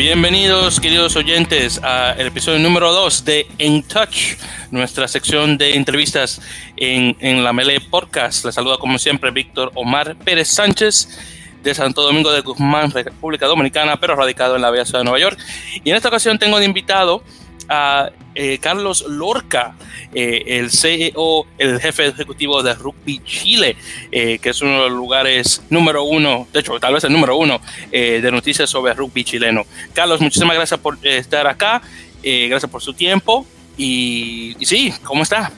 [0.00, 4.38] Bienvenidos, queridos oyentes, al episodio número 2 de In Touch,
[4.70, 6.40] nuestra sección de entrevistas
[6.78, 8.46] en, en la Melee Podcast.
[8.46, 11.18] Les saluda, como siempre, Víctor Omar Pérez Sánchez
[11.62, 15.18] de Santo Domingo de Guzmán, República Dominicana, pero radicado en la bella ciudad de Nueva
[15.18, 15.38] York.
[15.84, 17.22] Y en esta ocasión tengo de invitado
[17.70, 19.74] a eh, Carlos Lorca,
[20.12, 23.76] eh, el CEO, el jefe ejecutivo de Rugby Chile,
[24.10, 27.36] eh, que es uno de los lugares número uno, de hecho, tal vez el número
[27.36, 27.60] uno
[27.90, 29.64] de noticias sobre rugby chileno.
[29.94, 31.80] Carlos, muchísimas gracias por estar acá,
[32.22, 33.46] gracias por su tiempo
[33.76, 35.50] y, y, sí, ¿cómo está?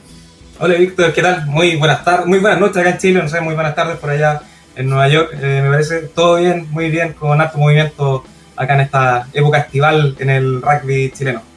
[0.59, 1.47] Hola Víctor, ¿qué tal?
[1.47, 4.11] Muy buenas tardes, muy buenas noches acá en Chile, no sé, muy buenas tardes por
[4.11, 4.43] allá
[4.77, 5.35] en Nueva York.
[5.35, 8.25] me parece todo bien, muy bien, con alto movimiento
[8.57, 11.52] acá en esta época estival en el rugby chileno.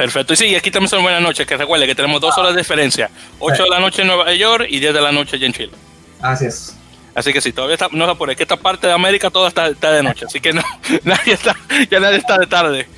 [0.00, 0.32] Perfecto.
[0.32, 3.10] Y sí, aquí tenemos una buena noche, que recuerde que tenemos dos horas de diferencia.
[3.38, 5.72] 8 de la noche en Nueva York y 10 de la noche allá en Chile.
[6.22, 6.74] Así es.
[7.14, 10.02] Así que sí, todavía está, no por que esta parte de América todo está, de
[10.02, 10.62] noche, así que no,
[11.04, 11.54] nadie está,
[11.90, 12.88] ya nadie está de tarde.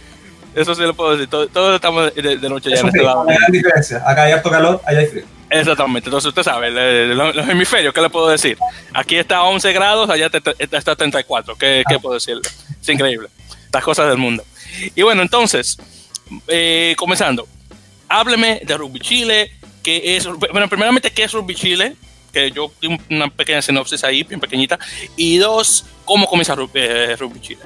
[0.55, 3.27] Eso sí lo puedo decir, todos, estamos de, noche ya en este lado.
[3.29, 5.25] Hay diferencia, acá hay harto calor, allá hay frío.
[5.51, 8.57] Exactamente, entonces usted sabe, los, hemisferios, ¿qué le puedo decir?
[8.95, 12.43] Aquí está a 11 grados, allá está a 34, ¿qué, ¿qué puedo decirle?
[12.81, 13.27] Es increíble,
[13.73, 14.45] las cosas del mundo.
[14.95, 15.79] Y bueno, entonces,
[16.49, 17.47] eh, comenzando,
[18.09, 19.51] hábleme de Rugby Chile,
[19.83, 21.97] que es, bueno, primeramente, ¿qué es Rugby Chile?
[22.33, 24.79] Que yo di una pequeña sinopsis ahí, bien pequeñita.
[25.17, 27.61] Y dos, ¿cómo comienza Rugby, eh, Chile?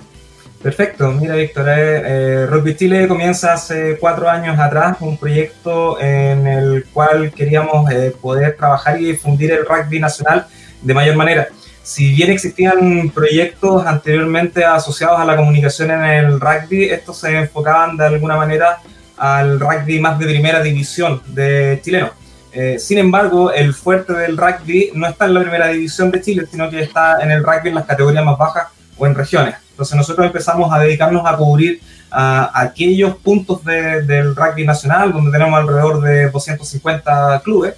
[0.63, 6.47] Perfecto, mira Víctor, eh, eh, Rugby Chile comienza hace cuatro años atrás, un proyecto en
[6.47, 10.47] el cual queríamos poder trabajar y difundir el rugby nacional
[10.83, 11.49] de mayor manera
[11.87, 17.97] si bien existían proyectos anteriormente asociados a la comunicación en el rugby, estos se enfocaban
[17.97, 18.79] de alguna manera
[19.17, 22.11] al rugby más de primera división de chileno.
[22.51, 26.45] Eh, sin embargo, el fuerte del rugby no está en la primera división de Chile,
[26.51, 28.67] sino que está en el rugby en las categorías más bajas
[28.99, 29.55] o en regiones.
[29.71, 35.57] Entonces nosotros empezamos a dedicarnos a cubrir a aquellos puntos del rugby nacional, donde tenemos
[35.57, 37.75] alrededor de 250 clubes,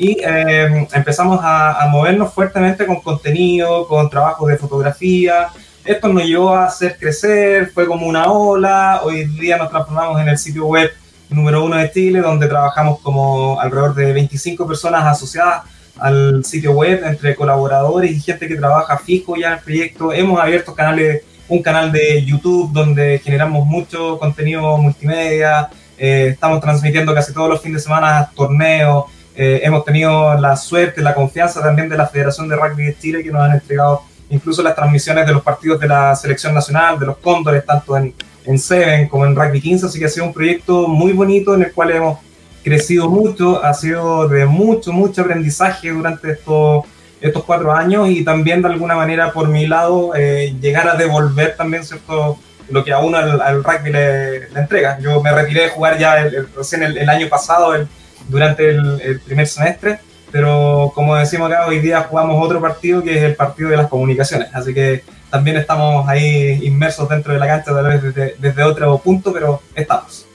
[0.00, 5.48] y em, empezamos a, movernos fuertemente con contenido, con trabajos de fotografía.
[5.84, 9.02] Esto nos llevó a hacer crecer, fue como una ola.
[9.04, 10.90] Hoy día nos transformamos en el sitio web
[11.28, 15.64] número uno de Chile, donde trabajamos como alrededor de 25 personas asociadas
[15.98, 20.14] al sitio web, entre colaboradores y gente que trabaja fijo ya en el proyecto.
[20.14, 25.68] Hemos abierto canales, un canal de YouTube donde generamos mucho contenido multimedia.
[25.98, 29.04] Eh, estamos transmitiendo casi todos los fines de semana torneos.
[29.42, 33.24] Eh, hemos tenido la suerte, la confianza también de la Federación de Rugby de Chile
[33.24, 37.06] que nos han entregado incluso las transmisiones de los partidos de la selección nacional, de
[37.06, 38.12] los cóndores, tanto en,
[38.44, 41.62] en Seven como en Rugby 15, así que ha sido un proyecto muy bonito en
[41.62, 42.18] el cual hemos
[42.62, 46.84] crecido mucho, ha sido de mucho, mucho aprendizaje durante estos,
[47.22, 51.56] estos cuatro años y también de alguna manera por mi lado eh, llegar a devolver
[51.56, 54.98] también cierto lo que a uno al, rugby le, entrega.
[55.00, 57.88] Yo me retiré de jugar ya el, recién el, el, año pasado, el,
[58.30, 59.98] durante el, primer semestre,
[60.30, 63.88] pero como decimos acá, hoy día jugamos otro partido que es el partido de las
[63.88, 68.62] comunicaciones, así que también estamos ahí inmersos dentro de la cancha, tal vez desde, desde
[68.62, 70.26] otro punto, pero estamos.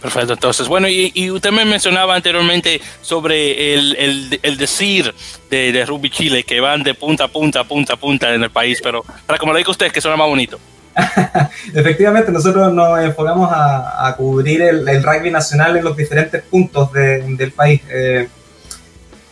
[0.00, 5.12] Perfecto, entonces, bueno, y, usted me mencionaba anteriormente sobre el, el, el decir
[5.50, 8.50] de, de, Rugby Chile, que van de punta a punta, punta a punta en el
[8.50, 10.60] país, pero para como lo diga usted, que suena más bonito.
[11.74, 17.80] Efectivamente, nosotros nos enfocamos a, cubrir el, rugby nacional en los diferentes puntos del país.
[17.90, 18.28] Eh,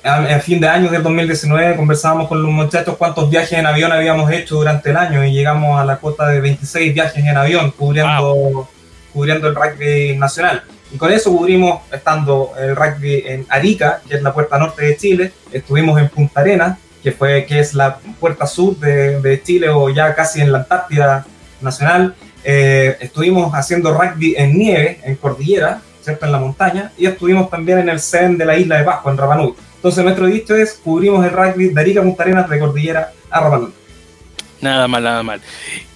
[0.05, 4.31] a, fin de año del 2019 conversábamos con los muchachos cuántos viajes en avión habíamos
[4.31, 8.69] hecho durante el año y llegamos a la cuota de 26 viajes en avión cubriendo,
[9.13, 10.63] cubriendo el rugby nacional.
[10.93, 14.97] Y con eso cubrimos, estando el rugby en Arica, que es la puerta norte de
[14.97, 19.69] Chile, estuvimos en Punta Arenas, que, fue, que es la puerta sur de, de Chile
[19.69, 21.27] o ya casi en la Antártida
[21.61, 22.15] nacional.
[22.45, 26.27] Eh, estuvimos haciendo rugby en nieve, en cordillera, ¿cierto?
[26.27, 29.19] En la montaña, y estuvimos también en el CEN de la isla de Pascua, en
[29.19, 29.55] Rapanui.
[29.77, 33.73] Entonces, nuestro dicho es: cubrimos el rugby de Arica Punta Arenas, de cordillera a Rapanui.
[34.61, 35.41] Nada mal, nada mal.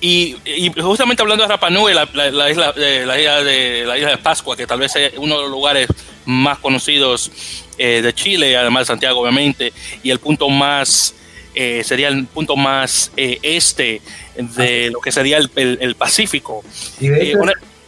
[0.01, 0.37] Y,
[0.81, 4.57] justamente hablando de Rapanui, la, la, isla, de, la, isla de, la isla de Pascua,
[4.57, 5.89] que tal vez es uno de los lugares
[6.27, 7.33] más conocidos
[7.79, 9.73] eh, de Chile, además de Santiago, obviamente,
[10.03, 11.15] y el punto más
[11.55, 14.01] eh, sería el punto más eh, este
[14.43, 16.63] de lo que sería el, el, Pacífico.
[16.99, 17.37] Y de eh,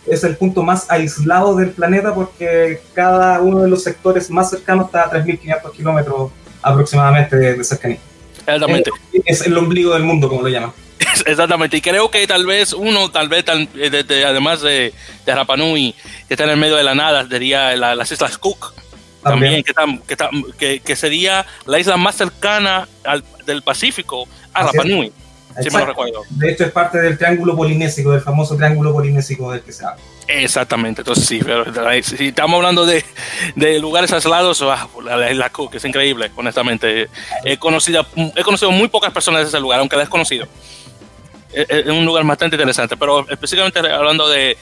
[0.07, 4.87] es el punto más aislado del planeta porque cada uno de los sectores más cercanos
[4.87, 7.99] está a 3.500 kilómetros aproximadamente de, cercanía.
[8.39, 8.91] Exactamente.
[9.25, 10.73] Es, el ombligo del mundo, como lo llaman.
[11.27, 14.93] Exactamente, y creo que tal vez uno, tal vez, además de,
[15.27, 15.95] de Rapanui,
[16.27, 18.73] que está en el medio de la nada, sería las Islas Cook,
[19.23, 19.63] también,
[20.59, 25.13] que, que, sería la isla más cercana al, del Pacífico a Rapa Nui.
[25.61, 26.23] Sí, me lo recuerdo.
[26.31, 30.03] De hecho, es parte del triángulo polinésico, del famoso triángulo polinésico del que se habla.
[30.29, 31.65] Exactamente, entonces sí, pero
[32.03, 33.05] si estamos hablando de,
[33.57, 37.09] de lugares aislados, ah, la isla Cook es increíble, honestamente.
[37.45, 38.07] He conocido,
[38.37, 40.47] he conocido muy pocas personas de ese lugar, aunque desconocido.
[41.53, 44.57] Es, es un lugar bastante interesante, pero específicamente hablando de,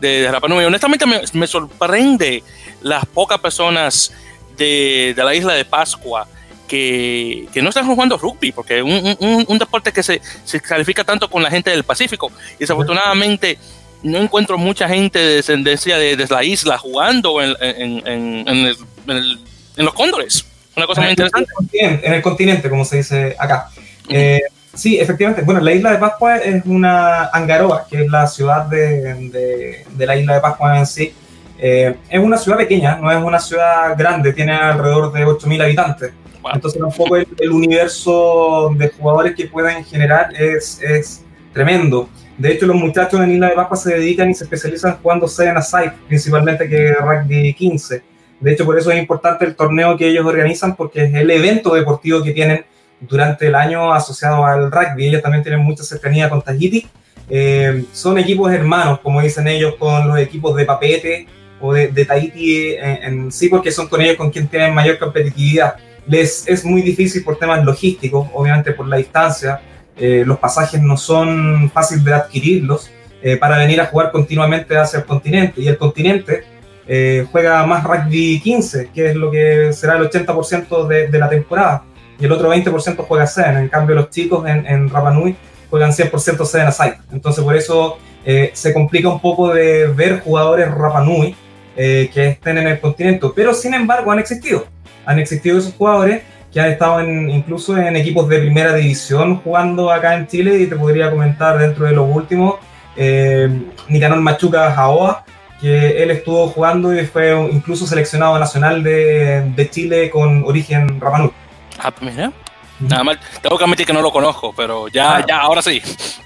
[0.00, 2.42] de, Rapa Nui, honestamente me, me, sorprende
[2.82, 4.12] las pocas personas
[4.56, 6.26] de, de la isla de Pascua
[6.74, 10.60] que, que, no están jugando rugby, porque es un, un, un, deporte que se, se
[10.60, 12.32] califica tanto con la gente del Pacífico.
[12.56, 13.58] Y desafortunadamente
[14.02, 18.76] no encuentro mucha gente de descendencia de, de la isla jugando en, en, en, el,
[19.06, 19.38] el,
[19.76, 20.44] en, los cóndores.
[20.76, 21.52] Una cosa muy interesante.
[21.72, 23.68] En el continente, como se dice acá.
[23.68, 24.16] Uh -huh.
[24.16, 24.40] eh,
[24.74, 25.42] sí, efectivamente.
[25.42, 30.06] Bueno, la isla de Pascua es una Angaroa, que es la ciudad de, de, de
[30.06, 31.14] la isla de Pascua en sí.
[31.56, 36.12] Eh, es una ciudad pequeña, no es una ciudad grande, tiene alrededor de 8.000 habitantes.
[36.44, 36.52] Wow.
[36.56, 41.24] Entonces, tampoco el, el, universo de jugadores que pueden generar es, es
[41.54, 42.06] tremendo.
[42.36, 45.56] De hecho, los muchachos en Isla de Pascua se dedican y se especializan jugando seven
[45.56, 48.02] a side, principalmente que rugby 15.
[48.40, 51.74] De hecho, por eso es importante el torneo que ellos organizan, porque es el evento
[51.74, 52.66] deportivo que tienen
[53.00, 55.06] durante el año asociado al rugby.
[55.06, 56.86] Ellos también tienen mucha cercanía con Tahiti.
[57.30, 61.26] Eh, son equipos hermanos, como dicen ellos, con los equipos de Papete
[61.58, 64.98] o de, de Tahiti en, en, sí, porque son con ellos con quien tienen mayor
[64.98, 65.76] competitividad.
[66.06, 69.60] Les es muy difícil por temas logísticos, obviamente por la distancia
[69.96, 72.90] eh, los pasajes no son fáciles de adquirirlos
[73.22, 75.60] eh, para venir a jugar continuamente hacia el continente.
[75.60, 76.44] Y el continente
[76.86, 81.28] eh, juega más rugby 15, que es lo que será el 80% de, de, la
[81.28, 81.84] temporada.
[82.18, 83.56] Y el otro 20% juega Seven.
[83.56, 85.36] En cambio, los chicos en, en Rapa Nui
[85.70, 86.98] juegan 100% Seven aside.
[87.12, 91.36] Entonces, por eso eh, se complica un poco de ver jugadores Rapa Nui
[91.76, 93.26] que estén en el continente.
[93.34, 94.64] Pero, sin embargo, han existido.
[95.06, 96.22] Han existido esos jugadores
[96.52, 100.66] que han estado en, incluso en equipos de primera división jugando acá en Chile y
[100.66, 102.54] te podría comentar dentro de los últimos,
[102.96, 103.48] eh,
[103.88, 105.24] Nicanor Machuca Jaoa,
[105.60, 111.32] que él estuvo jugando y fue incluso seleccionado nacional de, de Chile con origen Rapanui.
[111.80, 112.32] Ah, mira.
[112.80, 115.24] Nada más, tengo que admitir que no lo conozco, pero ya, ah.
[115.26, 115.80] ya, ahora sí,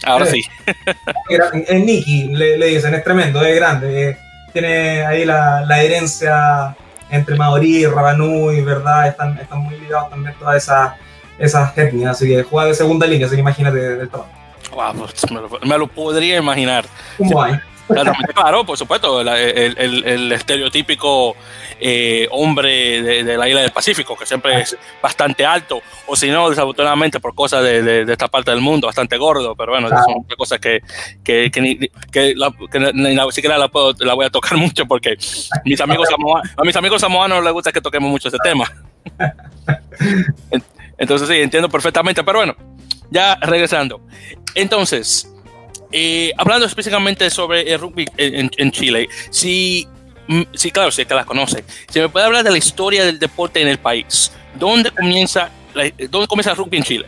[0.05, 0.43] ahora sí.
[1.67, 4.17] Es Nicky, le, le, dicen, es tremendo, es grande, eh,
[4.53, 6.75] tiene ahí la, la herencia
[7.11, 9.09] entre Maorí, Rabanui, ¿verdad?
[9.09, 10.93] Están, están muy ligados también todas esas,
[11.39, 14.27] esas etnias, así que juega de segunda línea, así que imagínate del todo.
[14.73, 16.85] Wow, pues me, lo, me, lo, podría imaginar.
[17.89, 21.35] Claro, por supuesto, el, estereotípico
[21.81, 26.51] eh, hombre de, la isla del Pacífico, que siempre es bastante alto, o si no,
[26.51, 30.05] desafortunadamente por cosas de, esta parte del mundo, bastante gordo, pero bueno, claro.
[30.05, 30.83] son cosas que,
[31.25, 31.79] que, que, ni,
[32.13, 32.53] que, la,
[32.93, 35.17] ni la, siquiera la, puedo, la voy a tocar mucho porque
[35.65, 38.71] mis amigos samoanos, a mis amigos samoanos les gusta que toquemos mucho ese tema.
[40.99, 42.57] Entonces sí, entiendo perfectamente, pero bueno,
[43.11, 44.01] ya regresando.
[44.55, 45.33] Entonces,
[45.93, 49.87] eh, hablando específicamente sobre el rugby en, Chile, si,
[50.27, 51.65] mm, sí, claro, sí que la conoce.
[51.89, 55.91] Si me puede hablar de la historia del deporte en el país, ¿dónde comienza, la,
[56.11, 57.07] dónde comienza el rugby en Chile?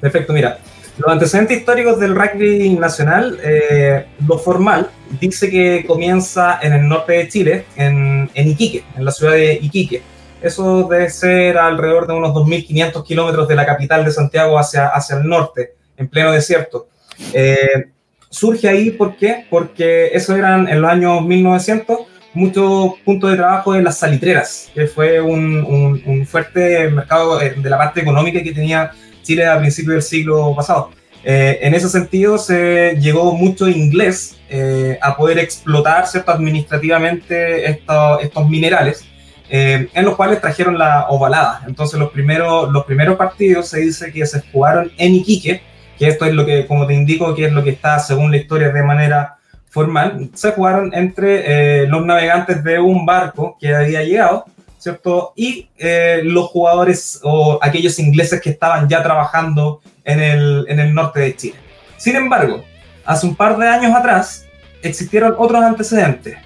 [0.00, 0.58] Perfecto, mira,
[0.98, 7.14] los antecedentes históricos del rugby nacional, eh, lo formal, dice que comienza en el norte
[7.14, 10.02] de Chile, en, en Iquique, en la ciudad de Iquique.
[10.42, 15.16] Eso debe ser alrededor de unos 2.500 kilómetros de la capital de Santiago hacia, hacia
[15.16, 16.88] el norte, en pleno desierto.
[17.32, 17.88] Eh,
[18.30, 19.44] surge ahí, ¿por qué?
[19.50, 21.98] Porque eso eran en los años 1900
[22.32, 27.70] muchos puntos de trabajo en las salitreras, que fue un, un, fuerte mercado eh, de
[27.70, 30.90] la parte económica que tenía Chile a principios del siglo pasado.
[31.24, 36.30] Eh, en ese sentido se llegó mucho inglés eh, a poder explotar ¿cierto?
[36.30, 39.04] administrativamente estos, estos minerales,
[39.52, 41.64] en los cuales trajeron la ovalada.
[41.66, 45.60] Entonces los primeros, los primeros partidos se dice que se jugaron en Iquique,
[46.00, 48.38] que esto es lo que, como te indico, que es lo que está según la
[48.38, 49.36] historia de manera
[49.68, 54.46] formal, se jugaron entre eh, los navegantes de un barco que había llegado,
[54.78, 55.34] ¿cierto?
[55.36, 60.94] Y eh, los jugadores o aquellos ingleses que estaban ya trabajando en el, en el
[60.94, 61.56] norte de Chile.
[61.98, 62.64] Sin embargo,
[63.04, 64.46] hace un par de años atrás
[64.82, 66.38] existieron otros antecedentes,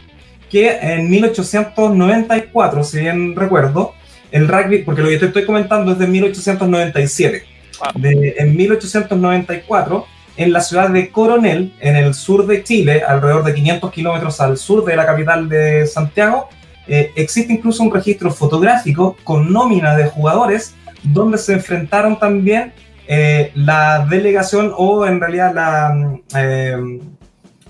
[0.51, 3.95] que en 1894, si bien recuerdo,
[4.33, 7.54] el rugby, porque lo que te estoy comentando es de 1897,
[7.95, 13.55] de, en 1894 en la ciudad de Coronel, en el sur de Chile, alrededor de
[13.55, 16.49] 500 kilómetros al sur de la capital de Santiago,
[16.87, 22.73] eh, existe incluso un registro fotográfico con nómina de jugadores donde se enfrentaron también
[23.07, 26.77] eh, la delegación o en realidad la, eh,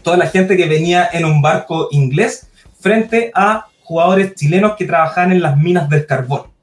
[0.03, 2.49] toda la gente que venía en un barco inglés
[2.81, 6.54] frente a jugadores chilenos que trabajaban en las minas del carbón.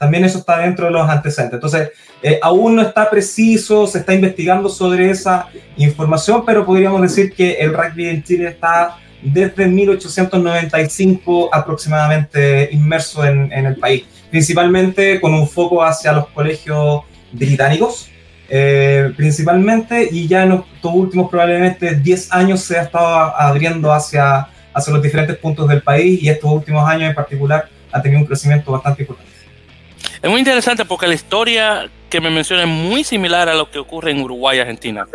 [0.00, 1.58] También eso está dentro de los antecedentes.
[1.58, 1.90] Entonces,
[2.22, 7.52] eh, aún no está preciso, se está investigando sobre esa información, pero podríamos decir que
[7.60, 15.46] el rugby en Chile está desde 1895 aproximadamente inmerso en, el país, principalmente con un
[15.46, 17.02] foco hacia los colegios
[17.32, 18.08] británicos,
[18.48, 24.48] eh, principalmente, y ya en estos últimos probablemente 10 años se ha estado abriendo hacia,
[24.72, 28.26] hacia los diferentes puntos del país y estos últimos años en particular ha tenido un
[28.26, 29.29] crecimiento bastante importante.
[30.22, 33.78] Es muy interesante porque la historia que me menciona es muy similar a lo que
[33.78, 35.06] ocurre en Uruguay y Argentina.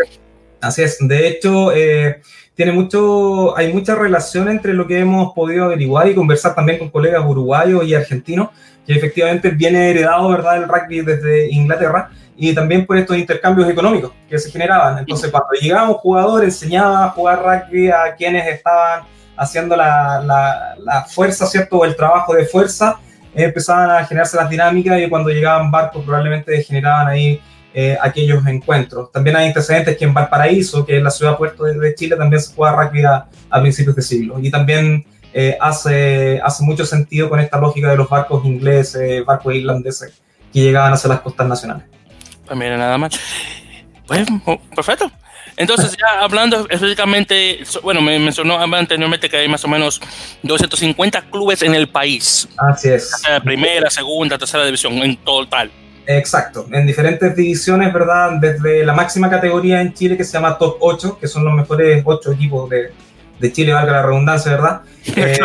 [0.62, 0.98] Así es.
[1.00, 2.22] De hecho, eh,
[2.56, 6.90] tiene mucho, hay mucha relación entre lo que hemos podido averiguar y conversar también con
[6.90, 8.50] colegas uruguayos y argentinos,
[8.88, 14.12] que efectivamente viene heredado, ¿verdad?, el rugby desde Inglaterra y también por estos intercambios económicos
[14.28, 15.00] que se generaban.
[15.00, 19.04] Entonces, cuando llegaba un jugador, enseñaba a jugar rugby a quienes estaban
[19.38, 22.98] haciendo la, la, la fuerza, ¿cierto?, o el trabajo de fuerza,
[23.36, 27.42] empezaban a generarse las dinámicas y cuando llegaban barcos probablemente generaban ahí
[27.74, 29.12] eh, aquellos encuentros.
[29.12, 32.56] También hay antecedentes que en Valparaíso, que es la ciudad puerto de, Chile, también se
[32.56, 33.27] juega rugby a,
[33.62, 34.39] principios de siglo.
[34.39, 39.56] Y también eh, hace, hace mucho sentido con esta lógica de los barcos ingleses, barcos
[39.56, 40.22] irlandeses
[40.54, 41.84] que llegaban hacia las costas nacionales.
[42.46, 43.20] Pues mira, nada más.
[44.08, 44.25] Pues,
[44.74, 45.12] perfecto.
[45.58, 50.02] Entonces, ya hablando específicamente, bueno, me mencionó anteriormente que hay más o menos
[50.44, 52.48] 250 clubes en el país.
[52.58, 53.22] Así es.
[53.44, 55.72] Primera, segunda, tercera división, en total.
[56.08, 58.34] Exacto, en diferentes divisiones, ¿verdad?
[58.40, 62.04] Desde la máxima categoría en Chile que se llama Top 8, que son los mejores
[62.06, 62.92] 8 equipos de,
[63.40, 64.82] de Chile, valga la redundancia, ¿verdad?
[65.16, 65.38] Eh,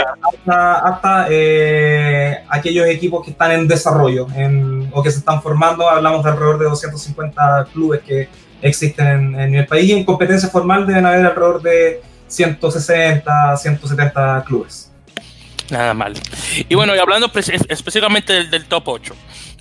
[0.47, 6.25] hasta, eh, aquellos equipos que están en desarrollo en, o que se están formando, hablamos
[6.25, 8.29] de alrededor de 250 clubes que
[8.63, 14.91] existen en, el país y en competencia formal deben haber alrededor de 160, 170 clubes.
[15.71, 16.15] Nada mal.
[16.69, 19.15] Y bueno, y hablando específicamente del, del, top 8,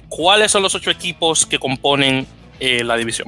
[0.08, 2.25] ¿cuáles son los ocho equipos que componen
[2.60, 3.27] eh, la división?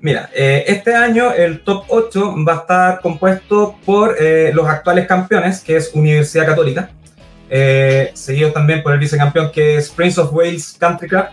[0.00, 5.06] Mira, eh, este año el top 8 va a estar compuesto por eh, los actuales
[5.06, 6.90] campeones, que es Universidad Católica,
[8.14, 11.26] seguido también por el vicecampeón que es Prince of Wales Country Club,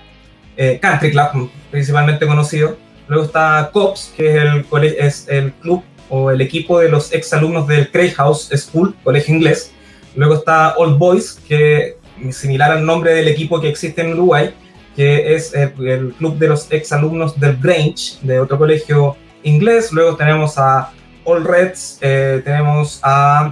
[0.81, 2.77] Country Club principalmente conocido,
[3.09, 4.65] Luego está COPS, que es el,
[4.99, 9.71] es el club o el equipo de los exalumnos del Cray House School, colegio inglés.
[10.15, 14.53] Luego está Old Boys, que es similar al nombre del equipo que existe en Uruguay,
[14.95, 15.71] que es el,
[16.17, 19.91] club de los exalumnos del Grange, de otro colegio inglés.
[19.91, 20.91] Luego tenemos a
[21.23, 23.51] All Reds, eh, tenemos a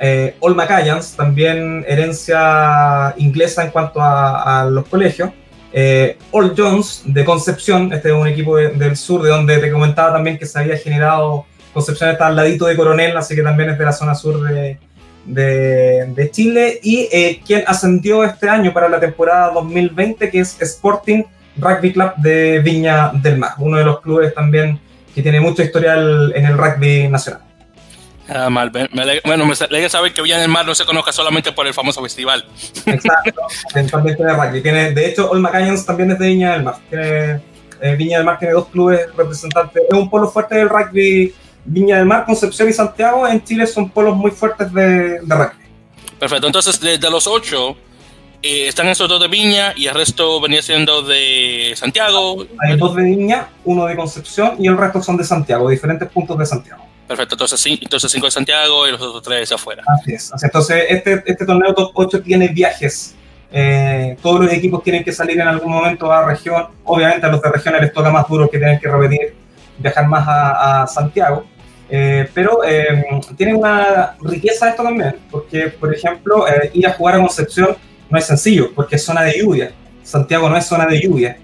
[0.00, 5.30] eh, All Macallans, también herencia inglesa en cuanto a, a los colegios.
[5.76, 10.12] Eh, All Jones de Concepción, este es un equipo del sur, de donde te comentaba
[10.12, 13.78] también que se había generado, Concepción está al ladito de Coronel, así que también es
[13.78, 19.50] de la zona sur de, Chile, y eh, quien ascendió este año para la temporada
[19.50, 21.24] 2020, que es Sporting
[21.56, 24.78] Rugby Club de Viña del Mar, uno de los clubes también
[25.12, 27.42] que tiene mucho historial en el rugby nacional.
[28.28, 28.70] Ah, mal.
[29.24, 32.02] bueno, me alegra saber que Villa del Mar no se conozca solamente por el famoso
[32.02, 32.44] festival.
[32.86, 33.42] Exacto.
[34.62, 36.76] Tiene, de hecho, Olma Canyons también es de Viña del Mar.
[36.88, 37.42] Tiene,
[37.82, 39.82] eh, Viña del Mar tiene dos clubes representantes.
[39.90, 41.34] Es un polo fuerte del rugby.
[41.66, 45.64] Viña del Mar, Concepción y Santiago en Chile son polos muy fuertes de, rugby.
[46.18, 47.76] Perfecto, entonces de, los ocho,
[48.42, 52.46] eh, están esos dos de Viña y el resto venía siendo de Santiago.
[52.66, 56.38] Hay dos de Viña, uno de Concepción y el resto son de Santiago, diferentes puntos
[56.38, 56.84] de Santiago.
[57.06, 59.82] Perfecto, entonces, sí, entonces cinco de Santiago y los otros tres afuera.
[59.86, 60.32] Así es.
[60.42, 63.14] Entonces, este, este torneo top 8 tiene viajes.
[63.52, 66.66] Eh, todos los equipos tienen que salir en algún momento a región.
[66.84, 69.34] Obviamente a los de regiones les toca más duro que tienen que repetir,
[69.78, 71.44] viajar más a, Santiago.
[71.90, 73.04] Eh, pero eh,
[73.36, 77.76] tiene una riqueza esto también, porque, por ejemplo, ir a jugar a Concepción
[78.08, 79.72] no es sencillo, porque es zona de lluvia.
[80.02, 81.36] Santiago no es zona de lluvia.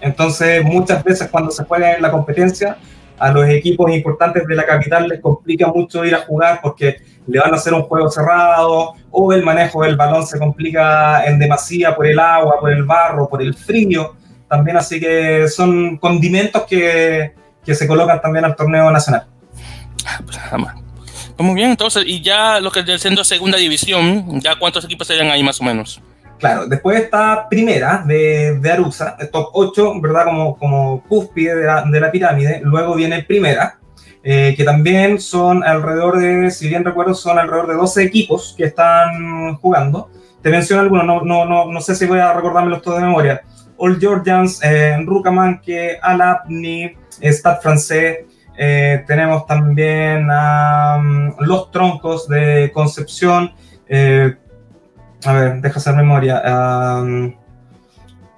[0.00, 2.76] Entonces, muchas veces cuando se juega en la competencia,
[3.18, 7.38] a los equipos importantes de la capital les complica mucho ir a jugar porque le
[7.38, 11.94] van a hacer un juego cerrado o el manejo del balón se complica en demasía
[11.94, 14.16] por el agua, por el barro, por el frío
[14.48, 17.32] también, así que son condimentos que,
[17.64, 19.26] que se colocan también al torneo nacional.
[20.24, 20.38] Pues
[21.36, 25.06] pues muy bien, entonces, y ya lo que es siendo segunda división, ¿ya cuántos equipos
[25.06, 26.00] serían ahí más o menos?
[26.44, 30.26] Claro, después está primera de, de Arusa, top 8, ¿verdad?
[30.58, 32.60] Como, cúspide de la, de la pirámide.
[32.62, 33.78] Luego viene primera,
[34.22, 38.64] eh, que también son alrededor de, si bien recuerdo, son alrededor de 12 equipos que
[38.64, 40.10] están jugando.
[40.42, 43.40] Te menciono algunos, no, no, no, no sé si voy a recordármelos todos de memoria.
[43.78, 48.18] All Georgians, eh, Rucamanque, Alapni, Stade Francés.
[48.58, 50.28] Eh, tenemos también
[51.38, 53.50] Los Troncos de Concepción.
[53.88, 54.34] Eh,
[55.26, 56.42] a ver, deja hacer memoria.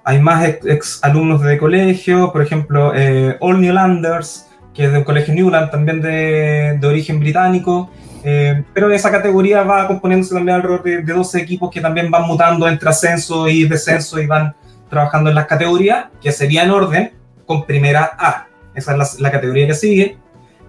[0.03, 5.03] hay más ex, alumnos de colegio, por ejemplo, eh, All Newlanders, que es de un
[5.03, 7.89] colegio Newland, también de, de origen británico.
[8.23, 12.23] Eh, pero esa categoría va componiéndose también alrededor de, de 12 equipos que también van
[12.23, 14.55] mutando entre ascenso y descenso y van
[14.89, 17.11] trabajando en las categorías, que sería en orden
[17.45, 18.47] con primera A.
[18.75, 20.17] Esa es la, categoría que sigue.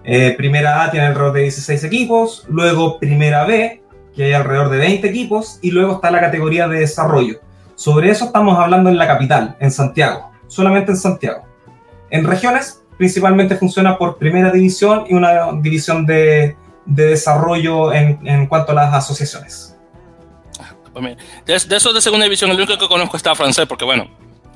[0.03, 3.83] Eh, primera A tiene alrededor de 16 equipos, luego primera B,
[4.19, 7.39] que hay alrededor de 20 equipos, y luego está la categoría de desarrollo.
[7.75, 11.47] Sobre eso estamos hablando en la capital, en Santiago, solamente en Santiago.
[12.09, 18.47] En regiones, principalmente funciona por primera división y una división de, de desarrollo en, en,
[18.47, 19.77] cuanto a las asociaciones.
[20.91, 24.09] Pues de, de eso de segunda división, el único que conozco está francés, porque bueno,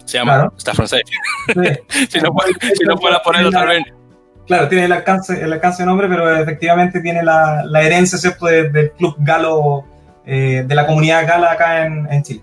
[0.04, 0.54] se llama claro.
[0.58, 1.04] está francés.
[1.48, 1.54] Sí.
[2.10, 2.36] si, no,
[2.78, 3.86] si no fuera ponerlo tal vez.
[4.48, 8.46] Claro, tiene el alcance, el alcance de nombre, pero efectivamente tiene la, la herencia ¿cierto?
[8.46, 9.86] De, del club galo,
[10.26, 12.42] eh, de la comunidad gala acá en, en, Chile.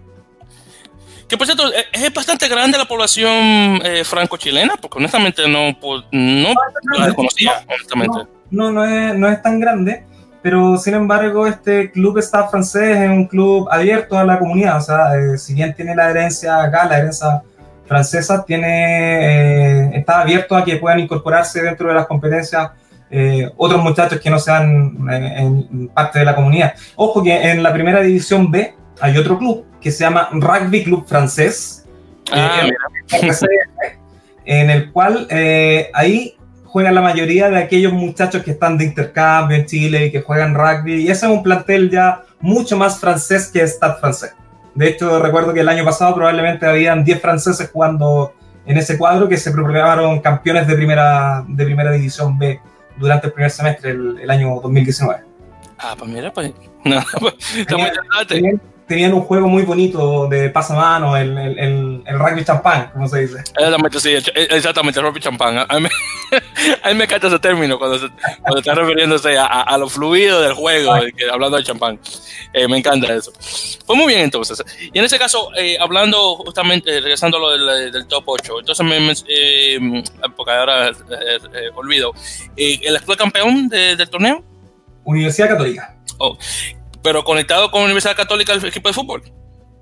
[1.28, 6.02] Que por cierto, eh, es bastante grande la población eh, franco-chilena, porque honestamente no, no,
[6.10, 6.54] no
[6.98, 7.14] la
[7.68, 8.18] honestamente.
[8.50, 10.04] No, no, es, no es tan grande
[10.42, 14.80] pero sin embargo este club staff francés es un club abierto a la comunidad, o
[14.80, 17.42] sea, eh, si bien tiene la herencia acá, la herencia
[17.90, 22.70] francesa, tiene, eh, está abierto a que puedan incorporarse dentro de las competencias
[23.10, 26.74] eh, otros muchachos que no sean eh, en parte de la comunidad.
[26.94, 31.04] Ojo que en la primera división B hay otro club que se llama Rugby Club
[31.04, 31.84] Francés,
[32.30, 32.68] ah,
[34.44, 35.26] en el cual
[35.92, 40.20] ahí juegan la mayoría de aquellos muchachos que están de intercambio en Chile y que
[40.22, 41.02] juegan rugby.
[41.02, 44.32] Y ese es un plantel ya mucho más francés que Stade francés.
[44.80, 48.32] De hecho, recuerdo que el año pasado probablemente habían 10 franceses jugando
[48.64, 52.58] en ese cuadro que se proclamaron campeones de primera, de primera división B
[52.96, 55.20] durante el primer semestre, el, el año 2019.
[55.76, 56.54] Ah, pues mira, pues.
[56.86, 58.58] No, pues está muy interesante
[58.90, 63.38] tenían un juego muy bonito de pasamano, el, el, el, rugby champán, como se dice.
[63.38, 65.58] Exactamente, sí, exactamente, el rugby champán.
[65.58, 65.88] A mí,
[66.82, 68.08] a mí me encanta ese término cuando, se,
[68.40, 72.00] cuando está refiriéndose a, a, lo fluido del juego, que, hablando de champán.
[72.52, 73.30] Eh, me encanta eso.
[73.86, 74.60] Pues muy bien, entonces.
[74.92, 78.84] Y en ese caso, eh, hablando justamente, regresando a lo del, del, top 8, entonces,
[78.84, 80.02] me, me eh,
[80.34, 82.12] porque ahora eh, olvido,
[82.56, 84.42] ¿el actual campeón de, del torneo?
[85.04, 85.96] Universidad Católica.
[86.18, 86.36] Oh
[87.02, 89.22] pero conectado con la Universidad Católica el equipo de fútbol.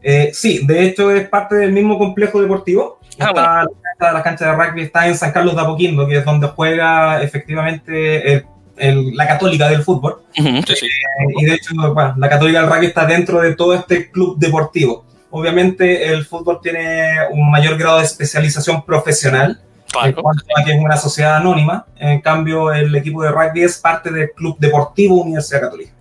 [0.02, 2.98] Eh, sí, de hecho es parte del mismo complejo deportivo.
[3.18, 3.64] Ah, está,
[3.98, 4.12] bueno.
[4.18, 8.33] la, cancha de rugby está en San Carlos de Apoquindo, que es donde juega efectivamente
[8.33, 10.22] el, el, la Católica del fútbol.
[10.38, 10.87] Uh -huh, sí, sí.
[10.87, 14.38] Eh, y de hecho, bueno, la Católica del rugby está dentro de todo este club
[14.38, 15.04] deportivo.
[15.31, 20.09] Obviamente el fútbol tiene un mayor grado de especialización profesional, Claro.
[20.09, 21.87] en cuanto a que es una sociedad anónima.
[21.98, 25.92] En cambio, el equipo de rugby es parte del Club Deportivo Universidad Católica.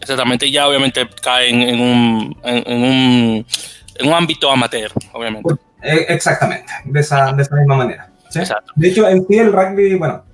[0.00, 3.46] Exactamente, ya obviamente caen en un, en, en un,
[3.96, 5.54] en un ámbito amateur, obviamente.
[5.82, 8.10] Eh, exactamente, de esa, de esa misma manera.
[8.30, 8.40] ¿sí?
[8.76, 10.24] De hecho, en sí el rugby, bueno,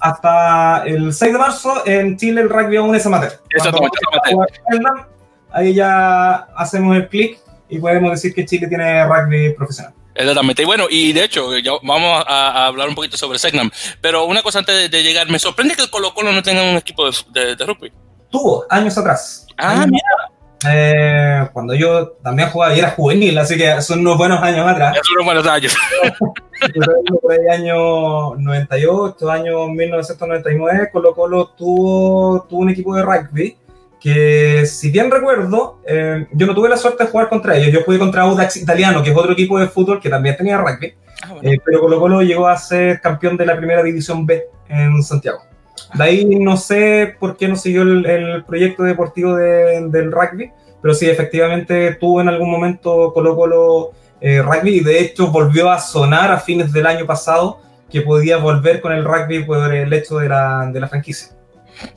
[0.00, 3.40] hasta el 6 de marzo en Chile el rugby aún es amateur.
[3.50, 3.98] Exactamente,
[4.72, 5.06] amateur.
[5.50, 9.94] Ahí ya hacemos el clic y podemos decir que Chile tiene rugby profesional.
[10.14, 10.62] Exactamente.
[10.62, 13.70] Y bueno, y de hecho, ya vamos a, a, hablar un poquito sobre Segnam.
[14.00, 16.62] Pero una cosa antes de, de llegar, me sorprende que el Colo Colo no tenga
[16.62, 17.92] un equipo de, de, de rugby
[18.30, 19.46] tuvo años atrás.
[19.56, 20.38] Ah, años, mira.
[20.66, 24.96] Eh, cuando yo también jugaba y era juvenil, así que son unos buenos años atrás.
[25.02, 25.76] Son unos buenos años.
[27.30, 33.56] El año 98, año 1999, Colo Colo tuvo, tuvo un equipo de rugby
[34.00, 37.72] que, si bien recuerdo, eh, yo no tuve la suerte de jugar contra ellos.
[37.72, 40.94] Yo jugué contra Audax Italiano, que es otro equipo de fútbol que también tenía rugby.
[41.22, 41.48] Ah, bueno.
[41.48, 45.42] eh, pero Colo Colo llegó a ser campeón de la primera división B en Santiago.
[45.94, 50.94] De ahí no sé por qué no siguió el, proyecto deportivo de, del rugby, pero
[50.94, 55.78] sí, efectivamente tuvo en algún momento Colo Colo eh, rugby y de hecho volvió a
[55.80, 57.60] sonar a fines del año pasado
[57.90, 61.37] que podía volver con el rugby por el hecho de la, de la franquicia.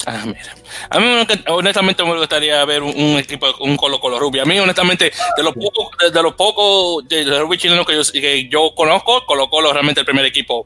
[0.06, 0.56] Ah, mira.
[0.90, 4.40] A mí honestamente me gustaría ver un, un equipo, un Colo Colo Rugby.
[4.40, 8.02] A mí honestamente, de los pocos de, de, los pocos de rugby chilenos que yo,
[8.12, 10.66] que yo conozco, Colo Colo es realmente el primer equipo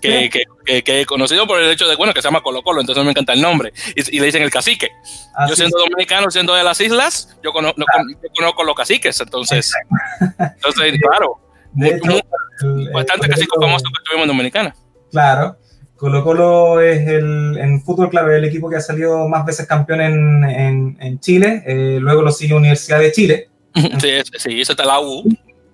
[0.00, 2.62] que, que, que, que, he conocido por el hecho de, bueno, que se llama Colo
[2.62, 3.72] Colo, entonces me encanta el nombre.
[3.94, 4.90] Y, y le dicen el cacique.
[5.48, 7.86] Yo siendo dominicano, siendo de las islas, yo, cono, no,
[8.22, 9.72] yo conozco los caciques, entonces,
[10.38, 11.38] entonces claro,
[11.72, 12.10] de hecho,
[12.62, 14.74] el, bastante caciques famosos que tuvimos en Dominicana.
[15.10, 15.56] Claro.
[16.00, 20.00] Colo Colo es el, en fútbol, claro, el equipo que ha salido más veces campeón
[20.00, 21.62] en, en, en Chile.
[21.66, 23.48] Eh, luego lo sigue Universidad de Chile.
[24.00, 24.08] Sí,
[24.38, 25.22] sí, esa está la U.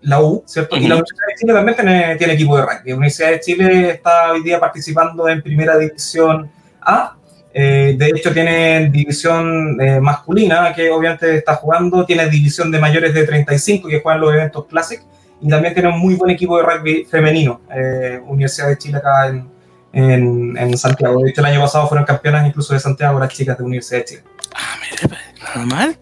[0.03, 0.75] La U, ¿cierto?
[0.75, 0.83] Uh -huh.
[0.83, 2.91] Y la Universidad de Chile también tiene, tiene, equipo de rugby.
[2.91, 7.17] La Universidad de Chile está hoy día participando en Primera División A.
[7.55, 12.05] Eh, de hecho, tiene división eh, masculina, que obviamente está jugando.
[12.05, 15.01] Tiene división de mayores de 35, que juegan los eventos Classic.
[15.41, 19.29] y también tiene un muy buen equipo de rugby femenino, eh, Universidad de Chile acá
[19.29, 19.56] en,
[19.97, 21.23] en, en, Santiago.
[21.23, 24.05] De hecho, el año pasado fueron campeonas incluso de Santiago las chicas de Universidad de
[24.05, 24.25] Chile.
[24.55, 25.99] Ah, mire, nada mal.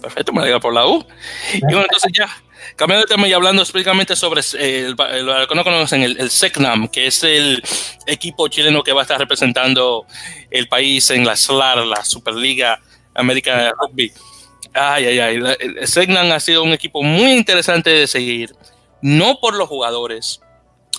[0.00, 1.04] Perfecto, me alegra por la U.
[1.52, 2.26] Y bueno, entonces ya,
[2.76, 6.88] cambiando de tema y hablando específicamente sobre eh, lo que no conocen, el, el SECNAM,
[6.88, 7.62] que es el
[8.06, 10.06] equipo chileno que va a estar representando
[10.50, 12.80] el país en la SLAR, la Superliga
[13.14, 14.12] Americana de Rugby.
[14.72, 15.56] Ay, ay, ay.
[15.60, 18.54] El SECNAM ha sido un equipo muy interesante de seguir,
[19.02, 20.40] no por los jugadores.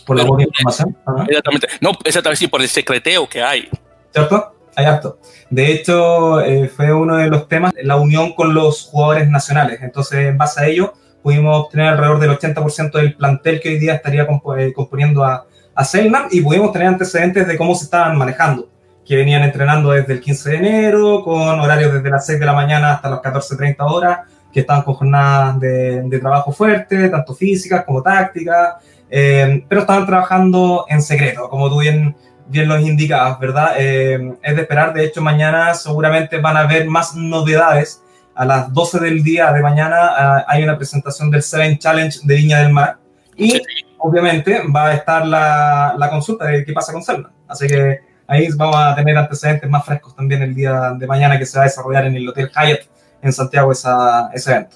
[0.06, 0.96] Por la buena información.
[1.28, 1.68] Exactamente.
[1.82, 3.70] No, exactamente, sí, por el secreteo que hay.
[4.12, 4.54] ¿Cierto?
[4.76, 5.20] Hay harto.
[5.50, 9.80] De hecho, eh, fue uno de los temas, la unión con los jugadores nacionales.
[9.82, 13.96] Entonces, en base a ello, pudimos obtener alrededor del 80% del plantel que hoy día
[13.96, 18.70] estaría eh, componiendo a, a Selman y pudimos tener antecedentes de cómo se estaban manejando,
[19.06, 22.54] que venían entrenando desde el 15 de enero, con horarios desde las 6 de la
[22.54, 24.20] mañana hasta las 14.30 horas,
[24.52, 28.76] que estaban con jornadas de, de trabajo fuerte, tanto físicas como tácticas,
[29.10, 32.16] eh, pero estaban trabajando en secreto, como tú bien
[32.48, 33.74] bien los indicabas, ¿verdad?
[33.78, 38.02] Eh, es de esperar, de hecho mañana seguramente van a haber más novedades.
[38.36, 42.36] A las 12 del día de mañana uh, hay una presentación del Seven Challenge de
[42.36, 42.98] Viña del Mar
[43.38, 43.62] y
[43.98, 47.32] obviamente va a estar la, la, consulta de qué pasa con Selma.
[47.48, 51.46] Así que ahí vamos a tener antecedentes más frescos también el día de mañana que
[51.46, 52.82] se va a desarrollar en el Hotel Hyatt
[53.22, 54.76] en Santiago esa, ese evento.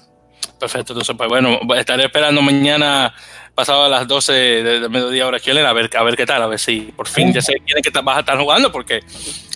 [0.58, 3.12] Perfecto, entonces pues bueno, estaré esperando mañana
[3.60, 6.42] pasado a las 12 de, de, mediodía hora chilena, a ver, a ver qué tal,
[6.42, 8.96] a ver si por fin ya se quieren que vas a estar jugando, porque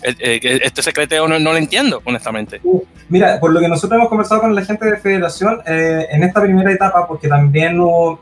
[0.03, 2.61] eh, eh, este secreteo no, no, lo entiendo, honestamente.
[3.09, 6.39] Mira, por lo que nosotros hemos conversado con la gente de Federación, eh, en esta
[6.39, 8.19] primera etapa, porque también no,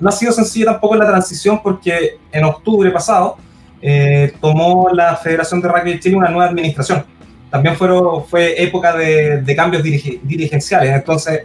[0.00, 3.36] no ha sido sencilla tampoco la transición, porque en octubre pasado
[3.82, 7.04] eh, tomó la Federación de Rugby de Chile una nueva administración.
[7.50, 11.42] También fueron, fue época de, de cambios dirige, dirigenciales, entonces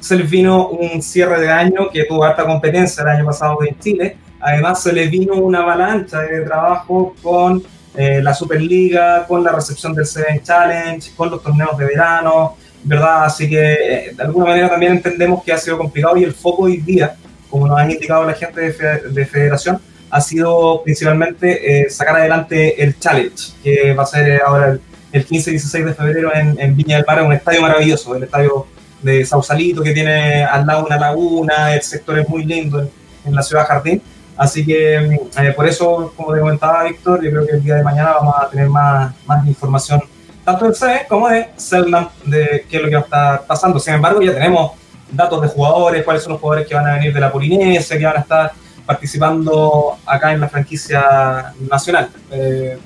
[0.00, 3.78] se les vino un cierre de año que tuvo alta competencia el año pasado en
[3.78, 4.16] Chile.
[4.40, 7.62] Además, se les vino una avalancha de trabajo con
[7.94, 13.24] eh, la Superliga, con la recepción del Seven Challenge, con los torneos de verano, ¿verdad?
[13.24, 16.62] Así que eh, de alguna manera también entendemos que ha sido complicado y el foco
[16.64, 17.16] hoy día,
[17.50, 22.16] como nos han indicado la gente de, fe de Federación, ha sido principalmente eh, sacar
[22.16, 24.80] adelante el Challenge, que va a ser ahora el,
[25.12, 28.22] el 15 y 16 de febrero en, en Viña del Mar, un estadio maravilloso, el
[28.22, 28.66] estadio
[29.02, 32.90] de Sausalito, que tiene al lado una laguna, el sector es muy lindo en,
[33.24, 34.02] en la ciudad Jardín.
[34.40, 37.82] Así que eh, por eso, como te comentaba Víctor, yo creo que el día de
[37.82, 40.02] mañana vamos a tener más, más información,
[40.44, 43.78] tanto de CE como de Selnam, de qué es lo que va a estar pasando.
[43.78, 44.72] Sin embargo, ya tenemos
[45.10, 48.04] datos de jugadores, cuáles son los jugadores que van a venir de la Polinesia, que
[48.06, 48.52] van a estar
[48.86, 52.08] participando acá en la franquicia nacional.
[52.30, 52.78] Eh,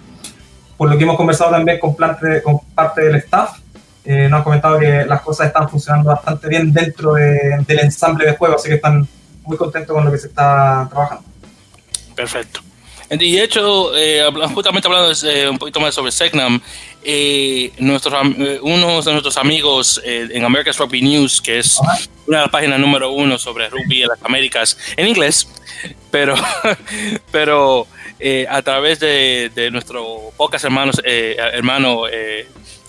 [0.76, 3.60] por lo que hemos conversado también con, plante, con parte del staff,
[4.04, 8.26] eh, nos han comentado que las cosas están funcionando bastante bien dentro de, del ensamble
[8.26, 9.06] de juego, así que están
[9.42, 11.24] muy contentos con lo que se está trabajando.
[12.14, 12.60] Perfecto.
[13.10, 16.60] Y de hecho, eh, justamente hablando eh, un poquito más sobre Segnam,
[17.06, 21.78] eh, nuestros, eh, uno de nuestros amigos eh, en America's Rugby News, que es
[22.26, 25.46] una de las páginas número uno sobre rugby en las Américas, en inglés,
[26.10, 26.34] pero,
[27.30, 27.86] pero
[28.48, 32.04] a través de, de nuestro pocas hermanos, hermano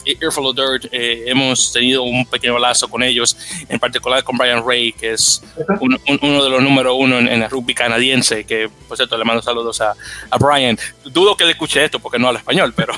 [0.05, 3.37] Earful of Dirt, eh, hemos tenido un pequeño lazo con ellos,
[3.69, 5.41] en particular con Brian Ray, que es
[5.79, 9.17] un, un, uno de los número uno en, en, el rugby canadiense, que por cierto
[9.17, 9.93] le mando saludos a,
[10.29, 10.77] a Brian.
[11.05, 12.93] Dudo que le escuche esto porque no habla español, pero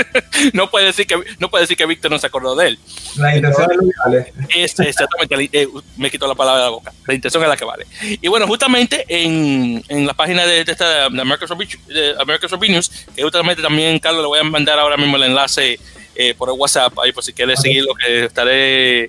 [0.52, 2.78] no puede decir que no puede decir que Víctor no se acordó de él.
[3.16, 4.32] La intención es la que vale.
[4.54, 6.92] Es, exactamente, eh, me quito la palabra de la boca.
[7.06, 7.86] La intención es la que vale.
[8.02, 13.22] Y bueno, justamente en, en la página de, de esta de America's Rugby News, que
[13.22, 15.78] justamente también, Carlos, le voy a mandar ahora mismo el enlace
[16.20, 19.08] eh, por el WhatsApp, ahí por si quieres seguir lo que estaré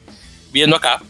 [0.51, 1.01] viendo acá,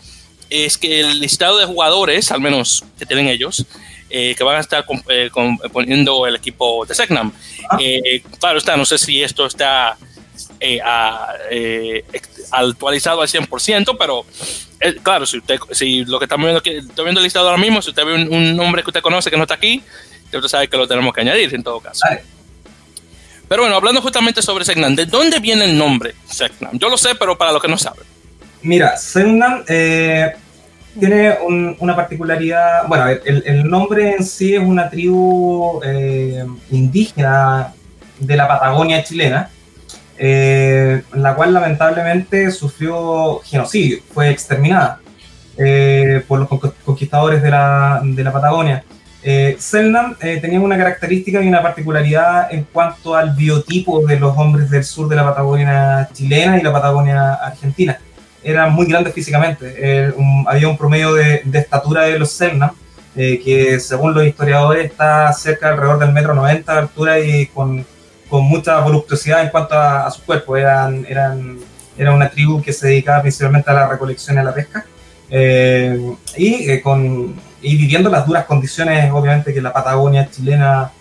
[0.49, 3.65] es que el listado de jugadores, al menos que tienen ellos,
[4.09, 7.33] eh, que van a estar comp eh, componiendo el equipo de Segnam.
[7.69, 7.77] Ah.
[8.39, 9.97] claro está, no sé si esto está
[10.85, 11.33] a,
[12.51, 14.25] actualizado al 100%, pero
[15.03, 17.81] claro, si, usted, si lo que estamos viendo aquí, estoy viendo el listado ahora mismo,
[17.81, 19.83] si usted ve un, un nombre que usted conoce que no está aquí,
[20.37, 22.05] usted sabe que lo tenemos que añadir en todo caso.
[23.49, 26.77] Pero bueno, hablando justamente sobre Segnam, ¿de dónde viene el nombre Segnam?
[26.77, 28.03] Yo lo sé, pero para los que no saben.
[28.61, 30.33] Mira, Segnam eh,
[30.99, 37.73] tiene un, una particularidad, bueno, el, el, nombre en sí es una tribu eh, indígena
[38.19, 39.49] de la Patagonia chilena,
[40.17, 44.99] eh, la cual lamentablemente sufrió genocidio, fue exterminada
[45.57, 46.47] eh, por los
[46.85, 48.83] conquistadores de la, de la Patagonia.
[49.21, 54.37] Eh, Selnam eh, tenía una característica y una particularidad en cuanto al biotipo de los
[54.37, 57.99] hombres del sur de la Patagonia chilena y la Patagonia argentina.
[58.41, 62.71] Eran muy grandes físicamente, eh, un, había un promedio de, de, estatura de los Selnam
[63.15, 67.85] eh, que según los historiadores está cerca alrededor del metro 90 de altura y con,
[68.29, 70.55] con mucha voluptuosidad en cuanto a, su cuerpo.
[70.55, 71.57] Eran, eran,
[71.97, 74.85] era una tribu que se dedicaba principalmente a la recolección y a la pesca.
[75.29, 80.91] Eh, y, con, y viviendo las duras condiciones, obviamente, que la Patagonia chilena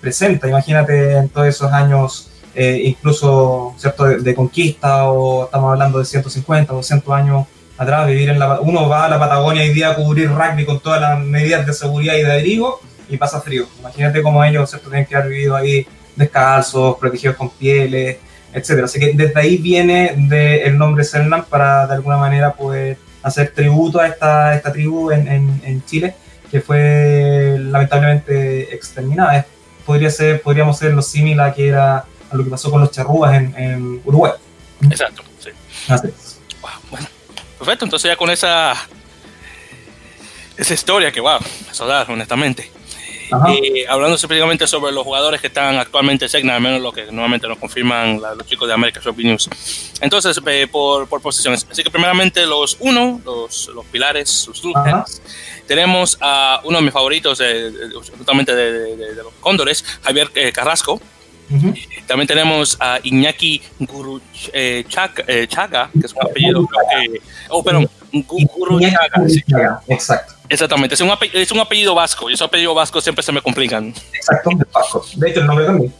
[0.00, 0.48] presenta.
[0.48, 4.04] Imagínate en todos esos años eh, incluso ¿cierto?
[4.04, 7.46] De, conquista, o estamos hablando de 150, 200 años
[7.78, 10.78] atrás, vivir en la, uno va a la Patagonia hoy día a cubrir rugby con
[10.80, 13.66] todas las medidas de seguridad y de abrigo y pasa frío.
[13.80, 14.90] Imagínate cómo ellos ¿cierto?
[14.90, 18.18] tienen que haber vivido ahí descalzos, protegidos con pieles,
[18.52, 18.84] etcétera.
[18.84, 23.52] Así que desde ahí viene de el nombre Selnam para de alguna manera poder hacer
[23.52, 26.14] tributo a esta, esta tribu en, en, en Chile
[26.52, 29.46] que fue lamentablemente exterminada.
[29.86, 32.90] Podría ser, podríamos ser lo similar a que era a lo que pasó con los
[32.90, 34.32] charrúas en, Uruguay.
[34.82, 35.50] Exacto, sí.
[36.90, 37.06] bueno,
[37.58, 38.74] perfecto, entonces ya con esa
[40.58, 41.38] esa historia que, wow,
[41.70, 42.70] eso da, honestamente.
[43.48, 47.10] Eh, hablando específicamente sobre los jugadores que están actualmente en Segna, al menos lo que
[47.10, 49.48] nuevamente nos confirman los chicos de América Shopping News.
[50.00, 51.66] Entonces, eh, por, por, posiciones.
[51.70, 55.22] Así que primeramente los uno, los, los pilares, los Dulces.
[55.66, 57.70] Tenemos a uno de mis favoritos, eh,
[58.16, 61.00] justamente de, de, los Cóndores, Javier Carrasco,
[62.06, 64.20] también tenemos a Iñaki Guru
[64.52, 64.84] eh,
[65.26, 67.20] eh, Chaga, que es un apellido que.
[67.48, 69.82] Oh, perdón, Guru Chaga.
[69.88, 70.34] Exacto.
[70.48, 73.40] Exactamente, es un, apellido, es un apellido vasco y esos apellidos vascos siempre se me
[73.40, 73.94] complican.
[74.12, 75.04] Exacto, vasco.
[75.16, 75.94] De hecho, el nombre también.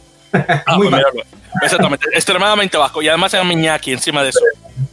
[0.65, 1.03] Ah, Muy pues,
[1.61, 4.39] Exactamente, extremadamente vasco y además se llama Iñaki encima de eso.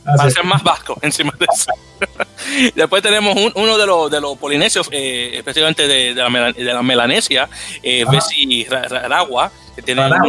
[0.04, 1.70] Para ser más vasco encima de eso.
[2.74, 6.82] Después tenemos uno de los, de los polinesios, eh, especialmente de, de, la, de, la,
[6.82, 7.48] Melanesia,
[7.82, 8.66] eh, Bessi
[9.76, 10.20] que tiene una,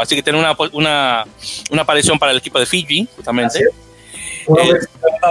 [0.00, 1.24] así que tiene una, una,
[1.70, 3.60] una, aparición para el equipo de Fiji, justamente.
[4.46, 4.78] Eh,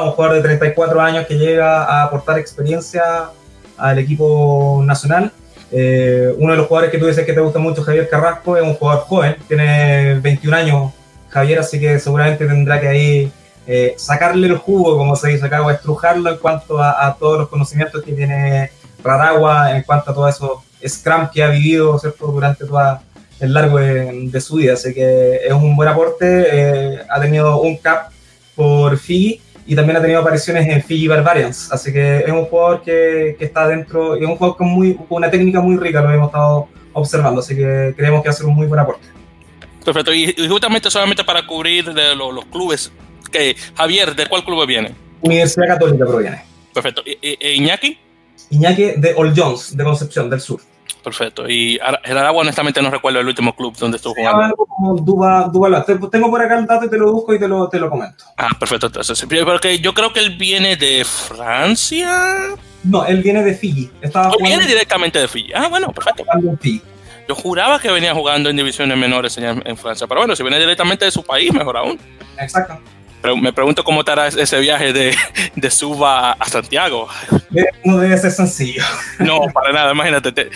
[0.01, 3.29] un jugador de 34 años que llega a aportar experiencia
[3.77, 5.31] al equipo nacional.
[5.71, 8.63] Eh, uno de los jugadores que tú dices que te gusta mucho, Javier Carrasco, es
[8.63, 10.91] un jugador joven, tiene 21 años
[11.29, 13.31] Javier, así que seguramente tendrá que ahí
[13.65, 17.49] eh, sacarle el jugo, como se dice acá, o estrujarlo en cuanto a, todos los
[17.49, 18.71] conocimientos que tiene
[19.03, 22.27] Raragua, en cuanto a todo eso Scrum que ha vivido ¿cierto?
[22.27, 22.99] durante todo
[23.39, 24.73] el largo de, su vida.
[24.73, 26.25] Así que es un buen aporte.
[26.51, 28.12] Eh, ha tenido un cap
[28.55, 31.71] por Fiji y también ha tenido apariciones en Fiji Barbarians.
[31.71, 35.07] Así que es un jugador que, que está dentro, es un jugador con, muy, con
[35.09, 37.39] una técnica muy rica, lo hemos estado observando.
[37.39, 39.07] Así que creemos que va a ser un muy buen aporte.
[39.83, 40.13] Perfecto.
[40.13, 42.91] Y, justamente solamente para cubrir de los clubes
[43.75, 44.93] Javier, ¿de cuál club viene?
[45.21, 46.43] Universidad Católica proviene.
[46.73, 47.01] Perfecto.
[47.05, 47.97] ¿Y, Iñaki?
[48.49, 50.61] Iñaki de All Jones, de Concepción del Sur.
[51.03, 51.49] Perfecto.
[51.49, 54.55] Y el Aragua, honestamente, no recuerdo el último club donde estuvo jugando.
[56.09, 58.23] Tengo por acá el dato y te lo busco y te lo, te lo comento.
[58.37, 58.87] Ah, perfecto.
[58.87, 62.37] Entonces, porque yo creo que él viene de Francia.
[62.83, 63.91] No, él viene de Fiji.
[64.01, 65.51] Estaba viene directamente de Fiji.
[65.53, 66.23] Ah, bueno, perfecto.
[67.27, 70.59] Yo juraba que venía jugando en divisiones menores en, en Francia, pero bueno, si viene
[70.59, 71.99] directamente de su país, mejor aún.
[72.37, 72.79] Exacto
[73.41, 75.15] me pregunto cómo estará ese viaje de,
[75.55, 77.07] de Suba a Santiago.
[77.83, 78.83] No debe ser sencillo.
[79.19, 80.49] No, para nada, imagínate.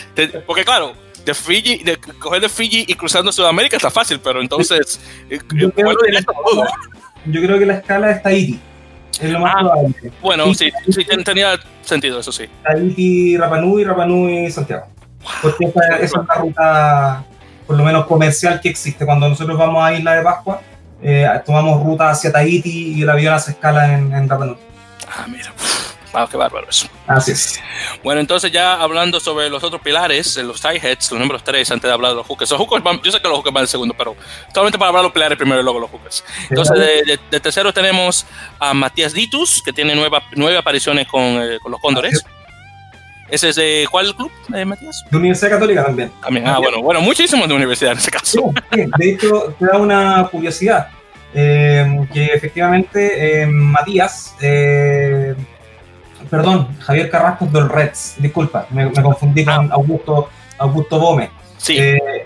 [0.46, 0.94] porque claro,
[1.28, 5.00] de Fiji, de coger de Fiji y cruzando Sudamérica está fácil, pero entonces
[5.30, 6.22] eh, yo, creo que, la,
[7.26, 8.60] yo creo que la escala es Tahiti.
[9.20, 9.96] Es lo más ah, probable.
[10.22, 12.46] Bueno, sí, sí, tenía sentido, eso sí.
[12.64, 14.88] Tahiti, Rapanui, Rapanui, Santiago.
[15.42, 17.26] Porque esa, es una ruta,
[17.66, 19.06] por lo menos comercial, que existe.
[19.06, 20.62] Cuando nosotros vamos a Isla de Pascua,
[21.02, 24.56] eh, tomamos ruta hacia Tahiti y el avión hace escala en, en Rapa
[25.08, 25.54] Ah, mira.
[26.14, 26.88] Wow, qué bárbaro eso.
[27.06, 27.60] Así es.
[28.04, 31.88] Bueno, entonces ya hablando sobre los otros pilares, los tie heads, los números 3, antes
[31.88, 32.50] de hablar de los hookers.
[32.52, 34.16] Los hookers yo sé que los hookers van en segundo, pero
[34.54, 36.24] solamente para hablar de los pilares primero y luego los hookers.
[36.50, 38.26] Entonces, de, tercero tenemos
[38.60, 42.26] a Matías Ditus, que tiene nueva, nueve apariciones con, eh, con los Cóndores.
[43.30, 45.04] ¿Ese es de cuál club, eh, Matías?
[45.12, 46.12] De Universidad Católica también.
[46.22, 48.54] También, ah, bueno, bueno, muchísimos de universidad en ese caso.
[48.72, 50.88] de hecho, te da una curiosidad,
[51.34, 54.34] eh, que efectivamente eh, Matías,
[56.30, 59.74] perdón, Javier Carrasco del Reds, disculpa, me, confundí con ah.
[59.74, 61.30] Augusto, Augusto Gómez.
[61.58, 61.80] Sí.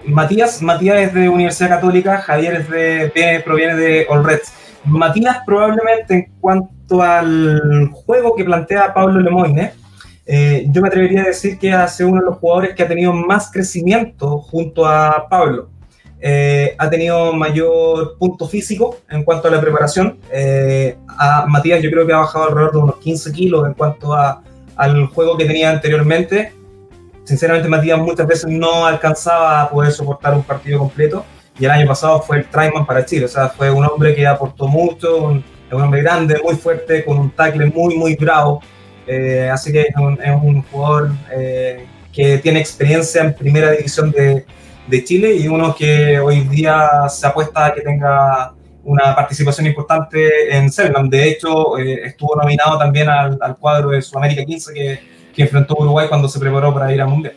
[0.05, 4.53] Matías, Matías es de Universidad Católica, Javier es de, proviene de All Reds.
[4.83, 9.73] Matías probablemente en cuanto al juego que plantea Pablo Lemoyne,
[10.25, 12.87] eh, yo me atrevería a decir que ha sido uno de los jugadores que ha
[12.87, 15.69] tenido más crecimiento junto a Pablo.
[16.23, 20.19] Eh, ha tenido mayor punto físico en cuanto a la preparación.
[20.31, 24.13] Eh, a Matías yo creo que ha bajado alrededor de unos 15 kilos en cuanto
[24.13, 24.43] a,
[24.75, 26.53] al juego que tenía anteriormente.
[27.23, 31.25] Sinceramente Matías muchas veces no alcanzaba a poder soportar un partido completo
[31.59, 33.25] y el año pasado fue el tryman para Chile.
[33.25, 37.17] O sea, fue un hombre que aportó mucho, un, un hombre grande, muy fuerte, con
[37.17, 38.61] un tackle muy, muy bravo
[39.51, 41.11] así que es un, es un jugador
[42.11, 44.45] que tiene experiencia en primera división de,
[44.87, 50.55] de Chile y uno que hoy día se apuesta a que tenga una participación importante
[50.55, 51.09] en Selman.
[51.09, 54.99] De hecho, eh, estuvo nominado también al, cuadro de Sudamérica 15 que,
[55.33, 57.35] que, enfrentó Uruguay cuando se preparó para ir al Mundial.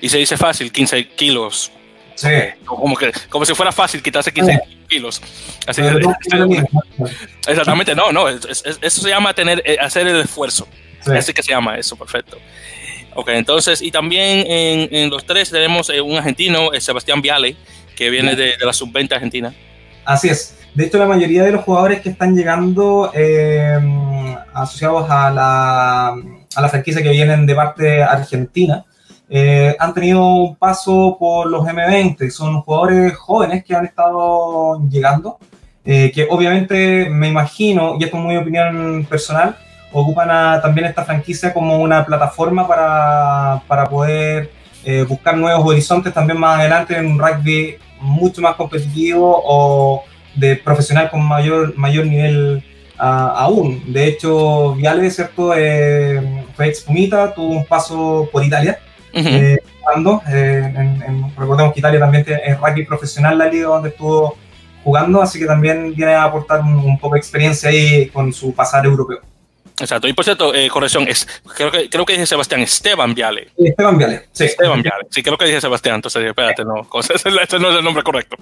[0.00, 1.72] Y se dice fácil, 15 kilos.
[2.14, 2.28] Sí.
[2.64, 4.75] Como, que, como si fuera fácil quitarse 15 kilos.
[5.66, 5.82] Así
[7.48, 10.66] exactamente, no, no, eso se llama tener, eh, hacer el esfuerzo.
[11.06, 12.38] Así que se llama eso, perfecto.
[13.14, 17.56] Ok, entonces, y también en, en los tres tenemos eh, un argentino, Sebastián Viale,
[17.96, 19.54] que viene de, de la sub-20 argentina.
[20.04, 20.56] Así es.
[20.74, 23.78] De hecho, la mayoría de los jugadores que están llegando eh,
[24.52, 28.84] asociados a la, a la, franquicia que vienen de parte argentina
[29.28, 32.30] eh, han tenido un paso por los M20.
[32.30, 35.38] Son jugadores jóvenes que han estado llegando,
[35.84, 39.56] eh, que obviamente me imagino, y esto es muy opinión personal,
[39.92, 44.50] ocupan también esta franquicia como una plataforma para, para poder
[45.08, 50.04] buscar nuevos horizontes también más adelante en un rugby mucho más competitivo o
[50.36, 52.62] de profesional con mayor, mayor nivel
[52.98, 53.92] aún.
[53.92, 55.54] De hecho, Viale, ¿cierto?
[55.56, 58.78] Eh, fue ex Pumita, tuvo un paso por Italia.
[59.12, 64.36] Eh, jugando, eh, en, recordemos que Italia también es rugby profesional la liga donde estuvo
[64.84, 68.84] jugando, así que también viene a aportar un, poco de experiencia ahí con su pasar
[68.84, 69.18] europeo.
[69.78, 70.08] Exacto.
[70.08, 73.48] Y por cierto, eh, corrección, es, creo, que, creo que dije Sebastián, Esteban Viale.
[73.58, 74.44] Esteban Viale, sí.
[74.44, 75.06] Esteban Viale.
[75.10, 78.36] Sí, creo que dije Sebastián, entonces espérate, no, ese no es el nombre correcto.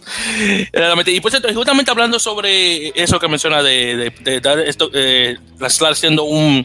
[1.06, 5.70] Y por cierto, justamente hablando sobre eso que menciona de, de, dar esto, eh, la
[5.70, 6.64] siendo un,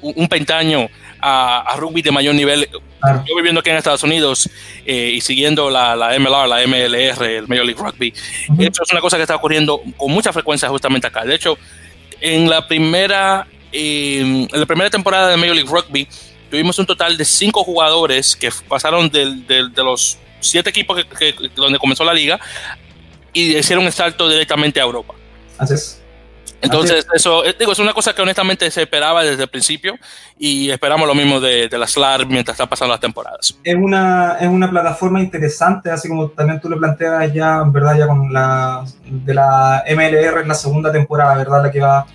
[0.00, 0.88] un pentaño
[1.20, 2.68] a, rugby de mayor nivel.
[2.70, 4.48] Yo viviendo aquí en Estados Unidos
[4.84, 8.12] eh, y siguiendo la, la, MLR, la MLR, el Major League Rugby,
[8.58, 11.24] eso es una cosa que está ocurriendo con mucha frecuencia justamente acá.
[11.24, 11.56] De hecho,
[12.20, 16.08] en la primera en la primera temporada de Major League Rugby
[16.50, 22.04] tuvimos un total de cinco jugadores que pasaron de, los siete equipos que, donde comenzó
[22.04, 22.40] la liga
[23.32, 25.14] y hicieron un salto directamente a Europa.
[25.58, 25.99] Así es.
[26.62, 29.96] Entonces, eso eh, digo, es una cosa que honestamente se esperaba desde el principio
[30.38, 33.58] y esperamos lo mismo de, de la SLAR mientras están pasando las temporadas.
[33.64, 37.98] Es una, es una plataforma interesante, así como también tú lo planteas ya, ¿verdad?
[37.98, 41.62] Ya con la de la MLR en la segunda temporada, ¿verdad?
[41.62, 42.06] La que va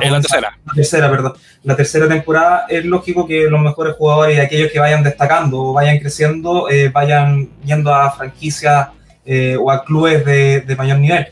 [0.00, 0.58] en la tercera.
[0.66, 1.32] La tercera, perdón.
[1.64, 5.72] La tercera temporada es lógico que los mejores jugadores y aquellos que vayan destacando o
[5.72, 8.88] vayan creciendo eh, vayan yendo a franquicias
[9.24, 11.26] eh, o a clubes de, de, mayor nivel.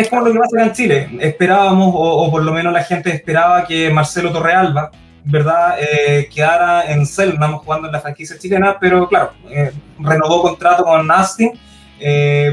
[0.00, 1.08] Es como lo que pasa en Chile.
[1.20, 4.90] Esperábamos, o, por lo menos la gente esperaba que Marcelo Torrealba,
[5.24, 9.32] ¿verdad?, eh, quedara en Selnam jugando en la franquicia chilena, pero claro,
[9.98, 11.52] renovó contrato con Austin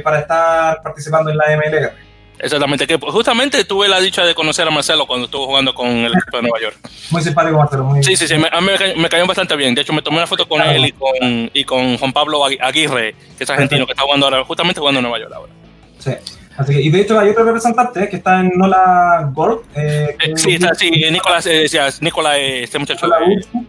[0.03, 2.05] para estar participando en la MLR.
[2.39, 6.13] Exactamente, que justamente tuve la dicha de conocer a Marcelo cuando estuvo jugando con el
[6.13, 6.77] equipo de Nueva York.
[7.09, 9.73] Muy simpático Marcelo, muy Sí, sí, sí, me, a mí me, cayó bastante bien.
[9.73, 13.15] De hecho, me tomé una foto con él y con, y con Juan Pablo Aguirre,
[13.37, 15.53] que es argentino, que está jugando ahora, justamente jugando en Nueva York ahora.
[15.99, 16.11] Sí.
[16.57, 19.61] Así que, y de hecho hay otro representante que está en Nola Gold.
[19.75, 21.67] Eh, sí, está, sí, Nicolás, eh,
[22.01, 23.07] Nicolás, eh, este muchacho.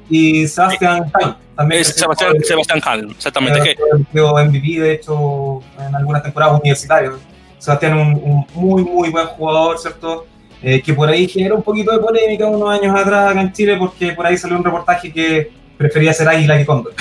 [0.08, 1.36] y Sebastián Hall.
[1.56, 3.60] También Sebastián, Sebastián Hall, exactamente.
[3.60, 7.14] Que, MVP, de hecho, en algunas temporadas universitarias.
[7.58, 10.26] Sebastián un, un muy, muy buen jugador, ¿cierto?
[10.62, 13.76] Eh, que por ahí generó un poquito de polémica unos años atrás acá en Chile
[13.78, 16.94] porque por ahí salió un reportaje que prefería ser águila que cóndor.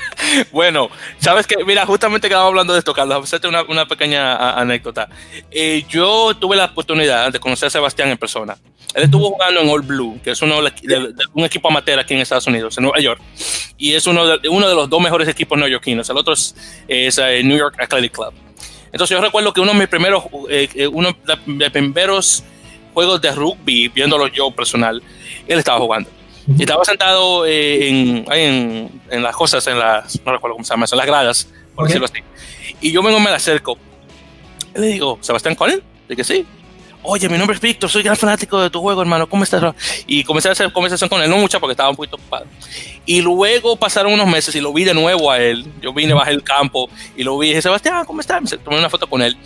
[0.52, 5.08] bueno, sabes que, mira, justamente quedaba hablando de esto, Carlos, hacerte una, una pequeña anécdota.
[5.50, 8.56] Eh, yo tuve la oportunidad de conocer a Sebastián en persona.
[8.94, 12.20] Él estuvo jugando en All Blue, que es uno de, un equipo amateur aquí en
[12.20, 13.20] Estados Unidos, en Nueva York,
[13.78, 16.08] y es uno de, de los dos mejores equipos neoyorquinos.
[16.10, 16.54] El otro es,
[16.88, 18.34] es eh, New York Athletic Club.
[18.92, 22.44] Entonces yo recuerdo que uno de mis primeros, eh, eh, uno de mis primeros
[22.92, 25.02] juegos de rugby, viéndolo yo personal,
[25.46, 26.10] él estaba jugando.
[26.46, 30.86] Y estaba sentado eh, en, en, las cosas, en las, no recuerdo cómo se llama,
[30.90, 32.20] en las gradas, por decirlo así.
[32.80, 33.78] Y yo vengo, me le acerco.
[34.74, 35.82] Y le digo, ¿Sebastián Colin?
[36.14, 36.46] que sí
[37.02, 39.74] oye, mi nombre es Víctor, soy gran fanático de tu juego, hermano, ¿cómo estás?
[40.06, 42.46] Y comencé a hacer conversación con él, no mucha porque estaba un poquito ocupado.
[43.04, 45.66] Y luego pasaron unos meses y lo vi de nuevo a él.
[45.80, 48.40] Yo vine, bajé el campo y lo vi y dije, Sebastián, ¿cómo estás?
[48.42, 49.36] Me tomé una foto con él.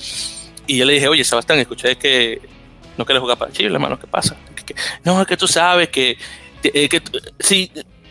[0.66, 2.40] Y yo le dije, oye, Sebastián, escuché que
[2.96, 4.36] no quieres jugar para Chile, hermano, ¿qué pasa?
[5.04, 6.18] no, es que tú sabes que,
[6.74, 7.02] eh, que,
[7.38, 7.70] si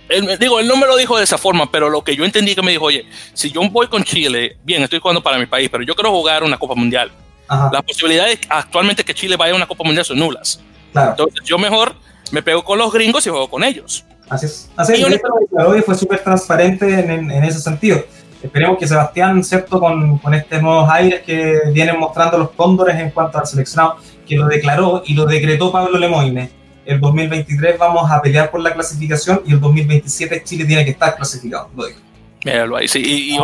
[0.09, 2.55] él, digo, él no me lo dijo de esa forma, pero lo que yo entendí
[2.55, 5.69] que me dijo, oye, si yo voy con Chile, bien, estoy jugando para mi país,
[5.69, 7.11] pero yo quiero jugar una Copa Mundial.
[7.47, 10.61] Las posibilidades actualmente que Chile vaya a una Copa Mundial son nulas.
[10.93, 11.95] Entonces yo mejor
[12.31, 14.05] me pego con los gringos y juego con ellos.
[14.29, 14.69] Así es.
[14.75, 15.21] Así es.
[15.51, 18.03] Hoy fue súper transparente en, en, ese sentido.
[18.41, 19.79] Esperemos que Sebastián, ¿cierto?
[19.79, 23.97] Con, con estos nuevos aires que vienen mostrando los cóndores en cuanto al seleccionado,
[24.27, 26.49] que lo declaró y lo decretó Pablo Lemoine.
[26.85, 31.15] El 2023 vamos a pelear por la clasificación y el 2027 Chile tiene que estar
[31.15, 31.69] clasificado.
[31.75, 31.99] Lo digo.
[32.43, 33.01] Míralo ahí, sí.
[33.03, 33.35] Y,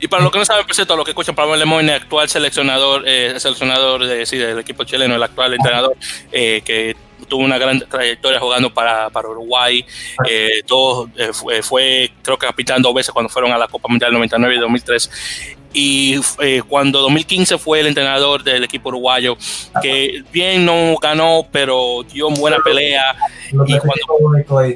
[0.00, 3.02] y, para los que no saben, por cierto, los que escuchan, Pablo Lemoyne, actual seleccionador,
[3.06, 5.96] eh, seleccionador de, sí, del equipo chileno, el actual entrenador,
[6.30, 6.94] eh, que
[7.26, 9.84] tuvo una gran trayectoria jugando para, para Uruguay.
[10.28, 13.88] Eh, todo, eh, fue, fue, creo que capitán dos veces cuando fueron a la Copa
[13.88, 19.36] Mundial 99 y 2003 y eh, cuando 2015 fue el entrenador del equipo uruguayo,
[19.82, 23.02] que bien no ganó, pero dio buena pelea.
[23.50, 24.72] Y cuando,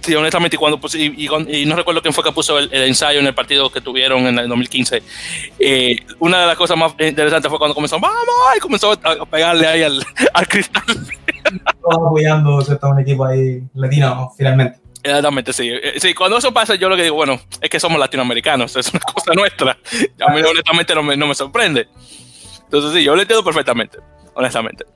[0.00, 0.14] sí.
[0.14, 0.58] honestamente, y,
[1.26, 4.26] cuando, y, no recuerdo quién fue que puso el, ensayo en el partido que tuvieron
[4.26, 5.02] en el 2015.
[5.58, 8.16] Eh, una de las cosas más interesantes fue cuando comenzó, vamos,
[8.56, 10.00] y comenzó a pegarle ahí al,
[10.34, 10.82] al cristal.
[11.82, 12.88] Todos apoyando, ¿cierto?
[12.88, 14.83] Un equipo ahí latino, finalmente.
[15.04, 15.68] Exactamente, sí.
[15.70, 16.14] Eh, sí.
[16.14, 19.34] Cuando eso pasa, yo lo que digo, bueno, es que somos latinoamericanos, es una cosa
[19.34, 19.78] nuestra.
[20.26, 21.88] A mí honestamente no me, no me sorprende.
[22.64, 23.98] Entonces sí, yo lo entiendo perfectamente,
[24.34, 24.86] honestamente.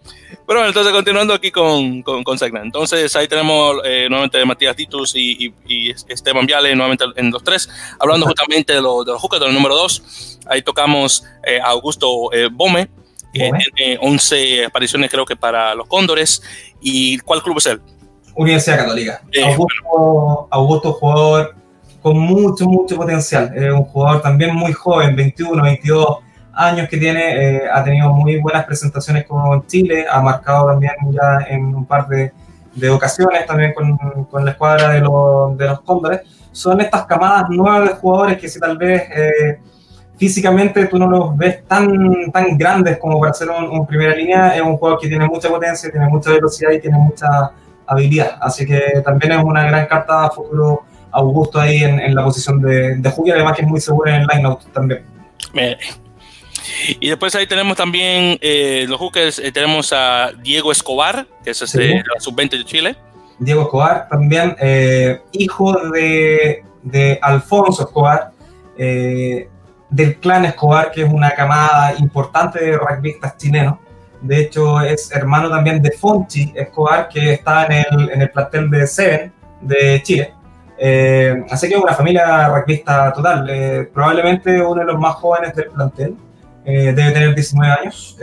[0.47, 2.63] Pero bueno, entonces continuando aquí con, con, con Segna.
[2.63, 7.69] Entonces ahí tenemos eh, nuevamente Matías Titus y, y, Esteban Viale nuevamente en los tres,
[8.01, 10.39] hablando justamente de, lo, de los del número dos.
[10.47, 12.89] Ahí tocamos eh, a Augusto Bome,
[13.35, 16.43] que tiene 11 apariciones creo que para los Cóndores.
[16.81, 17.83] ¿Y cuál club es él?
[18.39, 19.21] Universidad Católica.
[19.45, 21.57] Augusto, Augusto, jugador
[22.01, 23.53] con mucho, mucho potencial.
[23.53, 26.19] Es un jugador también muy joven, 21, 22
[26.53, 27.57] años que tiene.
[27.57, 30.07] Eh, ha tenido muy buenas presentaciones con Chile.
[30.09, 32.33] Ha marcado también ya en un par de,
[32.77, 33.97] de ocasiones también con,
[34.31, 36.21] con, la escuadra de los, de los Cóndores.
[36.53, 39.59] Son estas camadas nuevas de jugadores que si tal vez eh,
[40.17, 44.55] físicamente tú no los ves tan, tan grandes como para ser un, un, primera línea,
[44.57, 47.51] es un jugador que tiene mucha potencia, tiene mucha velocidad y tiene mucha
[47.89, 48.39] habilidad.
[48.41, 52.61] Así que también es una gran carta a futuro Augusto ahí en, en la posición
[52.61, 55.05] de, de Julio, además que es muy seguro en line-out también.
[57.01, 61.63] Y después ahí tenemos también eh, los hookers, eh, tenemos a Diego Escobar, que es
[61.63, 62.97] este, la sub-20 de Chile.
[63.39, 68.33] Diego Escobar, también eh, hijo de, de, Alfonso Escobar,
[68.77, 73.79] del clan Escobar, que es una camada importante de rugbyistas chilenos.
[74.21, 78.71] De hecho, es hermano también de Fonchi Escobar, que está en el, en el plantel
[78.71, 80.35] de Seven de Chile.
[80.81, 83.49] Eh, así que es una familia rugbyista total.
[83.51, 86.17] Eh, probablemente uno de los más jóvenes del plantel.
[86.65, 88.17] Eh, debe tener 19 años.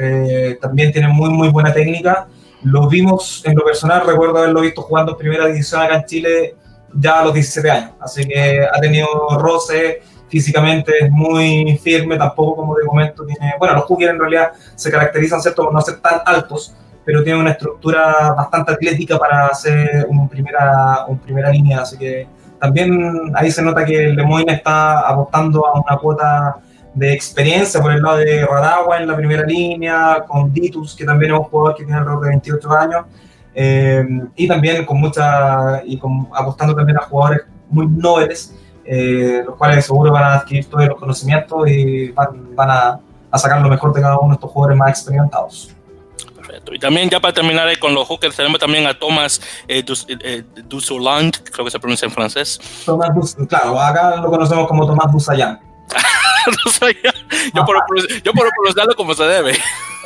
[0.61, 2.27] también tiene muy, muy buena técnica.
[2.63, 6.55] Lo vimos en lo personal, recuerdo haberlo visto jugando en primera división acá en Chile
[6.93, 7.91] ya a los 17 años.
[7.99, 10.01] Así que ha tenido roce
[10.36, 14.91] físicamente es muy firme, tampoco como de momento tiene, bueno, los hookers en realidad se
[14.91, 15.63] caracterizan ¿cierto?
[15.63, 16.75] por no ser tan altos,
[17.05, 22.27] pero tiene una estructura bastante atlética para hacer un primera, un primera línea, así que
[22.59, 26.57] también ahí se nota que Lemoyne está apostando a una cuota
[26.93, 31.31] de experiencia por el lado de Radagua en la primera línea, con Ditus, que también
[31.31, 33.05] es un jugador que tiene alrededor de 28 años,
[33.53, 34.05] eh,
[34.36, 38.53] y también con mucha, y con, apostando también a jugadores muy nobles,
[38.86, 42.99] eh, los cuales seguro van a adquirir todos los conocimientos y van, van a,
[43.31, 45.75] a, sacar lo mejor de cada uno de estos jugadores más experimentados.
[46.36, 46.73] Perfecto.
[46.73, 51.36] Y también ya para terminar con los hookers tenemos también a Thomas eh, eh Dussoland,
[51.51, 52.59] creo que se pronuncia en francés.
[52.86, 54.86] Thomas Dus, claro, acá lo conocemos como
[56.65, 57.13] Dusayan.
[57.53, 57.75] yo, por,
[58.23, 59.53] yo por pronunciarlo como se debe.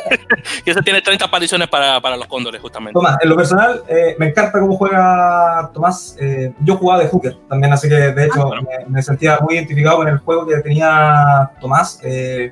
[0.66, 2.94] y ese tiene 30 apariciones para, para, los cóndores, justamente.
[2.94, 6.16] Tomás, en lo personal, eh, me encanta cómo juega Tomás.
[6.20, 8.62] Eh, yo jugaba de hooker también, así que de hecho ah, bueno.
[8.64, 12.00] me, me, sentía muy identificado con el juego que tenía Tomás.
[12.04, 12.52] Eh,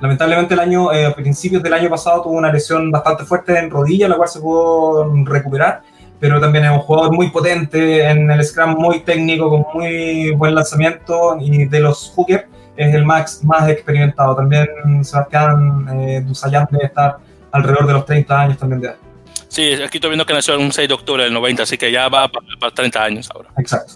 [0.00, 4.08] lamentablemente, el año, a principios del año pasado tuvo una lesión bastante fuerte en rodilla,
[4.08, 5.82] la cual se pudo recuperar.
[6.20, 10.54] Pero también es un jugador muy potente en el scrum, muy técnico, con muy buen
[10.54, 11.36] lanzamiento.
[11.40, 12.44] Y de los hookers,
[12.76, 14.36] es el más, más experimentado.
[14.36, 14.68] También
[15.04, 17.18] Sebastián eh, Dusayan debe estar
[17.50, 18.96] alrededor de los 30 años también de edad.
[19.48, 22.08] Sí, aquí estoy viendo que nació el 6 de octubre del 90, así que ya
[22.08, 23.50] va para, para 30 años ahora.
[23.58, 23.94] Exacto.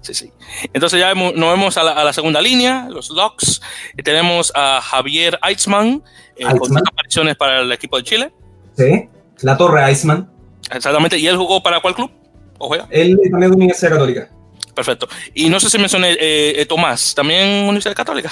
[0.00, 0.32] Sí, sí.
[0.72, 3.62] Entonces ya nos vemos a la, a la segunda línea, los locks.
[3.96, 6.02] Y tenemos a Javier Eitzman,
[6.36, 8.32] eh, con dos apariciones para el equipo de Chile.
[8.76, 9.08] Sí,
[9.40, 10.28] la Torre Eitzman.
[10.70, 11.18] Exactamente.
[11.18, 12.10] ¿Y él jugó para cuál club?
[12.58, 12.86] ¿O juega?
[12.90, 14.28] Él también de Universidad Católica.
[14.74, 15.08] Perfecto.
[15.34, 18.30] Y no sé si mencioné eh, eh, Tomás, ¿también Universidad Católica?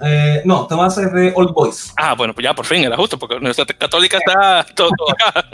[0.00, 1.92] Eh, no, Tomás es de Old Boys.
[1.96, 4.90] Ah, bueno, pues ya por fin era justo, porque Universidad Católica está todo,
[5.26, 5.48] acá.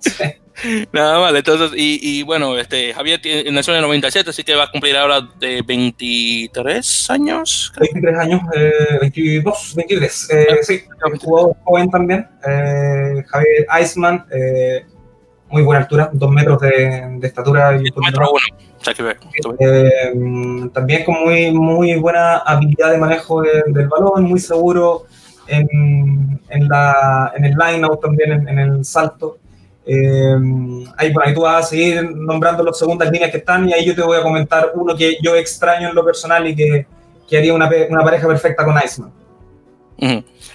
[0.00, 0.24] sí.
[0.92, 3.20] Nada mal, entonces, y, y, bueno, este, Javier
[3.50, 7.72] nació en el 97, así que va a cumplir ahora de 23 años.
[7.74, 7.88] Creo.
[7.94, 10.82] 23 años, eh, 22, 23, eh, sí,
[11.22, 12.28] jugó joven también.
[12.46, 14.26] Eh, Javier Eisman,
[15.50, 17.76] muy buena altura, dos metros de, de estatura.
[17.76, 18.40] Y un metro uno.
[18.80, 19.16] O sea, que
[19.58, 25.04] eh, también con muy, muy buena habilidad de manejo de, del balón, muy seguro
[25.46, 29.38] en, en, la, en el line-out también, en, en, el salto.
[29.84, 30.36] Eh,
[30.96, 33.84] ahí, bueno, ahí tú vas a seguir nombrando las segundas líneas que están y ahí
[33.84, 36.86] yo te voy a comentar uno que yo extraño en lo personal y que,
[37.28, 39.19] que haría una, una pareja perfecta con Iceman.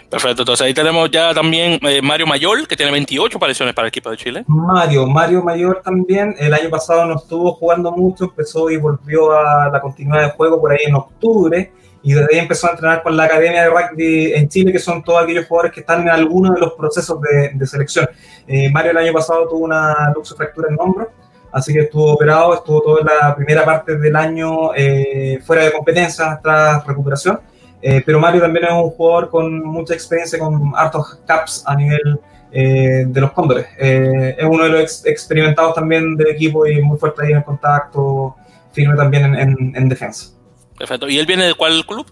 [0.09, 3.89] Perfecto, entonces ahí tenemos ya también eh, Mario Mayor, que tiene 28 apariciones para el
[3.89, 4.43] equipo de Chile.
[4.47, 9.69] Mario, Mario Mayor también, el año pasado no estuvo jugando mucho, empezó y volvió a
[9.69, 11.71] la continuidad de juego por ahí en octubre,
[12.01, 15.03] y desde ahí empezó a entrenar con la Academia de Rugby en Chile, que son
[15.03, 18.07] todos aquellos jugadores que están en alguno de los procesos de, selección.
[18.47, 21.09] Eh, Mario el año pasado tuvo una luxofractura en hombro,
[21.51, 26.39] así que estuvo operado, estuvo toda la primera parte del año eh, fuera de competencia
[26.41, 27.39] tras recuperación
[27.87, 32.19] eh, pero Mario también es un jugador con mucha experiencia, con hartos caps a nivel
[32.51, 33.67] eh, de los Cóndores.
[33.77, 37.43] Eh, es uno de los experimentados también del equipo y muy fuerte ahí en el
[37.43, 38.35] contacto,
[38.73, 40.31] firme también en, defensa.
[40.75, 41.07] Perfecto.
[41.07, 42.11] ¿Y él viene de cuál club?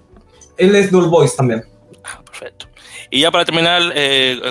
[0.58, 1.64] Él es Dual Boys también.
[2.04, 2.68] Ah, perfecto.
[3.10, 3.82] Y ya para terminar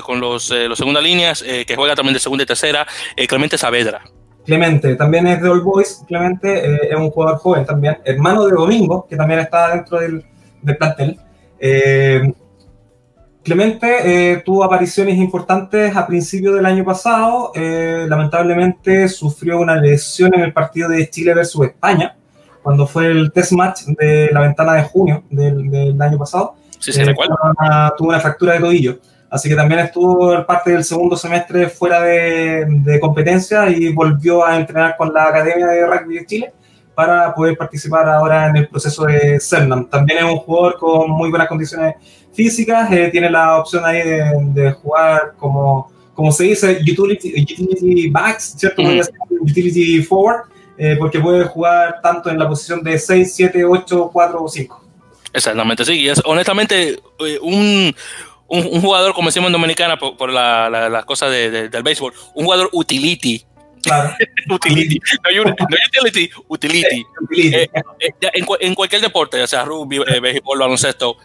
[0.03, 2.85] con los, los segundas líneas, que juega también de segunda y tercera,
[3.29, 4.03] Clemente Saavedra.
[4.45, 6.03] Clemente también es de All Boys.
[6.09, 10.25] Clemente es un jugador joven también, hermano de Domingo, que también está dentro del,
[10.63, 11.21] de plantel.
[11.59, 12.33] Eh,
[13.43, 17.51] Clemente eh, tuvo apariciones importantes a principios del año pasado.
[17.55, 22.17] Eh, lamentablemente sufrió una lesión en el partido de Chile versus España,
[22.63, 26.55] cuando fue el test match de la ventana de junio del, año pasado.
[26.79, 27.37] Sí, sí, recuerdo.
[27.99, 28.99] tuvo una fractura de tobillo.
[29.29, 34.57] Así que también estuvo parte del segundo semestre fuera de, de competencia y volvió a
[34.57, 36.53] entrenar con la Academia de Rugby de Chile
[36.95, 39.89] para poder participar ahora en el proceso de CERNAM.
[39.89, 41.95] También es un jugador con muy buenas condiciones
[42.33, 48.55] físicas, eh, tiene la opción ahí de, jugar como, como se dice, utility, utility backs,
[48.59, 48.83] ¿cierto?
[48.83, 49.01] Mm.
[49.41, 50.45] Utility forward,
[50.79, 54.85] eh, porque puede jugar tanto en la posición de 6, 7, 8, 4 o 5.
[55.33, 57.95] Exactamente, sí, y es honestamente eh, un,
[58.49, 62.69] un, jugador, como decimos en Dominicana, por, la, la, cosa de, del béisbol, un jugador
[62.73, 63.45] utility,
[63.83, 64.15] Claro.
[64.51, 65.01] utility.
[65.25, 67.07] No, utility, utility.
[67.37, 67.69] Eh,
[68.01, 68.11] eh,
[68.61, 71.17] en, cualquier deporte, ya sea rugby, eh, béisbol, baloncesto,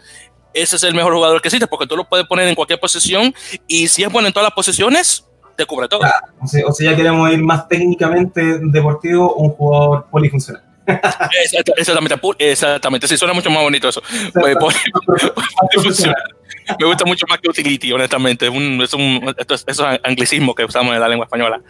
[0.52, 3.34] ese es el mejor jugador que existe porque tú lo puedes poner en cualquier posición
[3.66, 5.24] y si es bueno en todas las posiciones,
[5.56, 6.00] te cubre todo.
[6.40, 10.67] o, sea, ya queremos ir más técnicamente deportivo, un jugador polifuncional.
[11.44, 14.02] Exactamente, exactamente, sí, suena mucho más bonito eso.
[15.70, 16.38] polifuncional
[16.78, 18.46] me gusta mucho más que utility, honestamente.
[18.46, 19.34] Es un, es un,
[19.66, 21.60] esos anglicismos que usamos en la lengua española.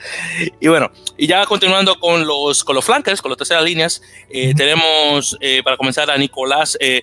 [0.61, 4.55] Y bueno, y ya continuando con los, con los flankers, con las terceras líneas, eh,
[4.55, 7.03] tenemos eh, para comenzar a Nicolás eh,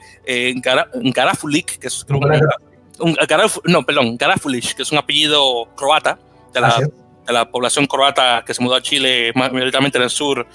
[0.58, 3.18] Garafulik, que es un,
[3.66, 6.20] no, perdón, Garafulich, que es un apellido croata
[6.54, 10.46] de la, de la población croata que se mudó a Chile, mayoritariamente en el sur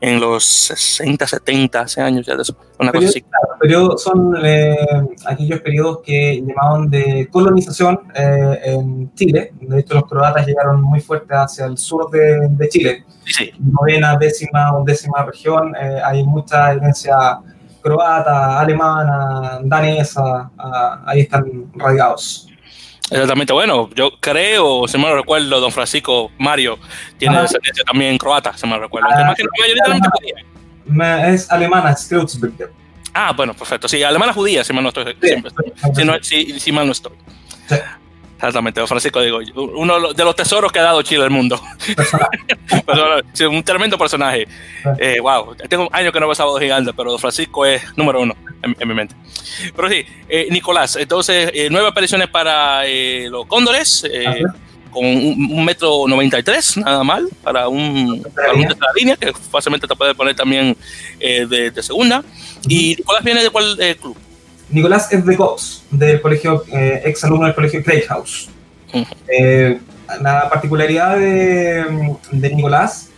[0.00, 2.56] en los 60, 70, hace años ya eso.
[2.78, 3.24] Una cosa así.
[3.96, 4.76] son eh,
[5.26, 9.52] aquellos periodos que llamaban de colonización eh, en Chile.
[9.60, 13.04] De hecho, los croatas llegaron muy fuerte hacia el sur de, de Chile.
[13.24, 13.50] Sí.
[13.58, 15.74] Novena, décima, undécima región.
[15.74, 17.40] Eh, hay mucha herencia
[17.82, 20.50] croata, alemana, danesa.
[20.56, 22.47] Ah, ahí están radicados.
[23.10, 26.78] Exactamente, bueno, yo creo, si me lo recuerdo, don Francisco Mario
[27.16, 29.08] tiene descendencia también croata, se me lo recuerdo.
[29.10, 29.34] Ah,
[31.28, 32.08] es alemana, es
[33.14, 33.88] Ah, bueno, perfecto.
[33.88, 35.16] Sí, alemana judía, si mal no estoy.
[36.22, 37.12] si, si, mal no estoy.
[38.38, 41.60] Exactamente, Francisco, digo, uno de los tesoros que ha dado Chile al mundo.
[43.50, 44.46] un tremendo personaje.
[44.96, 48.88] Eh, wow, tengo años que no pasado de gigante, pero Francisco es número uno en,
[48.88, 49.16] mi mente.
[49.74, 52.84] Pero sí, eh, Nicolás, entonces, eh, nueve apariciones para
[53.28, 54.06] los Cóndores.
[54.92, 59.32] con un, metro noventa y tres, nada mal, para un, para un de línea, que
[59.32, 60.76] fácilmente te puede poner también
[61.18, 62.22] de, segunda.
[62.68, 64.16] ¿Y Nicolás viene de cuál club?
[64.70, 68.50] Nicolás es de Cox, del colegio, eh, ex alumno del colegio Craig House.
[69.26, 69.78] Eh,
[70.20, 73.10] la particularidad de, Nicolás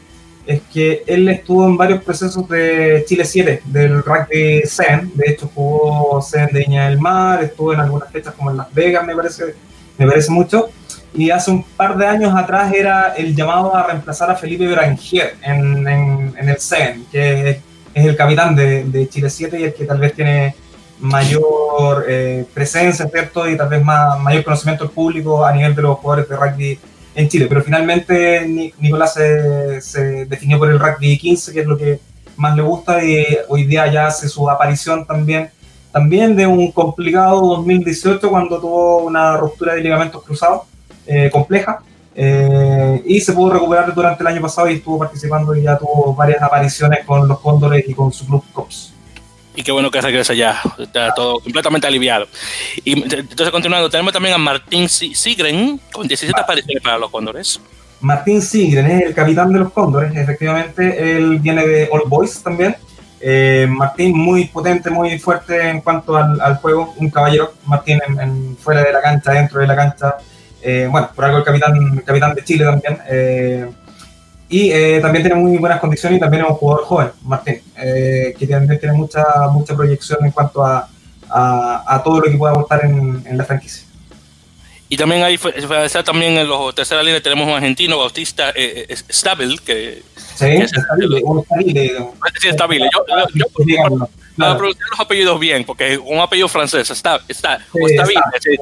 [0.46, 5.51] es que él estuvo en varios procesos de Chile 7, del rugby CEN, de hecho
[5.55, 9.14] jugó CEN de Viña del Mar, estuvo en algunas fechas como en Las Vegas, me
[9.14, 9.55] parece,
[9.98, 10.70] me parece mucho,
[11.14, 15.36] y hace un par de años atrás era el llamado a reemplazar a Felipe Branger
[15.42, 17.59] en, en, el CEN, que es,
[17.92, 20.55] el capitán de, de Chile 7 y el que tal vez tiene
[21.01, 23.48] mayor eh, presencia, ¿cierto?
[23.48, 26.78] Y tal vez más, mayor conocimiento del público a nivel de los jugadores de rugby
[27.14, 27.46] en Chile.
[27.48, 32.01] Pero finalmente Nicolás se, definió por el rugby 15, que es lo que
[32.36, 35.51] más le gusta, y hoy día ya hace su aparición también,
[35.92, 40.62] también de un complicado 2018 cuando tuvo una ruptura de ligamentos cruzados
[41.07, 41.80] eh, compleja.
[42.14, 46.12] Eh, y se pudo recuperar durante el año pasado y estuvo participando y ya tuvo
[46.14, 48.94] varias apariciones con los Cóndores y con su club COPS
[49.55, 52.26] y qué bueno que regresa ya, está todo completamente aliviado.
[52.84, 57.61] Y entonces, continuando, tenemos también a Martín Sigren con 17 apariciones para los Cóndores.
[58.01, 62.76] Martín Sigren es el capitán de los Cóndores, efectivamente, él viene de All Boys también.
[63.22, 67.53] Eh, Martín muy potente, muy fuerte en cuanto al, juego, un caballero.
[67.66, 70.16] Martín en, fuera de la cancha, dentro de la cancha.
[70.62, 72.98] Eh, bueno, por algo el capitán, capitán de Chile también.
[73.09, 73.70] Eh,
[74.51, 78.80] y también tiene muy buenas condiciones y también es un jugador joven, Martín, que también
[78.80, 80.88] tiene mucha, mucha proyección en cuanto a,
[81.30, 83.84] a, todo lo que pueda aportar en, en la franquicia.
[84.92, 85.38] Y también hay,
[86.05, 90.03] también en los tercera línea tenemos un argentino, Bautista eh, eh Stabil, que...
[90.34, 91.22] Sí, es Stabile,
[92.40, 92.88] Sí, Stabile.
[92.92, 97.58] Yo, yo, yo para pronunciar los apellidos bien, porque es un apellido francés, está, está,
[97.72, 98.20] o Stabile,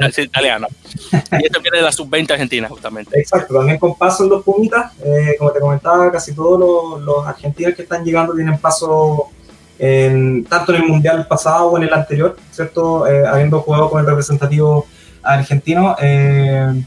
[0.08, 0.66] es, italiano.
[1.12, 3.18] y este viene de la sub-20 argentina, justamente.
[3.18, 7.26] Exacto, también con paso en los Pumitas, eh, como te comentaba, casi todos los, los,
[7.26, 9.30] argentinos que están llegando tienen paso
[9.78, 13.06] en, tanto en el Mundial pasado o en el anterior, ¿cierto?
[13.06, 14.86] Eh, habiendo jugado con el representativo
[15.22, 15.96] argentino.
[16.00, 16.84] Eh,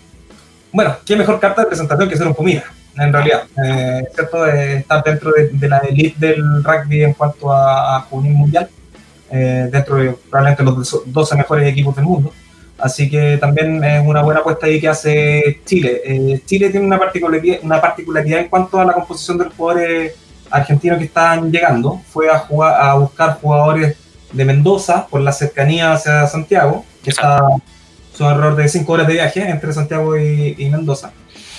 [0.72, 2.66] bueno, qué mejor carta de presentación que ser un Pumita,
[2.98, 3.44] en realidad.
[3.64, 4.46] Eh, ¿cierto?
[4.46, 8.70] estar dentro de, la elite del rugby en cuanto a, a juvenil mundial,
[9.30, 12.34] eh, dentro de probablemente los 12 mejores equipos del mundo.
[12.78, 16.42] Así que también es una buena apuesta ahí que hace Chile.
[16.46, 20.14] Chile tiene una particularidad, una particularidad en cuanto a la composición de los jugadores
[20.50, 22.02] argentinos que están llegando.
[22.12, 23.98] Fue a, jugar, a buscar jugadores
[24.32, 27.42] de Mendoza por la cercanía hacia Santiago, que está
[28.14, 31.12] son alrededor de 5 horas de viaje entre Santiago y, Mendoza.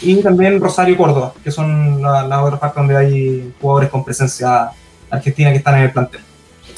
[0.03, 4.05] Y también Rosario y Córdoba, que son las la otras partes donde hay jugadores con
[4.05, 4.71] presencia
[5.11, 6.21] argentina que están en el plantel.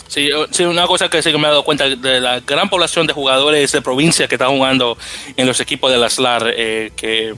[0.08, 3.06] Sí, sí, una cosa que sí que me he dado cuenta de la gran población
[3.06, 4.96] de jugadores de provincia que están jugando
[5.36, 7.34] en los equipos de la SLAR, eh, que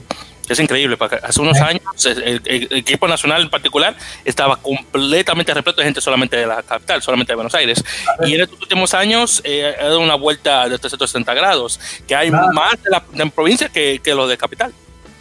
[0.47, 5.85] es increíble, porque hace unos años el, equipo nacional en particular estaba completamente repleto de
[5.85, 7.83] gente solamente de la capital, solamente de Buenos Aires.
[8.25, 12.31] Y en estos últimos años eh, ha dado una vuelta de 360 grados, que hay
[12.31, 14.73] más de la, provincia que, que los de capital.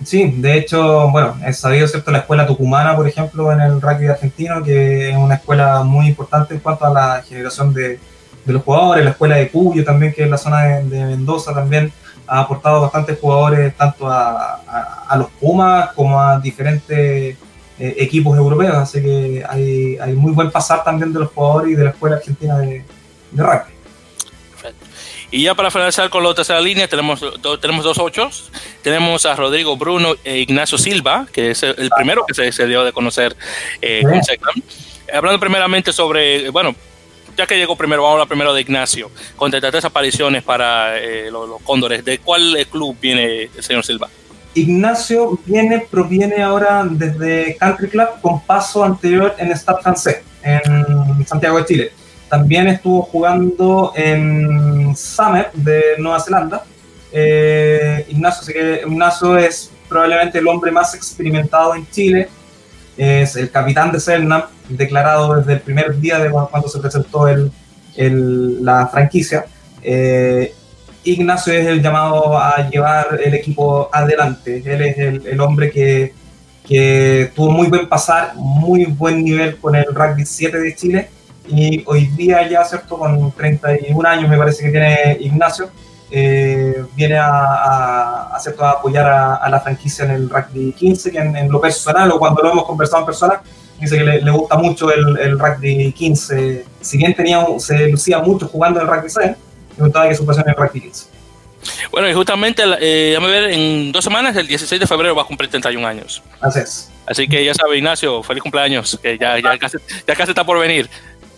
[0.07, 2.13] Sí, de hecho, bueno, es sabido, ¿cierto?
[2.13, 6.55] La escuela tucumana, por ejemplo, en el rugby argentino, que es una escuela muy importante
[6.55, 7.99] en cuanto a la generación de,
[8.45, 11.93] de los jugadores, la escuela de Cuyo también, que es la zona de, Mendoza también
[12.29, 14.61] ha aportado bastantes jugadores tanto a,
[15.09, 17.37] a, los Pumas como a diferentes eh,
[17.99, 21.83] equipos europeos, así que hay, hay, muy buen pasar también de los jugadores y de
[21.83, 22.85] la Escuela Argentina de
[23.33, 23.76] Rugby.
[25.31, 27.21] Y ya para finalizar con la tercera línea, tenemos,
[27.61, 28.51] tenemos dos ochos.
[28.83, 32.93] Tenemos a Rodrigo Bruno e Ignacio Silva, que es el primero que se, dio de
[32.93, 33.37] conocer
[33.83, 34.03] eh,
[35.13, 36.75] Hablando primeramente sobre, bueno,
[37.37, 41.31] ya que llegó primero, vamos a hablar primero de Ignacio, con tres apariciones para eh,
[41.31, 42.05] los, Cóndores.
[42.05, 44.09] ¿De cuál club viene el señor Silva?
[44.55, 51.59] Ignacio viene, proviene ahora desde Country Club con paso anterior en Stade francés, en Santiago
[51.59, 51.93] de Chile.
[52.29, 56.65] También estuvo jugando en Summer de Nueva Zelanda.
[57.13, 58.55] Eh, Ignacio,
[58.87, 62.29] Ignacio es probablemente el hombre más experimentado en Chile
[62.97, 67.53] es el capitán de Selnam, declarado desde el primer día de cuando se presentó el,
[67.95, 69.45] el, la franquicia.
[69.83, 70.55] Eh,
[71.05, 74.63] Ignacio es el llamado a llevar el equipo adelante.
[74.65, 76.15] Él es el, el, hombre que,
[76.67, 81.11] que tuvo muy buen pasar, muy buen nivel con el rugby 7 de Chile.
[81.49, 82.99] Y hoy día ya, ¿cierto?
[82.99, 85.71] Con 31 años me parece que tiene Ignacio,
[86.11, 91.51] eh, viene a, a, a, apoyar a, la franquicia en el rugby 15, que en,
[91.51, 93.43] lo personal o cuando lo hemos conversado en persona,
[93.81, 96.65] dice que le, gusta mucho el, el, rugby 15.
[96.81, 99.31] Si bien tenía, se lucía mucho jugando en el rugby 6,
[99.77, 101.17] me gustaba que su pasión en el rugby 15.
[101.91, 105.51] Bueno, y justamente, eh, ver, en dos semanas, el 16 de febrero, va a cumplir
[105.51, 106.23] 31 años.
[106.41, 106.91] Así es.
[107.07, 110.59] Así que ya sabe, Ignacio, feliz cumpleaños, que ya, ya, casi, ya casi está por
[110.59, 110.89] venir.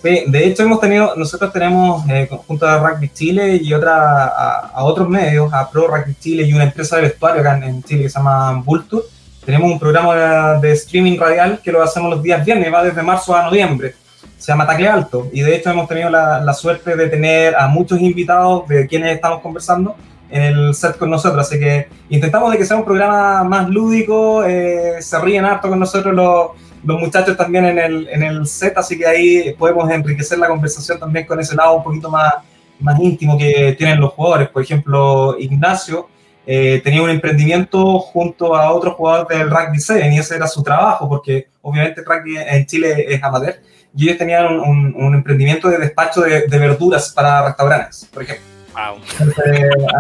[0.03, 4.85] Sí, de hecho hemos tenido, nosotros tenemos eh, junto a Rugby Chile y otra, a,
[4.85, 8.09] otros medios, a Pro Rugby Chile y una empresa de vestuario acá en, Chile que
[8.09, 9.03] se llama Vulture,
[9.45, 13.35] tenemos un programa de, streaming radial que lo hacemos los días viernes, va desde marzo
[13.35, 13.97] a noviembre,
[14.37, 17.67] se llama Tacle Alto y de hecho hemos tenido la, la suerte de tener a
[17.67, 19.97] muchos invitados de quienes estamos conversando
[20.31, 24.45] en el set con nosotros, así que intentamos de que sea un programa más lúdico,
[24.45, 26.51] eh, se ríen harto con nosotros los
[26.85, 30.99] los muchachos también en el, en el set, así que ahí podemos enriquecer la conversación
[30.99, 32.35] también con ese lado un poquito más,
[32.81, 34.49] más íntimo que tienen los jugadores.
[34.49, 36.09] Por ejemplo, Ignacio
[36.47, 40.63] eh, tenía un emprendimiento junto a otros jugadores del rugby 7 y ese era su
[40.63, 43.57] trabajo, porque obviamente el rugby en Chile es amateur
[43.95, 48.47] y ellos tenían un, un, emprendimiento de despacho de, de, verduras para restaurantes, por ejemplo.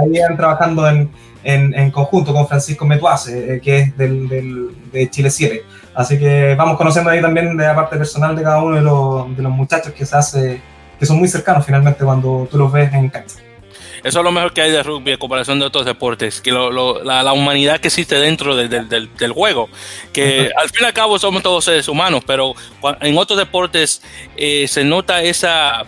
[0.01, 1.11] ahí iban trabajando en,
[1.43, 5.63] en, en, conjunto con Francisco Metuase, eh, que es del, del, de Chile 7.
[5.99, 9.37] Así que vamos conociendo ahí también de la parte personal de cada uno de los,
[9.37, 10.63] de los muchachos que se hace,
[10.97, 13.39] que son muy cercanos finalmente cuando tú los ves en cancha.
[14.05, 17.33] Eso es lo mejor que hay de rugby en comparación de otros deportes, que la,
[17.33, 19.69] humanidad que existe dentro del, juego,
[20.13, 22.55] que al fin y al cabo somos todos seres humanos, pero
[23.01, 24.01] en otros deportes
[24.37, 25.85] eh, se nota esa,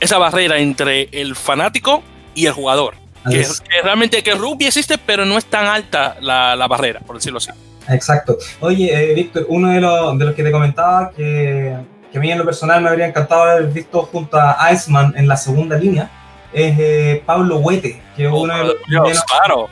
[0.00, 2.02] esa barrera entre el fanático
[2.34, 2.94] y el jugador.
[3.30, 3.46] Que,
[3.84, 7.50] realmente que rugby existe, pero no es tan alta la, barrera, por decirlo así.
[7.88, 8.38] Exacto.
[8.60, 11.76] Oye, eh, Víctor, uno de los, de los que te comentaba que,
[12.10, 15.28] que, a mí en lo personal me habría encantado haber visto junto a Iceman en
[15.28, 16.10] la segunda línea
[16.52, 18.74] es eh, Pablo Huete, que es oh, uno de los...
[18.86, 19.68] Dios, claro.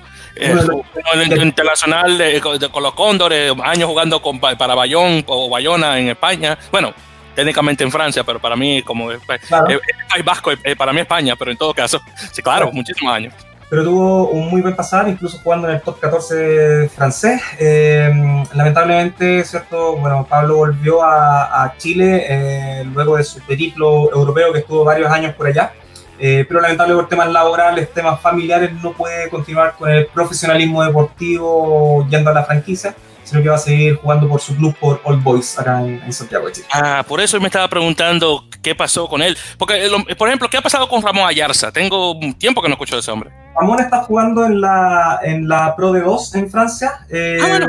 [1.14, 6.56] Uno internacional de, con los Cóndores, años jugando con, para Bayón o Bayona en España.
[6.70, 6.94] Bueno,
[7.34, 11.58] técnicamente en Francia, pero para mí como es, País Vasco, para mí España, pero en
[11.58, 12.00] todo caso,
[12.32, 13.34] sí, claro, muchísimos años.
[13.70, 17.40] Pero tuvo un muy buen pasar, incluso jugando en el top 14 francés.
[17.56, 18.10] Eh,
[18.52, 19.96] lamentablemente, ¿cierto?
[19.96, 25.34] Bueno, Pablo volvió a, Chile eh, luego de su periplo europeo que estuvo varios años
[25.34, 25.72] por allá.
[26.18, 32.06] Eh, pero lamentablemente por temas laborales, temas familiares, no puede continuar con el profesionalismo deportivo
[32.10, 32.94] yendo a la franquicia
[33.30, 36.46] sino que va a seguir jugando por su club, por All Boys, acá en, Santiago
[36.46, 36.66] de Chile.
[36.72, 39.36] Ah, por eso me estaba preguntando qué pasó con él.
[39.56, 41.70] Porque, eh, por ejemplo, ¿qué ha pasado con Ramón Ayarza?
[41.70, 43.30] Tengo tiempo que no escucho de ese hombre.
[43.54, 47.06] Ramón está jugando en la, en la Pro de 2 en Francia.
[47.08, 47.66] Eh, ah,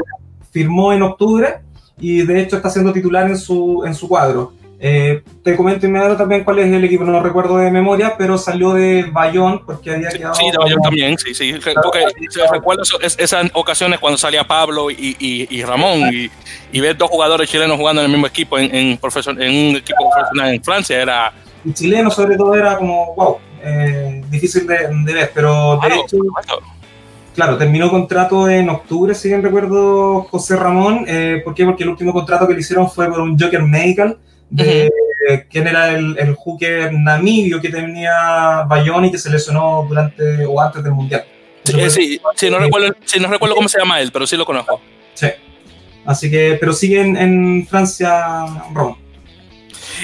[0.51, 1.59] firmó en octubre
[1.99, 4.53] y de hecho está siendo titular en su, en su cuadro.
[4.83, 8.35] Eh, te comento inmediato también cuál es el equipo, no lo recuerdo de memoria, pero
[8.35, 10.33] salió de Bayón porque había quedado.
[10.33, 11.53] Sí, de Bayón también, sí, sí.
[11.83, 12.03] Porque
[12.51, 16.31] recuerdo esas ocasiones cuando salía Pablo y, y, Ramón y,
[16.71, 20.09] y, ver dos jugadores chilenos jugando en el mismo equipo en, en, en un equipo
[20.09, 21.31] profesional en Francia era.
[21.63, 26.17] Y chileno, sobre todo, era como, wow, eh, difícil de, ver, pero de hecho.
[27.35, 31.05] Claro, terminó contrato en octubre, si bien recuerdo, José Ramón.
[31.07, 31.65] Eh, ¿Por qué?
[31.65, 34.17] Porque el último contrato que le hicieron fue por un Joker Medical
[34.51, 34.91] de
[35.49, 40.59] quién era el, el hooker namibio que tenía Bayón y que se lesionó durante o
[40.59, 41.23] antes del Mundial.
[41.63, 44.81] Sí, sí, no, recuerdo, no recuerdo cómo se llama él, pero sí lo conozco.
[45.13, 45.27] Sí.
[46.05, 48.97] Así que, pero sigue en, Francia, Roma.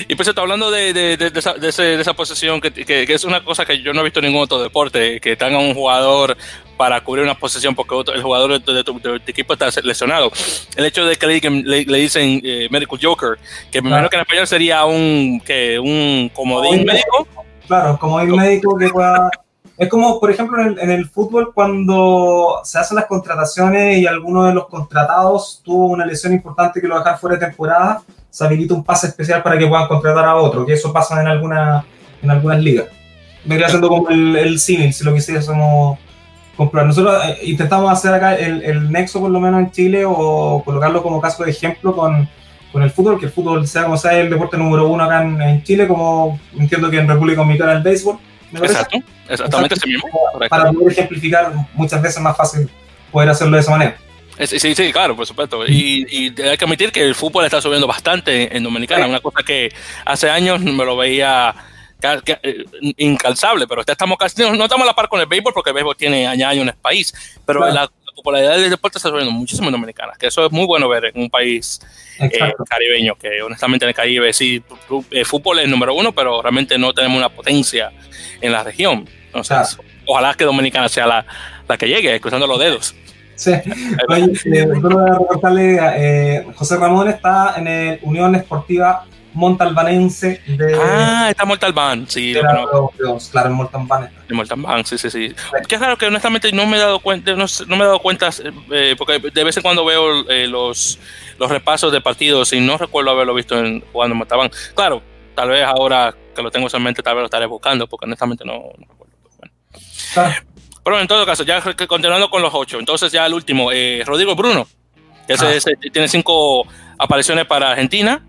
[0.08, 3.44] Y pues está hablando de, de, de, esa, de, esa, posesión, que, que, es una
[3.44, 6.38] cosa que yo no he visto en ningún otro deporte, que tenga un jugador
[6.78, 10.32] para cubrir una posición porque el jugador de tu, equipo está lesionado.
[10.76, 13.38] El hecho de que le, le, dicen eh, Medical Joker,
[13.72, 17.28] que me imagino que en español sería un, que un comodín médico.
[17.68, 19.30] Claro, comodín médico que pueda...
[19.78, 24.08] Es como, por ejemplo, en el, en el, fútbol, cuando se hacen las contrataciones y
[24.08, 28.02] alguno de los contratados tuvo una lesión importante que lo dejar fuera de temporada,
[28.38, 31.28] se habilita un pase especial para que puedan contratar a otro, que eso pasa en,
[31.28, 31.84] alguna,
[32.22, 32.86] en algunas ligas.
[33.44, 35.98] Vendría siendo como el, el símil, si lo quisiésemos
[36.56, 36.86] comprar.
[36.86, 41.02] Nosotros eh, intentamos hacer acá el, el, nexo, por lo menos en Chile, o colocarlo
[41.02, 42.30] como caso de ejemplo con,
[42.72, 45.64] con, el fútbol, que el fútbol sea como sea el deporte número uno acá en,
[45.64, 48.20] Chile, como entiendo que en República Dominicana el béisbol.
[48.54, 50.10] Exacto, exactamente ese mismo.
[50.48, 52.70] Para poder ejemplificar, muchas veces más fácil
[53.12, 53.98] poder hacerlo de esa manera.
[54.46, 55.66] Sí, sí, claro, por supuesto.
[55.66, 59.44] Y, y, hay que admitir que el fútbol está subiendo bastante en Dominicana, una cosa
[59.44, 59.74] que
[60.06, 61.56] hace años me lo veía
[62.44, 62.64] eh,
[62.98, 65.96] incalzable, pero estamos casi, no, estamos a la par con el béisbol porque el béisbol
[65.96, 67.14] tiene años en el país,
[67.46, 70.90] pero la, popularidad del deporte está subiendo muchísimo en Dominicana, que eso es muy bueno
[70.90, 71.80] ver en un país
[72.20, 74.64] eh, caribeño, que honestamente en el Caribe sí,
[75.12, 77.92] el fútbol es número uno, pero realmente no tenemos una potencia
[78.42, 79.08] en la región.
[79.28, 79.78] Entonces,
[80.08, 81.26] ojalá que Dominicana sea la,
[81.68, 82.96] la que llegue, cruzando los dedos.
[83.38, 83.52] Sí,
[84.10, 89.06] Oye, eh, eh, José Ramón está en el Unión Esportiva
[89.38, 90.76] montalbanense de...
[90.82, 92.34] Ah, está Montalbán, sí.
[92.34, 92.92] Claro,
[93.32, 94.10] claro, en Montalbán.
[94.28, 95.34] En Montalbán, sí, sí, sí.
[95.68, 98.30] Que raro que honestamente no me he dado cuenta, no, me he dado cuenta,
[98.72, 101.00] eh, porque de vez en cuando veo eh, los,
[101.38, 104.52] los repasos de partidos y no recuerdo haberlo visto en, jugando en Montalbán.
[104.74, 105.04] Claro,
[105.36, 108.44] tal vez ahora que lo tengo en mente, tal vez lo estaré buscando, porque honestamente
[108.44, 109.14] no, recuerdo.
[109.38, 110.57] Bueno.
[110.88, 114.38] Pero en todo caso, ya continuando con los ocho, entonces ya el último, eh, Rodrigo
[114.38, 114.66] Bruno,
[115.28, 115.52] que ah.
[115.92, 116.66] tiene cinco
[116.98, 118.24] apariciones para Argentina,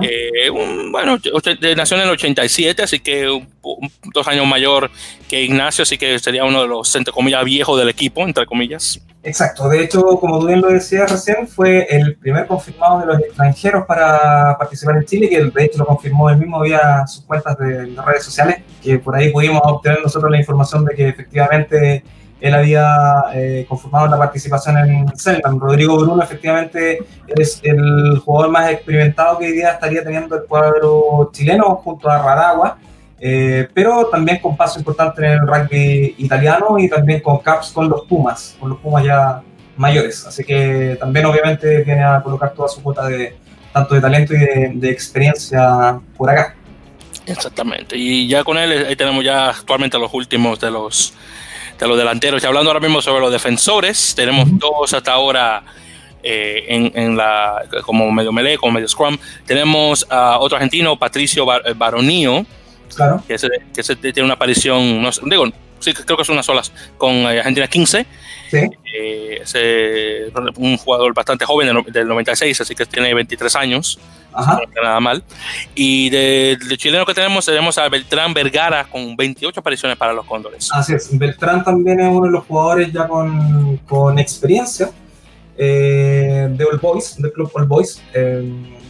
[0.00, 1.20] eh, bueno,
[1.76, 3.44] nació en el 87, así que
[4.12, 4.90] dos años mayor
[5.28, 9.00] que Ignacio, así que sería uno de los, entre comillas, viejos del equipo, entre comillas.
[9.24, 13.86] Exacto, de hecho, como tú lo decías recién, fue el primer confirmado de los extranjeros
[13.86, 17.86] para participar en Chile, que de hecho lo confirmó él mismo vía sus cuentas de,
[17.86, 22.02] de redes sociales, que por ahí pudimos obtener nosotros la información de que efectivamente
[22.42, 25.60] él había eh, conformado la participación en Selman.
[25.60, 26.98] Rodrigo Bruno efectivamente
[27.28, 32.18] es el jugador más experimentado que hoy día estaría teniendo el cuadro chileno junto a
[32.18, 32.78] Radagua,
[33.24, 37.88] eh, pero también con paso importante en el rugby italiano y también con caps con
[37.88, 39.40] los Pumas, con los Pumas ya
[39.76, 40.26] mayores.
[40.26, 43.36] Así que también obviamente viene a colocar toda su cuota de
[43.72, 46.56] tanto de talento y de, de experiencia por acá.
[47.24, 47.96] Exactamente.
[47.96, 51.14] Y ya con él ahí tenemos ya actualmente los últimos de los
[51.78, 52.42] de los delanteros.
[52.42, 55.62] Y hablando ahora mismo sobre los defensores, tenemos dos hasta ahora
[56.24, 59.16] eh, en, en, la como medio melee, como medio scrum.
[59.46, 62.44] Tenemos a otro argentino, Patricio Bar Baronio,
[62.94, 63.22] claro.
[63.26, 65.44] que, ese, que tiene una aparición, no digo,
[65.82, 68.06] sí, creo que son unas solas, con eh, Argentina 15.
[68.50, 68.58] Sí.
[68.94, 69.54] Eh, es
[70.56, 73.98] un jugador bastante joven del, del, 96, así que tiene 23 años.
[74.32, 74.60] Ajá.
[74.74, 75.22] No nada mal.
[75.74, 80.24] Y de, de, chileno que tenemos, tenemos a Beltrán Vergara con 28 apariciones para los
[80.26, 80.70] Cóndores.
[80.72, 81.16] Así es.
[81.18, 84.90] Beltrán también es uno de los jugadores ya con, con experiencia
[85.56, 88.02] eh, de All Boys, del club All Boys.
[88.14, 88.80] Eh,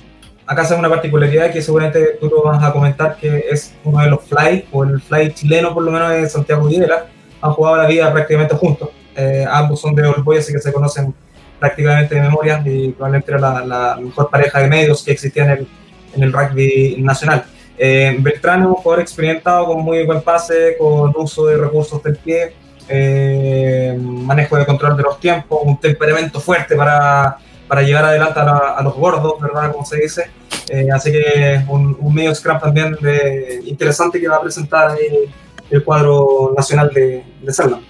[0.53, 4.11] acá se una particularidad que seguramente tú lo vas a comentar, que es uno de
[4.11, 7.07] los fly, o el fly chileno por lo menos de Santiago Videla,
[7.41, 8.91] han jugado la vida prácticamente juntos.
[9.17, 11.15] Eh, ambos son de Boys, así que se conocen
[11.59, 15.51] prácticamente de memoria y probablemente era la, la mejor pareja de medios que existía en
[15.51, 15.69] el,
[16.15, 17.45] en el rugby nacional.
[17.79, 22.17] Eh, Beltrán es un jugador experimentado con muy buen pase, con uso de recursos del
[22.17, 22.55] pie,
[22.89, 27.39] eh, manejo de control de los tiempos, un temperamento fuerte para,
[27.73, 29.73] para llevar adelante a, la, a, los gordos, ¿verdad?
[29.73, 30.31] Como se dice.
[30.69, 35.31] Eh, así que un, un, medio scrum también de, interesante que va a presentar el,
[35.71, 37.81] el cuadro nacional de, de Zelda.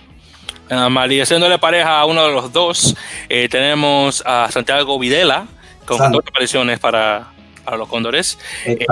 [0.70, 2.94] Uh, María, haciéndole pareja a uno de los dos,
[3.28, 5.48] eh, tenemos a Santiago Videla
[5.84, 7.32] con dos apariciones para,
[7.64, 8.86] para los Cóndores, eh,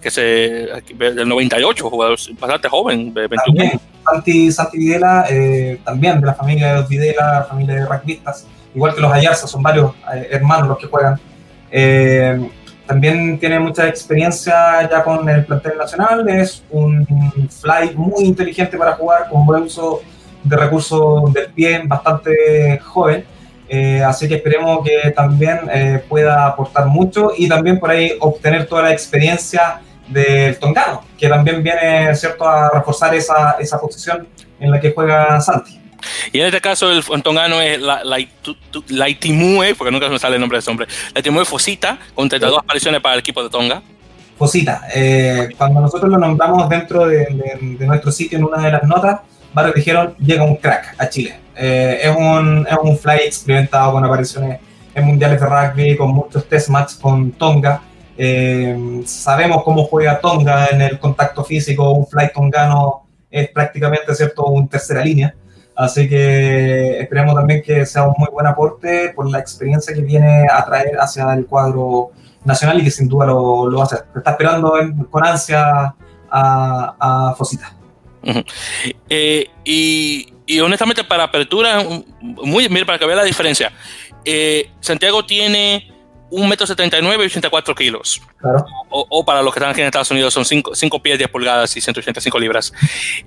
[0.00, 0.22] que se
[0.96, 6.34] del 98, jugador bastante joven, de 21 también, Santi, Santi Videla, eh, también de la
[6.34, 10.68] familia de los Videla, familia de rugbyistas, igual que los Ayarza, son varios eh, hermanos
[10.68, 11.20] los que juegan.
[11.70, 12.50] Eh,
[12.86, 17.06] también tiene mucha experiencia ya con el plantel nacional, es un
[17.48, 20.00] fly muy inteligente para jugar, con buen uso
[20.42, 23.24] de recursos del pie, bastante joven.
[23.68, 28.66] Eh, así que esperemos que también eh, pueda aportar mucho y también por ahí obtener
[28.66, 34.28] toda la experiencia del tongano, que también viene cierto a reforzar esa, esa posición
[34.60, 35.80] en la que juega Santi.
[36.32, 38.18] Y en este caso el tongano es la, la,
[38.88, 42.28] la Itimue, porque nunca me sale el nombre de ese hombre, la Itimue Fosita, con
[42.28, 43.82] 32 apariciones para el equipo de Tonga.
[44.38, 48.72] Fosita, eh, cuando nosotros lo nombramos dentro de, de, de, nuestro sitio en una de
[48.72, 49.20] las notas,
[49.52, 51.38] varios dijeron, llega un crack a Chile.
[51.56, 54.58] Eh, es, un, es un fly experimentado con apariciones
[54.94, 57.82] en mundiales de rugby, con muchos test match con Tonga.
[58.16, 64.44] Eh, sabemos cómo juega Tonga en el contacto físico, un fly tongano es prácticamente cierto
[64.46, 65.34] un tercera línea.
[65.74, 70.46] Así que esperemos también que sea un muy buen aporte por la experiencia que viene
[70.50, 72.10] a traer hacia el cuadro
[72.44, 74.04] nacional y que sin duda lo, lo va a hacer.
[74.14, 75.94] Está esperando en, con ansia
[76.30, 76.94] a,
[77.30, 77.74] a Fosita.
[78.22, 78.44] Uh -huh.
[79.08, 81.82] eh, y, y, honestamente para apertura,
[82.20, 83.72] muy, mira, para que vea la diferencia,
[84.24, 85.88] eh, Santiago tiene
[86.30, 88.22] un metro setenta y nueve y 84 kilos.
[88.38, 88.64] Claro.
[88.88, 91.76] O, o, para los que están aquí en Estados Unidos son 5 pies 10 pulgadas
[91.76, 92.72] y 185 libras.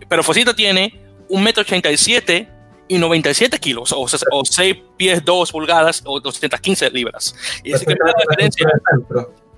[0.08, 2.50] Pero Fosita tiene un metro ochenta y siete
[2.88, 7.36] y 97 kilos, o, o 6 pies 2 pulgadas o 215 libras.
[7.64, 8.68] Y es que la diferencia.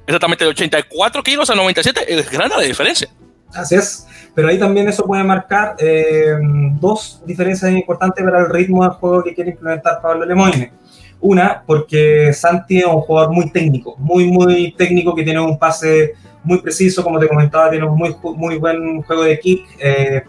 [0.06, 3.10] Exactamente, de 84 kilos a 97 es grande la diferencia.
[3.54, 6.38] Así es, pero ahí también eso puede marcar eh,
[6.80, 10.72] dos diferencias importantes para el ritmo del juego que quiere implementar Pablo Lemoyne.
[11.20, 16.14] Una, porque Santi es un jugador muy técnico, muy, muy técnico, que tiene un pase
[16.44, 20.24] muy preciso, como te comentaba, tiene un muy, muy buen juego de kick, eh,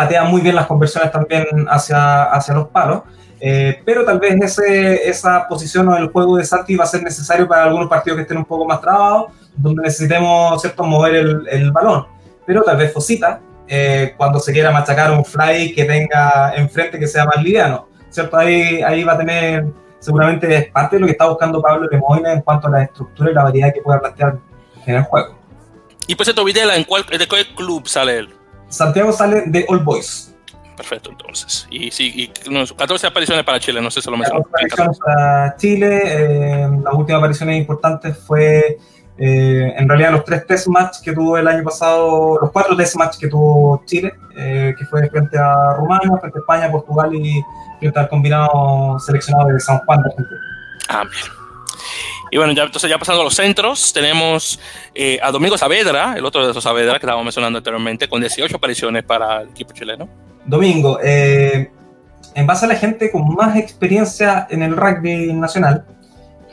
[0.00, 3.02] patea muy bien las conversiones también hacia, hacia los palos,
[3.40, 7.02] eh, pero tal vez ese, esa posición o el juego de Santi va a ser
[7.02, 10.84] necesario para algunos partidos que estén un poco más trabados, donde necesitemos ¿cierto?
[10.84, 12.06] mover el, el balón
[12.50, 17.06] pero tal vez Fosita, eh, cuando se quiera machacar un fly que tenga enfrente que
[17.06, 18.36] sea más liviano, ¿cierto?
[18.36, 19.66] Ahí, ahí va a tener,
[20.00, 23.30] seguramente es parte de lo que está buscando Pablo Lemoyne en cuanto a la estructura
[23.30, 24.38] y la variedad que pueda plantear
[24.84, 25.38] en el juego.
[26.08, 28.39] Y pues Videla, ¿en cuál, ¿de qué club sale él?
[28.70, 30.34] Santiago sale de All Boys.
[30.76, 31.66] Perfecto, entonces.
[31.70, 34.42] Y sí, y, no, 14 apariciones para Chile, no sé si lo mencionó.
[34.44, 38.78] 14 apariciones para Chile, eh, las últimas apariciones importantes fue
[39.18, 42.96] eh, en realidad los tres test match que tuvo el año pasado, los cuatro test
[42.96, 47.42] match que tuvo Chile, eh, que fue frente a Rumania, frente a España, Portugal y
[47.78, 50.40] frente al combinado seleccionado de San Juan de Argentina.
[50.88, 51.39] Ah, bien.
[52.30, 54.60] Y bueno, ya, entonces ya pasando a los centros, tenemos
[54.94, 58.56] eh, a Domingo Saavedra, el otro de esos Saavedra que estábamos mencionando anteriormente, con 18
[58.56, 60.08] apariciones para el equipo chileno.
[60.44, 61.70] Domingo, eh,
[62.34, 65.84] en base a la gente con más experiencia en el rugby nacional,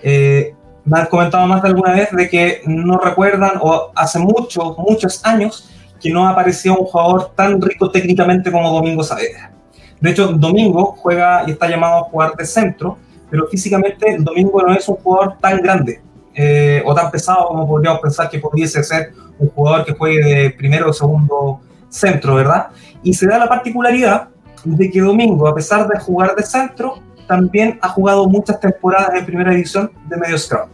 [0.01, 0.53] eh,
[0.84, 5.23] me han comentado más de alguna vez de que no recuerdan o hace muchos, muchos
[5.25, 5.69] años
[6.01, 9.51] que no aparecía un jugador tan rico técnicamente como Domingo Saavedra.
[9.99, 12.97] De hecho, Domingo juega y está llamado a jugar de centro,
[13.30, 16.01] pero físicamente Domingo no es un jugador tan grande.
[16.39, 20.49] eh, o tan pesado como podríamos pensar que pudiese ser un jugador que juegue de
[20.51, 21.59] primero o segundo
[21.89, 22.67] centro, ¿verdad?
[23.01, 24.30] Y se da la particularidad
[24.63, 29.25] de que Domingo, a pesar de jugar de centro, también ha jugado muchas temporadas en
[29.25, 30.69] primera división de medio scrum.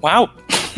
[0.00, 0.28] ¡Wow!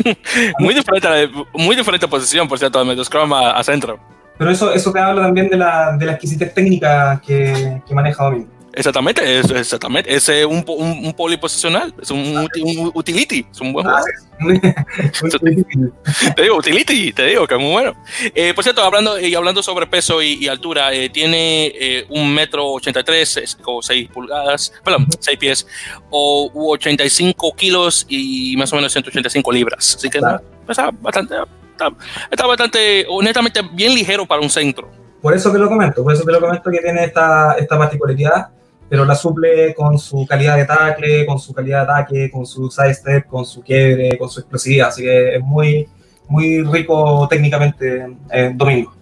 [0.59, 3.97] muy, diferente, muy diferente posición, por cierto, de medio scrum a, centro.
[4.37, 8.23] Pero eso, eso te habla también de la, de la exquisitez técnica que, que maneja
[8.25, 8.56] Domingo.
[8.77, 10.15] Exactamente, es, exactamente.
[10.15, 14.03] Es un, un, un poliposicional, es un, un, utility, es un buen ah,
[16.35, 17.95] te digo, utility, te digo que es muy bueno.
[18.35, 22.73] Eh, por cierto, hablando, y hablando sobre peso y, altura, eh, tiene eh, un metro
[22.73, 25.67] 83 o 6 pulgadas, perdón, 6 pies,
[26.11, 29.95] o 85 kilos y más o menos 185 libras.
[29.95, 31.35] Así que está bastante,
[31.71, 31.91] está,
[32.29, 34.87] está bastante, honestamente, bien ligero para un centro.
[35.19, 38.49] Por eso te lo comento, por eso te lo comento que tiene esta, esta particularidad
[38.89, 42.69] pero la suple con su calidad de tackle, con su calidad de ataque, con su
[42.69, 44.89] side step, con su quiebre, con su explosividad.
[44.89, 45.87] Así que es muy,
[46.27, 48.93] muy rico técnicamente eh, Domingo.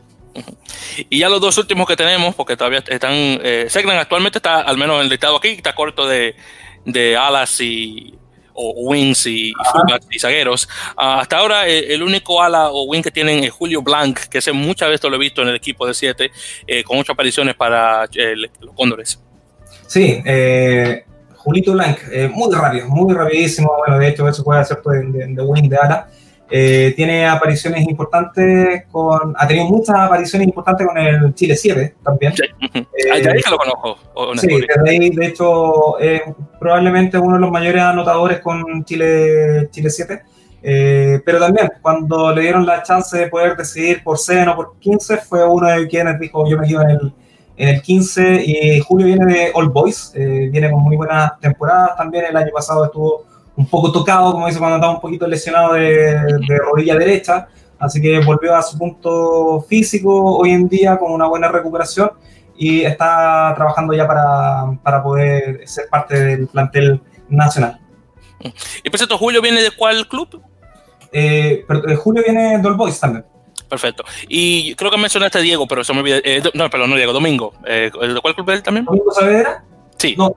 [1.10, 4.78] Y ya los dos últimos que tenemos, porque todavía están, eh, Segnan actualmente está, al
[4.78, 6.36] menos en el listado aquí, está corto de,
[6.86, 8.16] de alas y
[8.56, 9.54] o wings y,
[10.10, 10.68] y zagueros.
[10.96, 14.40] Ah, hasta ahora eh, el, único ala o wing que tienen es Julio Blanc, que
[14.40, 16.32] ese muchas veces lo he visto en el equipo de 7,
[16.66, 19.22] eh, con ocho apariciones para los Cóndores.
[19.88, 21.06] Sí, eh,
[21.38, 23.72] Julito Blanc, eh, muy rápido, muy rapidísimo.
[23.78, 26.08] Bueno, de hecho, eso puede hacer de, de, wing de ala.
[26.50, 29.34] Eh, tiene apariciones importantes con.
[29.38, 32.34] Ha tenido muchas apariciones importantes con el Chile 7 también.
[32.36, 32.44] Sí.
[32.72, 33.98] Eh, ahí que lo conozco.
[34.38, 34.48] Sí,
[34.88, 36.22] ahí, de hecho, es
[36.60, 40.22] probablemente uno de los mayores anotadores con Chile, Chile 7.
[40.68, 44.80] Eh, pero también, cuando le dieron la chance de poder decidir por 100 o por
[44.80, 47.14] 15, fue uno de quienes dijo: Yo me quedo en el
[47.58, 51.96] en el 15 y Julio viene de All Boys, eh, viene con muy buenas temporadas
[51.96, 52.26] también.
[52.26, 53.26] El año pasado estuvo
[53.56, 56.40] un poco tocado, como dice, cuando estaba un poquito lesionado de,
[56.72, 57.48] rodilla derecha.
[57.80, 62.12] Así que volvió a su punto físico hoy en día con una buena recuperación
[62.58, 67.80] y está trabajando ya para, para poder ser parte del plantel nacional.
[68.84, 70.42] ¿Y por cierto, Julio viene de cuál club?
[71.12, 73.26] Eh, eh, Julio viene de All Boys también.
[73.76, 74.06] Perfecto.
[74.30, 76.22] Y creo que mencionaste a Diego, pero eso me olvidé.
[76.24, 77.54] Eh, no, perdón, no Diego, Domingo.
[77.66, 78.86] Eh, ¿De cuál club es él también?
[78.86, 79.66] Domingo Saavedra.
[79.98, 80.16] Sí.
[80.18, 80.34] No,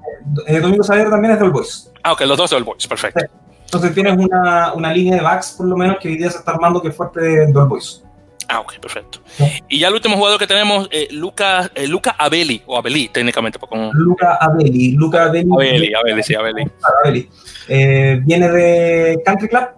[0.47, 1.93] eh, Domingo Saavedra también es del Boys.
[2.03, 3.25] Ah, ok, los dos del Boys, perfecto.
[3.65, 6.51] Entonces tienes una, una, línea de backs, por lo menos, que hoy día se está
[6.51, 8.03] armando que es fuerte del Boys.
[8.49, 9.21] Ah, ok, perfecto.
[9.69, 13.59] Y ya el último jugador que tenemos, eh, Luca, eh, Luca Abeli, o Abeli técnicamente.
[13.61, 13.91] Con...
[13.93, 15.49] Luca Abeli, Luca Abeli.
[15.53, 16.65] Abeli, Abeli, sí, Abeli.
[17.05, 17.29] Abeli.
[17.69, 19.69] Eh, viene de Country Club.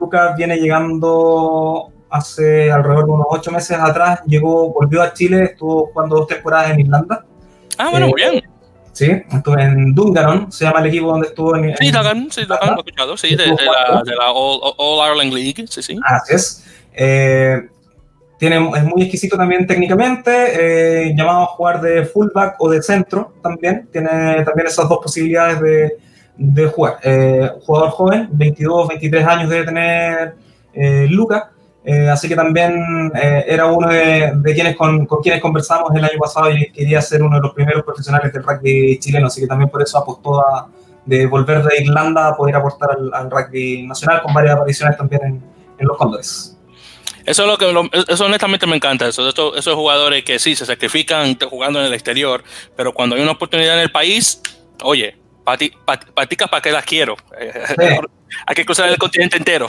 [0.00, 5.86] Luca viene llegando hace alrededor de unos ocho meses atrás, llegó, volvió a Chile, estuvo
[5.86, 7.24] jugando dos temporadas en Irlanda.
[7.78, 8.42] Ah, bueno, muy bien.
[8.92, 11.76] Sí, estuve en Dungaron, se llama el equipo donde estuvo en.
[11.76, 15.66] Sí, Dungaron, sí, Dungaron, lo he escuchado, sí, de, la, de la All, Ireland League,
[15.68, 15.98] sí, sí.
[16.02, 16.64] Así es.
[16.94, 17.68] Eh,
[18.38, 20.30] tiene, es muy exquisito también técnicamente,
[21.10, 25.60] eh, llamado a jugar de fullback o de centro también, tiene también esas dos posibilidades
[25.60, 25.96] de,
[26.36, 26.98] de jugar.
[27.02, 30.36] Eh, jugador joven, 22, 23 años debe tener
[30.74, 31.50] eh, Luca,
[31.88, 36.50] eh, así que también eh, era uno de, quienes con, quienes conversamos el año pasado
[36.50, 39.80] y quería ser uno de los primeros profesionales del rugby chileno, así que también por
[39.80, 40.66] eso apostó a
[41.04, 45.40] de volver de Irlanda a poder aportar al, rugby nacional con varias apariciones también
[45.78, 46.58] en, los Cóndores.
[47.24, 51.38] Eso es lo que eso honestamente me encanta, eso, esos jugadores que sí se sacrifican
[51.38, 52.42] jugando en el exterior,
[52.74, 54.42] pero cuando hay una oportunidad en el país,
[54.82, 57.16] oye, paticas para que las quiero.
[58.46, 59.68] hay que cruzar el continente entero.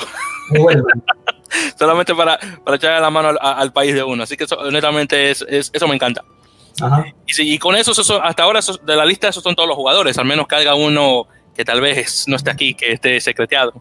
[0.50, 0.84] Bueno.
[1.78, 4.24] solamente para, para echarle la mano al, país de uno.
[4.24, 6.24] Así que eso, honestamente es, eso me encanta.
[7.26, 7.92] Y, y, con eso,
[8.22, 11.66] hasta ahora de la lista esos son todos los jugadores, al menos haya uno que
[11.66, 13.74] tal vez no esté aquí, que esté secreteado.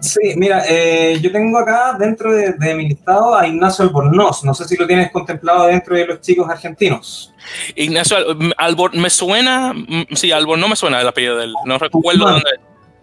[0.00, 4.44] Sí, mira, eh, yo tengo acá dentro de, mi listado a Ignacio Albornoz.
[4.44, 7.34] No sé si lo tienes contemplado dentro de los chicos argentinos.
[7.74, 8.16] Ignacio
[8.56, 9.74] Albor, me suena,
[10.12, 11.54] sí, Albornoz me suena el apellido de él.
[11.66, 12.50] No recuerdo dónde.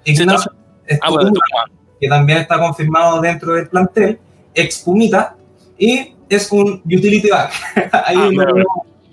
[0.06, 0.52] Ignacio,
[1.02, 1.10] ah,
[2.02, 4.20] que también está confirmado dentro del plantel,
[4.56, 5.36] ex Pumita,
[5.78, 7.54] y es un utility back.
[8.06, 8.64] Ahí ah,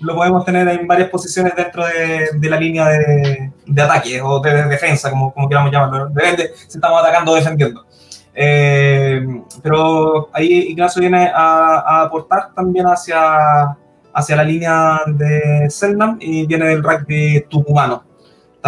[0.00, 4.40] lo, podemos tener en varias posiciones dentro de, de la línea de, de, ataque o
[4.40, 6.08] de, defensa, como, como queramos llamarlo.
[6.08, 7.84] Depende si estamos atacando o defendiendo.
[8.34, 9.26] Eh,
[9.62, 13.76] pero ahí Ignacio viene a, a, aportar también hacia,
[14.14, 18.07] hacia la línea de Selnam y viene del rugby tucumano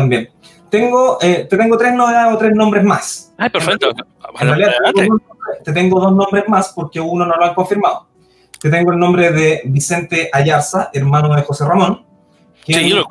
[0.00, 0.30] también.
[0.70, 3.32] Tengo, eh, te tengo tres novedades o tres nombres más.
[3.36, 3.90] Ay, perfecto.
[5.64, 8.06] te tengo dos nombres más porque uno no lo han confirmado.
[8.60, 12.04] Te tengo el nombre de Vicente Ayarza, hermano de José Ramón.
[12.64, 13.04] Quien sí, lo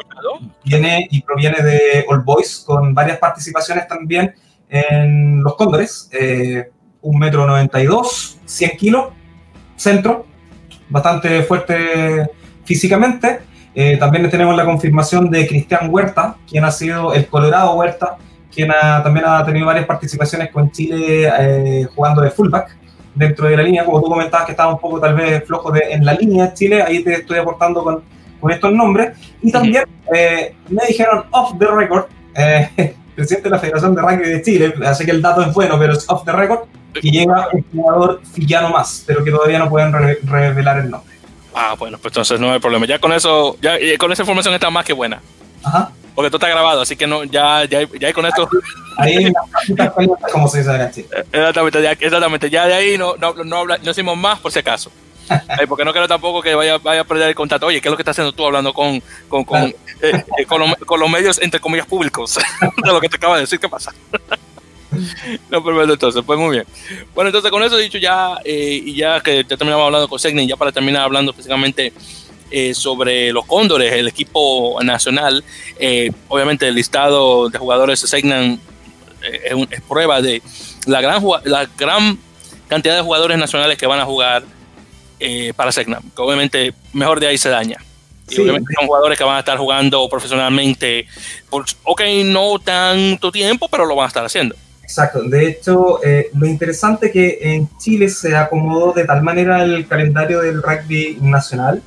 [0.63, 4.33] Viene y proviene de All Boys, con varias participaciones también
[4.69, 6.69] en los Cóndores, eh,
[7.01, 9.07] un metro 92, 100 kilos,
[9.75, 10.27] centro,
[10.87, 12.29] bastante fuerte
[12.63, 13.48] físicamente.
[13.75, 18.17] Eh, también tenemos la confirmación de Cristian Huerta, quien ha sido el Colorado Huerta,
[18.53, 18.69] quien
[19.03, 22.75] también ha tenido varias participaciones con Chile eh, jugando de fullback
[23.15, 25.81] dentro de la línea, como tú comentabas que estaba un poco tal vez flojo de,
[25.91, 28.01] en la línea Chile, ahí te estoy aportando con,
[28.39, 29.17] con estos nombres.
[29.41, 29.83] Y también
[30.15, 32.05] eh, me dijeron off the record,
[32.35, 35.77] eh, presidente de la Federación de Rugby de Chile, así que el dato es bueno,
[35.77, 36.61] pero es off the record,
[36.93, 41.18] que llega un jugador fillano más, pero que todavía no pueden revelar el nombre.
[41.53, 42.85] Ah, bueno, pues entonces no hay problema.
[42.85, 45.21] Ya con eso, ya con esa información está más que buena.
[45.63, 45.91] Ajá.
[46.15, 48.49] Porque tú estás grabado, así que no, ya, ya, ya con esto.
[48.97, 49.31] Ahí
[50.33, 50.81] como se dice en
[51.31, 52.49] Exactamente, ya, exactamente.
[52.49, 54.91] Ya de ahí no, no, no, no hicimos más por si acaso.
[55.69, 57.67] porque no quiero tampoco que vaya, vaya a perder el contacto.
[57.67, 60.73] Oye, ¿qué es lo que estás haciendo tú hablando con, con, con, eh, eh, con,
[60.73, 62.35] con, los medios, entre comillas, públicos?
[62.35, 63.93] de lo que te acaba de decir, ¿qué pasa?
[65.49, 66.65] no, perfecto, entonces, pues muy bien.
[67.13, 70.47] Bueno, entonces con eso dicho ya, eh, y ya que ya terminamos hablando con Segnin,
[70.47, 71.93] ya para terminar hablando específicamente
[72.51, 75.43] eh, sobre los Cóndores, el equipo nacional,
[75.79, 78.59] eh, obviamente el listado de jugadores de Segnan
[79.21, 80.41] es, es, prueba de
[80.85, 82.17] la gran, la gran
[82.67, 84.43] cantidad de jugadores nacionales que van a jugar
[85.55, 87.77] para Segnan, que obviamente mejor de ahí se daña.
[88.29, 91.07] Y obviamente son jugadores que van a estar jugando profesionalmente
[91.49, 94.55] por, ok, no tanto tiempo, pero lo van a estar haciendo.
[94.89, 95.21] Exacto.
[95.21, 100.41] De hecho, eh, lo interesante que en Chile se acomodó de tal manera el calendario
[100.41, 101.83] del rugby nacional,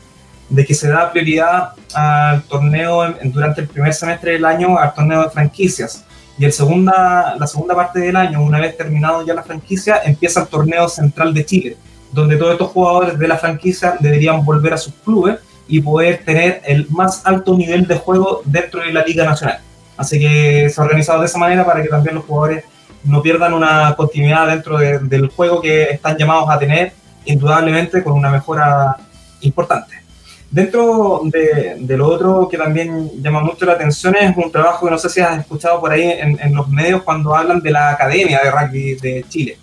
[0.48, 5.24] de que se da prioridad al torneo durante el primer semestre del año, al torneo
[5.24, 6.04] de franquicias.
[6.38, 10.42] Y el segunda, la segunda parte del año, una vez terminado ya la franquicia, empieza
[10.42, 11.76] el torneo central de Chile,
[12.12, 16.62] donde todos estos jugadores de la franquicia deberían volver a sus clubes y poder tener
[16.64, 19.58] el más alto nivel de juego dentro de la Liga Nacional.
[19.96, 22.64] Así que se ha organizado de esa manera para que también los jugadores
[23.04, 26.92] no pierdan una continuidad dentro del juego que están llamados a tener,
[27.24, 28.96] indudablemente con una mejora
[29.40, 30.02] importante.
[30.50, 34.98] Dentro de, lo otro que también llama mucho la atención es un trabajo que no
[34.98, 38.50] sé si has escuchado por ahí en, los medios cuando hablan de la Academia de
[38.50, 39.56] Rugby de Chile.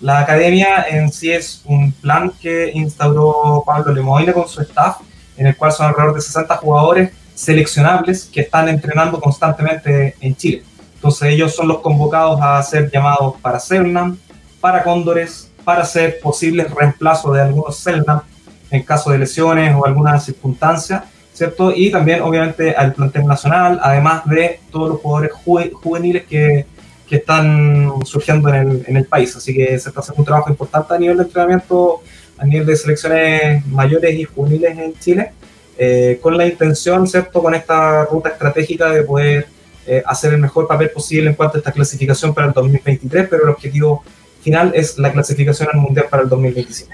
[0.00, 4.96] La Academia en sí es un plan que instauró Pablo Lemoyne con su staff,
[5.36, 10.62] en el cual son alrededor de 60 jugadores seleccionables que están entrenando constantemente en Chile.
[11.04, 14.16] Entonces ellos son los convocados a ser llamados para CELNAM,
[14.58, 18.22] para Cóndores, para hacer posibles reemplazos de algunos CELNAM
[18.70, 21.74] en caso de lesiones o alguna circunstancia, ¿cierto?
[21.76, 25.32] Y también obviamente al plantel nacional, además de todos los jugadores
[25.74, 26.64] juveniles que,
[27.06, 29.36] que están surgiendo en el, en el, país.
[29.36, 32.00] Así que se está haciendo un trabajo importante a nivel de entrenamiento,
[32.38, 35.32] a nivel de selecciones mayores y juveniles en Chile,
[35.76, 37.42] eh, con la intención, ¿cierto?
[37.42, 39.53] Con esta ruta estratégica de poder
[39.86, 43.44] eh, hacer el mejor papel posible en cuanto a esta clasificación para el 2023, pero
[43.44, 44.04] el objetivo
[44.42, 46.92] final es la clasificación al Mundial para el 2027.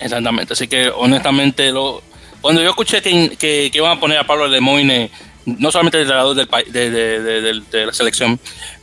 [0.00, 2.02] Exactamente, así que honestamente, lo,
[2.40, 5.10] cuando yo escuché que, que, iban a poner a Pablo Lemoyne,
[5.46, 8.38] no solamente el entrenador del, de, de, de, la selección,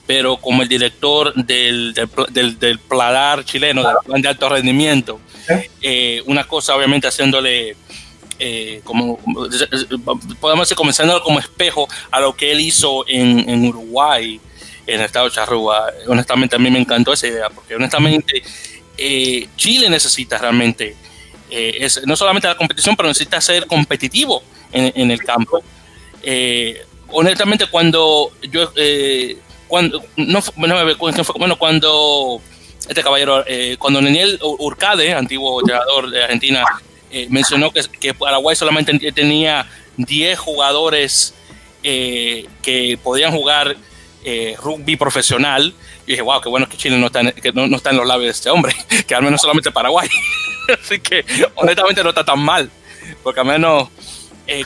[0.07, 1.93] pero como el director del,
[2.31, 5.19] del, del, Pladar chileno, del plan de alto rendimiento,
[5.81, 7.75] eh, una cosa obviamente haciéndole
[8.43, 9.19] eh, como,
[10.39, 14.41] podemos decir, comenzando como espejo a lo que él hizo en, Uruguay,
[14.87, 15.93] en el estado de Charrúa.
[16.07, 18.41] Honestamente, a mí me encantó esa idea, porque honestamente
[18.97, 20.95] eh, Chile necesita realmente,
[21.51, 25.61] eh, no solamente la competición, pero necesita ser competitivo en, el campo.
[27.09, 28.71] honestamente, cuando yo,
[29.67, 32.41] cuando, no, bueno, cuando
[32.89, 33.45] este caballero,
[33.77, 36.65] cuando Daniel Urcade, antiguo jugador de Argentina,
[37.11, 39.67] eh, mencionó que, Paraguay solamente tenía
[39.97, 41.33] 10 jugadores
[41.83, 43.75] eh, que podían jugar
[44.23, 45.73] eh, rugby profesional.
[46.07, 48.07] Y dije, wow, qué bueno que Chile no está, en, que no, está en los
[48.07, 48.73] labios de este hombre,
[49.07, 50.07] que al menos solamente Paraguay.
[50.81, 51.25] Así que
[51.55, 52.71] honestamente no está tan mal,
[53.23, 53.89] porque al menos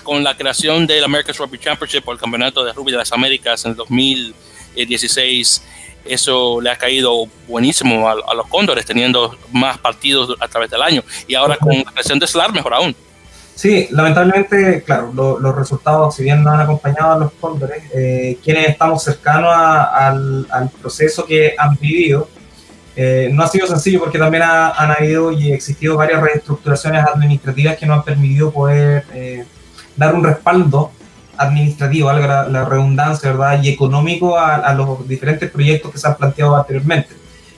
[0.01, 3.65] con la creación del America's Rugby Championship o el Campeonato de Rugby de las Américas
[3.65, 5.61] en el 2016,
[6.05, 11.03] eso le ha caído buenísimo a, los Cóndores, teniendo más partidos a través del año.
[11.27, 12.95] Y ahora con la creación de SLAR, mejor aún.
[13.55, 18.69] Sí, lamentablemente, claro, los resultados, si bien no han acompañado a los Cóndores, eh, quienes
[18.69, 22.27] estamos cercanos al, proceso que han vivido,
[22.97, 27.85] eh, no ha sido sencillo porque también han habido y existido varias reestructuraciones administrativas que
[27.85, 29.45] no han permitido poder eh,
[29.95, 30.91] dar un respaldo
[31.37, 33.61] administrativo, la, la redundancia, ¿verdad?
[33.61, 37.09] Y económico a, los diferentes proyectos que se han planteado anteriormente.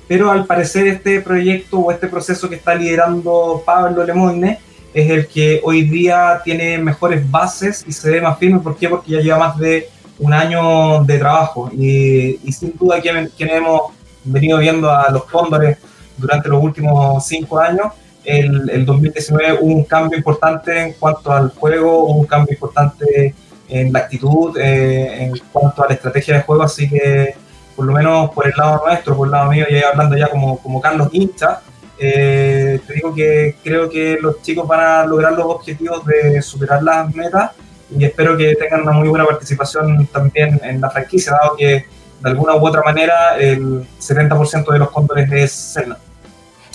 [0.07, 4.59] Pero al parecer este proyecto o este proceso que está liderando Pablo Lemoyne
[4.93, 8.59] es el que hoy día tiene mejores bases y se ve más firme.
[8.59, 8.87] ¿Por qué?
[8.87, 9.89] Porque ya lleva más de
[10.19, 13.81] un año de trabajo y, sin duda quienes, hemos
[14.23, 15.77] venido viendo a los cóndores
[16.17, 17.87] durante los últimos cinco años,
[18.23, 23.33] el, el, 2019 hubo un cambio importante en cuanto al juego, un cambio importante
[23.69, 27.35] en la actitud, eh, en cuanto a la estrategia de juego, así que
[27.75, 30.57] por lo menos por el lado nuestro, por el lado mío, y hablando ya como,
[30.59, 31.61] como Carlos hincha,
[31.99, 36.83] eh, te digo que creo que los chicos van a lograr los objetivos de superar
[36.83, 37.51] las metas
[37.89, 41.85] y espero que tengan una muy buena participación también en la franquicia, dado que
[42.19, 45.97] de alguna u otra manera el 70% de los cóndores es Zelda.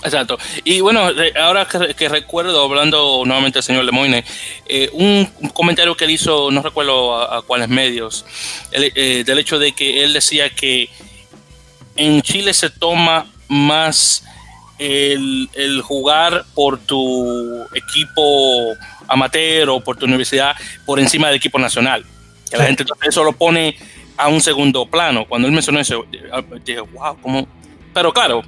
[0.05, 0.39] Exacto.
[0.65, 1.09] Y bueno,
[1.41, 4.25] ahora que, recuerdo, hablando nuevamente el señor Lemoyne,
[4.67, 8.25] eh, un, comentario que él hizo, no recuerdo a, cuáles medios,
[8.73, 10.89] eh, del hecho de que él decía que
[11.97, 14.25] en Chile se toma más
[14.79, 18.75] el, jugar por tu equipo
[19.09, 20.57] amateur o por tu universidad
[20.87, 22.05] por encima del equipo nacional.
[22.51, 23.77] Que la gente eso lo pone
[24.17, 25.27] a un segundo plano.
[25.27, 26.05] Cuando él mencionó eso,
[26.65, 27.49] dije, wow, ¿cómo?
[27.95, 28.43] Pero claro,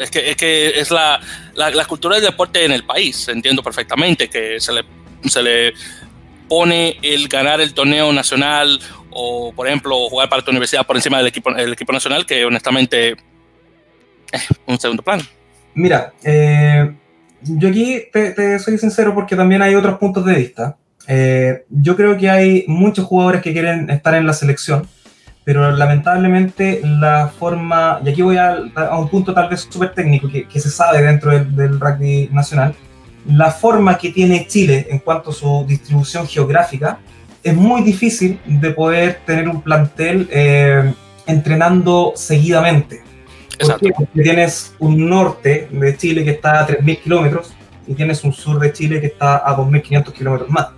[0.00, 1.20] es que es, que es la,
[1.54, 3.28] la, cultura del deporte en el país.
[3.28, 4.84] Entiendo perfectamente que se le,
[5.24, 5.74] se le
[6.48, 8.78] pone el ganar el torneo nacional
[9.10, 12.44] o, por ejemplo, jugar para tu universidad por encima del equipo, el equipo nacional, que
[12.44, 13.16] honestamente
[14.32, 15.22] es un segundo plano.
[15.74, 16.94] Mira, eh,
[17.42, 20.76] yo aquí te, soy sincero porque también hay otros puntos de vista.
[21.06, 24.88] Eh, yo creo que hay muchos jugadores que quieren estar en la selección,
[25.44, 28.56] pero lamentablemente la forma, y aquí voy a,
[28.98, 32.74] un punto tal vez súper técnico que, se sabe dentro del, rugby nacional,
[33.26, 36.98] la forma que tiene Chile en cuanto a su distribución geográfica,
[37.42, 40.92] es muy difícil de poder tener un plantel eh,
[41.26, 43.02] entrenando seguidamente.
[43.58, 47.54] Porque tienes un norte de Chile que está a 3.000 kilómetros
[47.86, 50.68] y tienes un sur de Chile que está a 2.500 kilómetros más.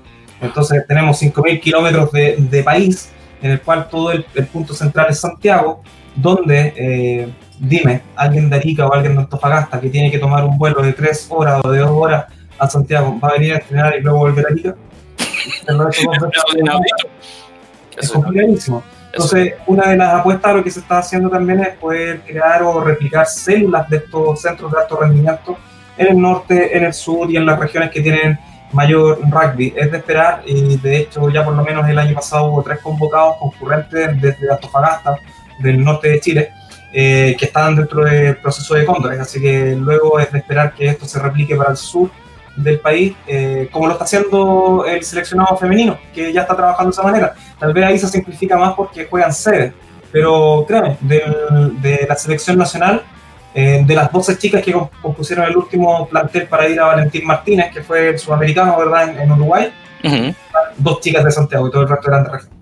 [0.40, 3.10] Entonces tenemos 5.000 kilómetros de, de, país
[3.42, 5.82] en el cual todo el, punto central es Santiago,
[6.14, 10.58] donde, eh, dime, alguien de Arica o alguien de Antofagasta que tiene que tomar un
[10.58, 12.26] vuelo de 3 horas o de 2 horas
[12.58, 14.74] a Santiago, va a venir a entrenar y luego volver a Arica.
[17.96, 18.82] es complicadísimo.
[19.12, 22.62] Entonces, una de las apuestas a lo que se está haciendo también es poder crear
[22.62, 25.56] o replicar células de estos centros de alto rendimiento
[25.96, 28.38] en el norte, en el sur y en las regiones que tienen
[28.72, 29.72] mayor rugby.
[29.76, 32.80] Es de esperar, y de hecho ya por lo menos el año pasado hubo tres
[32.80, 35.16] convocados concurrentes desde Antofagasta,
[35.60, 36.52] del norte de Chile,
[36.92, 40.86] eh, que estaban dentro del proceso de cóndores, así que luego es de esperar que
[40.86, 42.10] esto se replique para el sur
[42.56, 46.94] del país, eh, como lo está haciendo el seleccionado femenino, que ya está trabajando de
[46.94, 47.34] esa manera.
[47.58, 49.74] Tal vez ahí se simplifica más porque juegan sede,
[50.10, 53.02] pero créeme, de la selección nacional,
[53.58, 57.72] eh, de las 12 chicas que compusieron el último plantel para ir a Valentín Martínez,
[57.72, 59.72] que fue el sudamericano, ¿verdad?, en, Uruguay,
[60.76, 62.52] dos chicas de Santiago y todo el resto eran de región.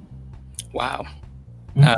[0.72, 1.04] Wow.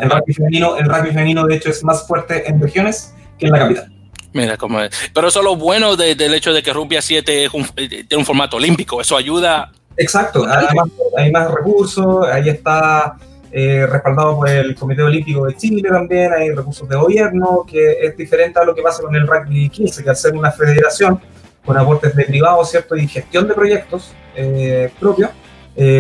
[0.01, 3.53] el, rugby femenino, el rugby femenino, de hecho, es más fuerte en regiones que en
[3.53, 3.93] la capital.
[4.33, 4.91] Mira cómo es.
[5.13, 8.17] Pero eso es lo bueno del hecho de que Rugby 7 es un, eh, tiene
[8.17, 9.03] un formato olímpico.
[9.03, 9.73] Eso ayuda.
[9.99, 10.47] Exacto.
[10.49, 12.27] Además, hay más recursos.
[12.27, 13.19] Ahí está
[13.59, 16.33] eh, respaldado por el Comité Olímpico de Chile también.
[16.33, 20.05] Hay recursos de gobierno, que es diferente a lo que pasa con el Rugby 15,
[20.05, 21.19] que al ser una federación
[21.65, 22.97] con aportes de privados, ¿cierto?
[22.97, 25.31] Y gestión de proyectos eh, propios,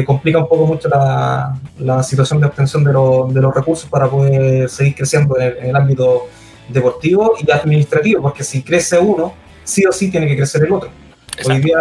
[0.06, 4.68] complica un poco mucho la, la situación de obtención de, de, los recursos para poder
[4.70, 6.28] seguir creciendo en el, en el ámbito
[6.68, 9.34] deportivo y administrativo, porque si crece uno,
[9.64, 10.90] sí o sí tiene que crecer el otro.
[11.44, 11.78] Hoy día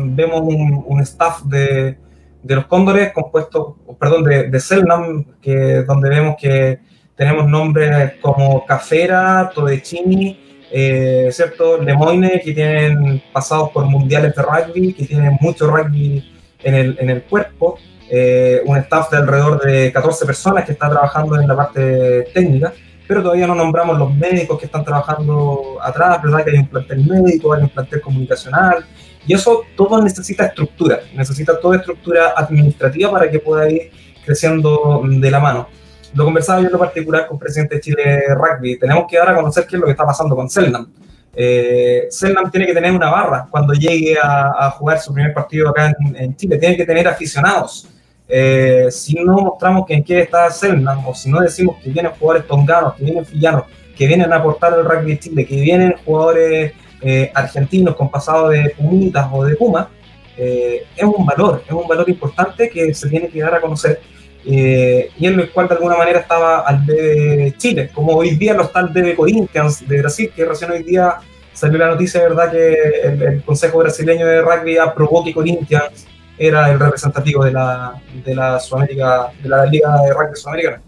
[0.00, 1.96] vemos un, staff de,
[2.42, 6.80] de, los cóndores compuesto, perdón, de, de Selnam, que, donde vemos que
[7.14, 10.38] tenemos nombres como Cafera, Todechini,
[10.70, 11.80] eh, ¿cierto?
[11.82, 16.24] Lemoine, que tienen pasados por mundiales de rugby, que tienen mucho rugby
[16.62, 17.78] en el, en el cuerpo.
[18.10, 22.72] Eh, un staff de alrededor de 14 personas que está trabajando en la parte técnica
[23.12, 26.44] pero todavía no nombramos los médicos que están trabajando atrás, ¿verdad?
[26.44, 28.86] Que hay un plantel médico, hay un plantel comunicacional,
[29.26, 33.90] y eso todo necesita estructura, necesita toda estructura administrativa para que pueda ir
[34.24, 35.68] creciendo de la mano.
[36.14, 39.30] Lo conversaba yo en lo particular con el presidente de Chile Rugby, tenemos que dar
[39.30, 40.92] a conocer qué es lo que está pasando con Selnam.
[41.34, 45.94] Eh, Selnam tiene que tener una barra cuando llegue a, jugar su primer partido acá
[46.14, 47.88] en, Chile, tiene que tener aficionados
[48.28, 52.12] eh, si no mostramos que en qué está Selman, o si no decimos que vienen
[52.12, 56.72] jugadores tonganos, que vienen fillanos, que vienen a aportar el rugby Chile, que vienen jugadores
[57.02, 59.88] eh, argentinos con pasado de Pumitas o de Puma,
[60.36, 64.00] eh, es un valor, es un valor importante que se tiene que dar a conocer
[64.44, 68.64] y en el cual de alguna manera estaba al de Chile, como hoy día lo
[68.64, 71.18] está el de Corinthians de Brasil, que recién hoy día
[71.52, 72.72] salió la noticia, ¿verdad?, que
[73.04, 76.08] el, el Consejo Brasileño de Rugby aprobó que Corinthians
[76.38, 80.82] era el representativo de la, de la Sudamérica, de la Liga de Rugby Sudamericana.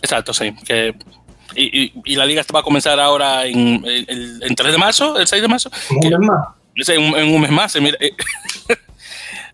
[0.00, 0.54] Exacto, sí.
[0.64, 0.94] Que,
[1.56, 5.42] y, y, la liga va a comenzar ahora en, el, 3 de marzo, el 6
[5.42, 5.70] de marzo.
[5.90, 6.88] Un mes más.
[6.88, 7.80] En, en, un mes más.
[7.80, 8.12] Mira, eh.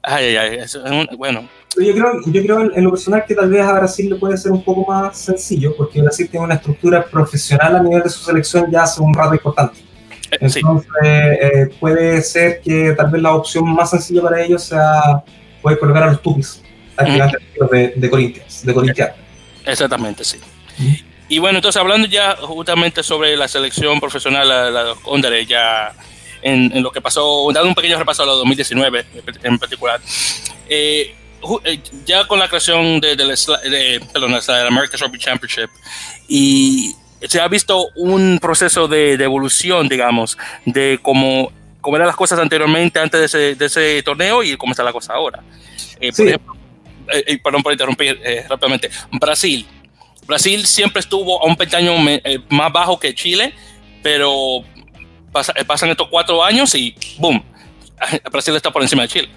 [0.03, 1.17] ay, ay, ay.
[1.17, 4.37] bueno, yo creo, yo creo en lo personal que tal vez a Brasil le puede
[4.37, 8.25] ser un poco más sencillo, porque Brasil tiene una estructura profesional a nivel de su
[8.25, 9.79] selección ya hace un rato importante.
[10.33, 15.23] Eh, Entonces, eh, puede ser que tal vez la opción más sencilla para ellos sea
[15.63, 16.63] poder colocar a los tupis,
[16.99, 19.13] de, de Corinthians, de Corinthians.
[19.65, 20.39] Exactamente, sí.
[21.31, 25.95] Y bueno, entonces hablando ya justamente sobre la selección profesional, la, la de ya
[26.43, 29.07] en, en, lo que pasó, dando un pequeño repaso a lo 2019
[29.45, 30.01] en particular.
[30.69, 31.15] Eh,
[31.65, 35.71] eh, ya con la creación de, de, de, perdón, la American Rugby Championship
[36.29, 40.37] y se ha visto un proceso de, evolución, digamos,
[40.67, 44.73] de cómo, cómo, eran las cosas anteriormente, antes de ese, de ese torneo y cómo
[44.73, 45.45] está la cosa ahora.
[46.01, 46.57] Eh, por ejemplo,
[47.13, 49.65] eh, perdón por interrumpir rápidamente, Brasil.
[50.27, 51.93] Brasil siempre estuvo a un peldaño
[52.49, 53.53] más bajo que Chile,
[54.03, 54.65] pero
[55.67, 57.43] pasan estos cuatro años y ¡boom!
[58.33, 59.29] Brasil está por encima de Chile.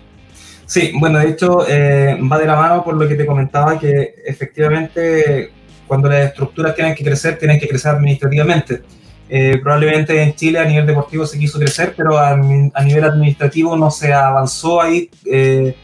[0.65, 4.15] Sí, bueno, de hecho eh, va de la mano por lo que te comentaba, que
[4.25, 5.51] efectivamente
[5.87, 8.81] cuando las estructuras tienen que crecer, tienen que crecer administrativamente.
[9.29, 13.91] Eh, probablemente en Chile a nivel deportivo se quiso crecer, pero a, nivel administrativo no
[13.91, 15.75] se avanzó ahí eh,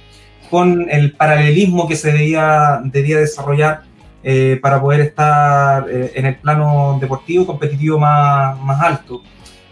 [0.50, 3.84] con el paralelismo que se debía, debía desarrollar
[4.62, 9.22] para poder estar en el plano deportivo competitivo más, más alto.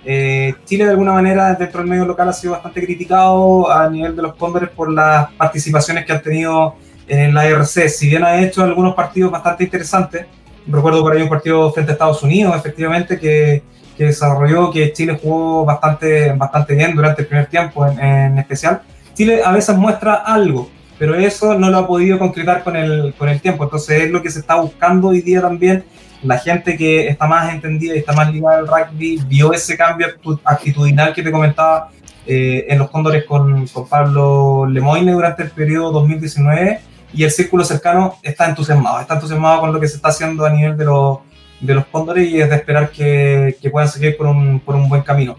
[0.10, 4.15] Eh, Chile de alguna manera dentro del medio local ha sido bastante criticado a nivel
[4.15, 6.76] de los Cóndores por las participaciones que han tenido
[7.10, 7.90] en la IRC.
[7.90, 10.26] Si bien ha hecho algunos partidos bastante interesantes,
[10.65, 13.64] recuerdo por ahí un partido frente a Estados Unidos, efectivamente, que,
[13.98, 18.82] que desarrolló, que Chile jugó bastante, bastante bien durante el primer tiempo en, en, especial.
[19.14, 23.30] Chile a veces muestra algo, pero eso no lo ha podido concretar con el, con
[23.30, 23.64] el tiempo.
[23.64, 25.84] Entonces es lo que se está buscando hoy día también
[26.24, 30.07] la gente que está más entendida y está más ligada al rugby vio ese cambio
[30.44, 31.90] actitudinal que te comentaba
[32.26, 36.80] eh, en los Cóndores con, con, Pablo Lemoyne durante el periodo 2019
[37.14, 40.49] y el círculo cercano está entusiasmado, está entusiasmado con lo que se está haciendo a
[40.49, 41.19] nivel de los,
[41.61, 44.90] de los Cóndores y es de esperar que, que puedan seguir por un, por un
[44.90, 45.38] buen camino.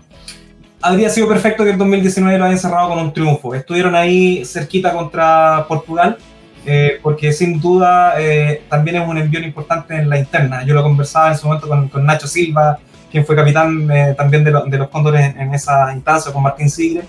[0.81, 3.53] Habría sido perfecto que el 2019 lo hayan cerrado con un triunfo.
[3.53, 6.17] Estuvieron ahí cerquita contra Portugal,
[6.65, 10.65] eh, porque sin duda eh, también es un envío importante en la interna.
[10.65, 12.79] Yo lo conversaba en su momento con, Nacho Silva,
[13.11, 17.03] quien fue capitán eh, también de, de, los Cóndores en, esa instancia, con Martín Sigre,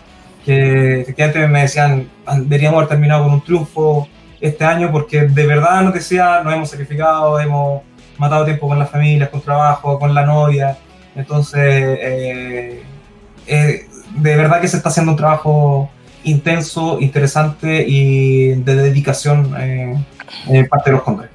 [0.44, 4.08] que efectivamente me decían, deberíamos haber terminado con un triunfo
[4.42, 7.84] este año, porque de verdad nos decía, nos hemos sacrificado, hemos
[8.18, 10.76] matado tiempo con las familias, con trabajo, con la novia.
[11.16, 12.00] Entonces,
[13.50, 15.90] de verdad que se está haciendo un trabajo
[16.24, 19.96] intenso, interesante y de dedicación eh,
[20.48, 21.32] en parte de los Condores.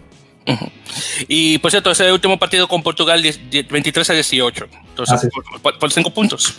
[1.26, 6.10] Y por cierto, ese último partido con Portugal, 23 a 18, entonces ah, por, 5
[6.12, 6.54] puntos.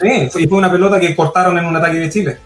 [0.00, 2.38] Sí, y fue una pelota que cortaron en un ataque de Chile.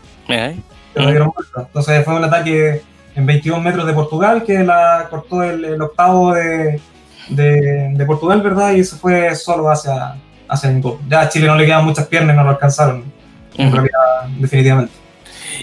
[0.95, 2.83] Entonces fue un ataque
[3.15, 6.81] en 21 metros de Portugal que la cortó el, octavo de,
[7.29, 8.73] de, Portugal, ¿verdad?
[8.73, 10.17] Y se fue solo hacia,
[10.53, 10.99] hacia gol.
[11.09, 13.05] Ya a Chile no le quedan muchas piernas y no lo alcanzaron,
[13.57, 15.03] en realidad, definitivamente.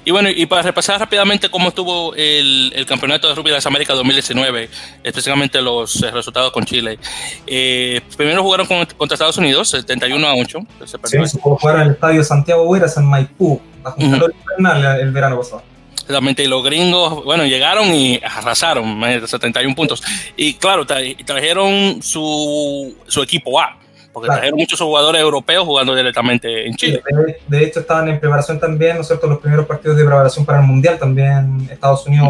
[0.05, 3.65] Y bueno, y para repasar rápidamente cómo estuvo el, el Campeonato de Rugby de las
[3.65, 4.69] Américas 2019,
[5.03, 6.99] específicamente los eh, resultados con Chile.
[7.45, 10.59] Eh, primero jugaron contra Estados Unidos, 71 a 8.
[10.85, 15.11] Se sí, jugaron en el estadio Santiago Hueras en Maipú, bajo un calor infernal el
[15.11, 15.63] verano pasado.
[15.93, 20.01] Exactamente, y los gringos, bueno, llegaron y arrasaron, 71 puntos.
[20.35, 23.77] Y claro, trajeron su, su equipo A
[24.19, 27.01] porque trajeron muchos jugadores europeos jugando directamente en Chile.
[27.47, 30.59] De, hecho, estaban en preparación también, ¿no es cierto?, los primeros partidos de preparación para
[30.59, 32.29] el Mundial también Estados Unidos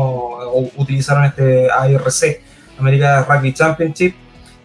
[0.78, 2.42] utilizaron este ARC,
[2.78, 4.16] America Rugby Championship,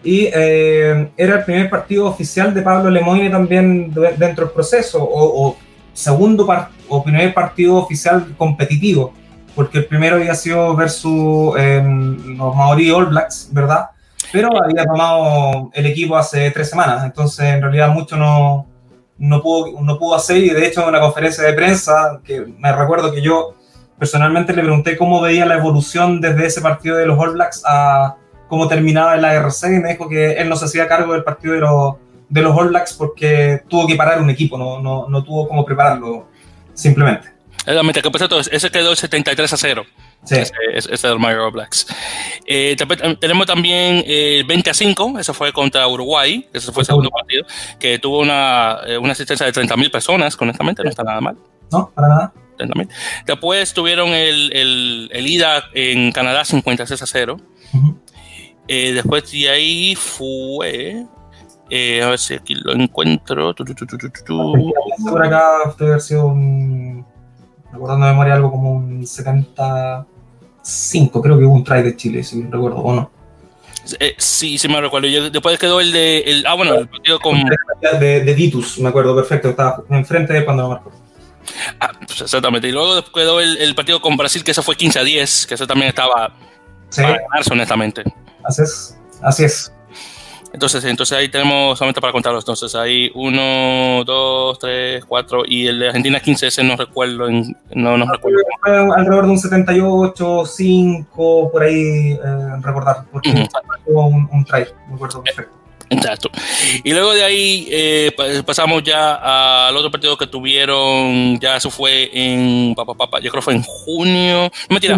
[0.03, 5.57] y eh, era el primer partido oficial de Pablo Lemoyne también dentro del proceso, o,
[5.93, 6.47] segundo
[6.87, 9.13] o primer partido oficial competitivo,
[9.55, 13.89] porque el primero había sido versus eh, los Maori All Blacks, ¿verdad?
[14.35, 18.67] Pero había tomado el equipo hace tres semanas, entonces en realidad mucho no,
[19.17, 22.69] no, pudo, no pudo hacer y de hecho en una conferencia de prensa, que me
[22.73, 23.55] recuerdo que yo
[23.97, 28.17] personalmente le pregunté cómo veía la evolución desde ese partido de los All Blacks a
[28.49, 31.53] cómo terminaba el ARC y me dijo que él no se hacía cargo del partido
[31.53, 31.95] de los,
[32.27, 35.63] de los All Blacks porque tuvo que parar un equipo, no, no, no tuvo cómo
[35.63, 36.27] prepararlo
[36.73, 37.29] simplemente.
[37.59, 38.09] Exactamente, que
[38.51, 39.85] ese quedó 73 a 0.
[40.25, 40.35] Sí.
[40.35, 41.87] Ese, es el Mario Blacks.
[42.45, 42.75] Eh,
[43.19, 47.45] tenemos también el 20 a 5, eso fue contra Uruguay, ese fue el segundo partido,
[47.79, 51.37] que tuvo una, eh, una asistencia de 30.000 personas, honestamente, no está nada mal.
[51.71, 52.33] No, para nada.
[53.25, 57.37] Después tuvieron el, el, el, ida en Canadá 56 a 0.
[58.67, 61.05] eh, después de ahí fue.
[61.69, 63.53] Eh, a ver si aquí lo encuentro.
[63.53, 63.85] Tu, tu, tu,
[65.09, 67.05] Por acá debe haber sido un.
[67.71, 69.05] Recordando de memoria algo como un
[70.65, 71.21] 75.
[71.21, 73.11] Creo que hubo un try de Chile, si recuerdo, o no.
[73.99, 75.07] Eh, sí, sí me recuerdo.
[75.29, 76.19] Después quedó el de.
[76.19, 77.37] El, ah, bueno, el partido con.
[77.99, 79.49] De, de Ditus, me acuerdo perfecto.
[79.49, 80.91] Estaba enfrente de cuando lo marcó.
[81.79, 82.67] Ah, pues exactamente.
[82.67, 85.53] Y luego quedó el, el, partido con Brasil, que eso fue 15 a 10, que
[85.53, 86.33] eso también estaba
[86.89, 87.03] sí.
[87.03, 88.03] para ganarse, honestamente.
[88.43, 88.97] Así es.
[89.21, 89.71] Así es.
[90.53, 92.43] Entonces, entonces ahí tenemos solamente para contarlos.
[92.43, 97.29] Entonces ahí 1, 2, 3, 4 y el de Argentina 15, ese no recuerdo.
[97.29, 98.39] No, no recuerdo.
[98.63, 102.17] Alrededor de un 78, 5, por ahí eh,
[102.61, 103.49] recordar, porque uh -huh.
[103.87, 105.65] hubo un, un try, me acuerdo perfecto.
[105.89, 106.29] Exacto.
[106.83, 108.11] Y luego de ahí eh,
[108.45, 113.41] pasamos ya al otro partido que tuvieron, ya eso fue en, papá, papá, yo creo
[113.41, 114.51] que fue en junio.
[114.69, 114.97] Mentira,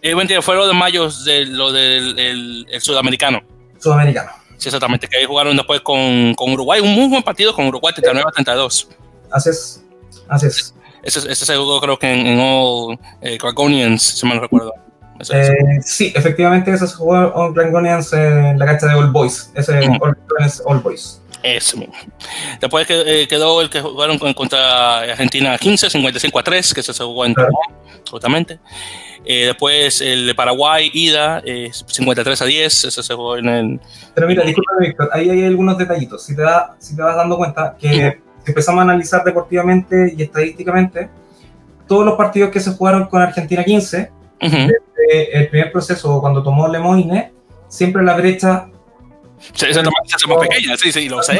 [0.00, 3.42] eh, mentira fue lo de mayo, de, lo del el, el sudamericano.
[3.78, 4.41] Sudamericano.
[4.62, 7.92] Sí, exactamente, que ahí jugaron después con, con Uruguay, un muy buen partido con Uruguay,
[7.92, 8.88] 39 a 32.
[9.28, 9.84] Así es,
[10.28, 10.72] así es.
[11.02, 14.72] Ese, ese se jugó creo que en, en All eh, Dragonians, si me lo recuerdo.
[15.32, 19.80] Eh, sí, efectivamente, ese se jugó en Dragonians en la cancha de All Boys, ese
[19.80, 19.98] uh -huh.
[20.00, 20.16] All,
[20.64, 21.20] All Boys.
[21.42, 21.94] Ese mismo.
[22.60, 26.92] Después que, eh, quedó el que jugaron contra Argentina 15, 55 a 3, que se
[26.92, 27.34] jugó en
[28.10, 28.60] justamente.
[29.24, 33.80] Eh, después el de Paraguay, ida, eh, 53 a 10, ese se jugó en el.
[34.14, 36.24] Pero mira, disculpa, Víctor, ahí hay algunos detallitos.
[36.24, 41.08] Si te, da, si te vas dando cuenta que empezamos a analizar deportivamente y estadísticamente,
[41.86, 44.10] todos los partidos que se jugaron con Argentina 15,
[44.40, 44.50] uh -huh.
[44.50, 47.32] desde el primer proceso, cuando tomó Lemoine,
[47.68, 48.66] siempre la brecha
[49.54, 51.38] se hace más pequeña, sí, sí, lo sé,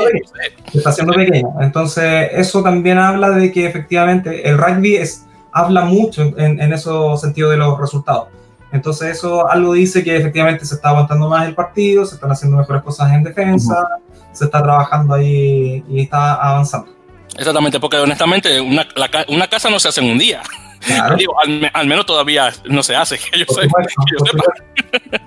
[0.71, 1.49] Se está haciendo pequeña.
[1.61, 7.21] Entonces, eso también habla de que efectivamente el rugby es, habla mucho en, en esos
[7.21, 8.29] sentidos de los resultados.
[8.73, 12.57] Entonces, eso algo dice que efectivamente se está aguantando más el partido, se están haciendo
[12.57, 14.33] mejores cosas en defensa, uh -huh.
[14.33, 16.91] se está trabajando ahí y está avanzando.
[17.37, 20.43] Exactamente, porque honestamente una, la, una casa no se hace en un día.
[20.87, 21.17] Claro.
[21.17, 24.45] Digo, al, al, menos todavía no se hace, que yo, sé, que yo sepa.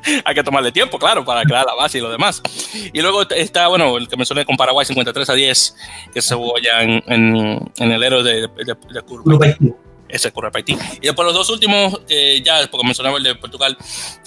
[0.25, 2.41] Hay que tomarle tiempo, claro, para crear la base y lo demás.
[2.93, 5.75] Y luego está, bueno, el que mencioné con Paraguay, 53 a 10,
[6.13, 9.47] que se jugó ya en, en, en el héroe de, de, de Curva.
[10.07, 10.77] Ese Curva Haití.
[11.01, 13.75] Y después los dos últimos, eh, ya, porque mencionaba el de Portugal,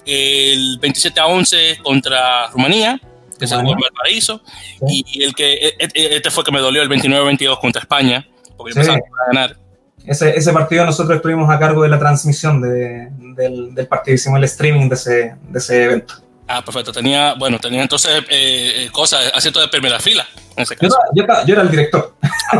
[0.04, 3.00] el 27 a 11 contra Rumanía,
[3.38, 4.42] que se jugó en Valparaíso,
[4.88, 5.04] sí.
[5.06, 8.26] y el que, e, e, este fue el que me dolió, el 29-22 contra España,
[8.56, 8.80] porque sí.
[8.80, 9.67] empezamos a ganar
[10.08, 14.38] ese, ese, partido nosotros estuvimos a cargo de la transmisión de, del, del, partido, hicimos
[14.38, 16.14] el streaming de ese, de ese evento.
[16.48, 16.92] Ah, perfecto.
[16.92, 20.26] Tenía, bueno, tenía entonces eh, cosas, asiento de primera fila.
[20.56, 20.96] En ese caso.
[21.14, 22.14] Yo, yo, yo era el director.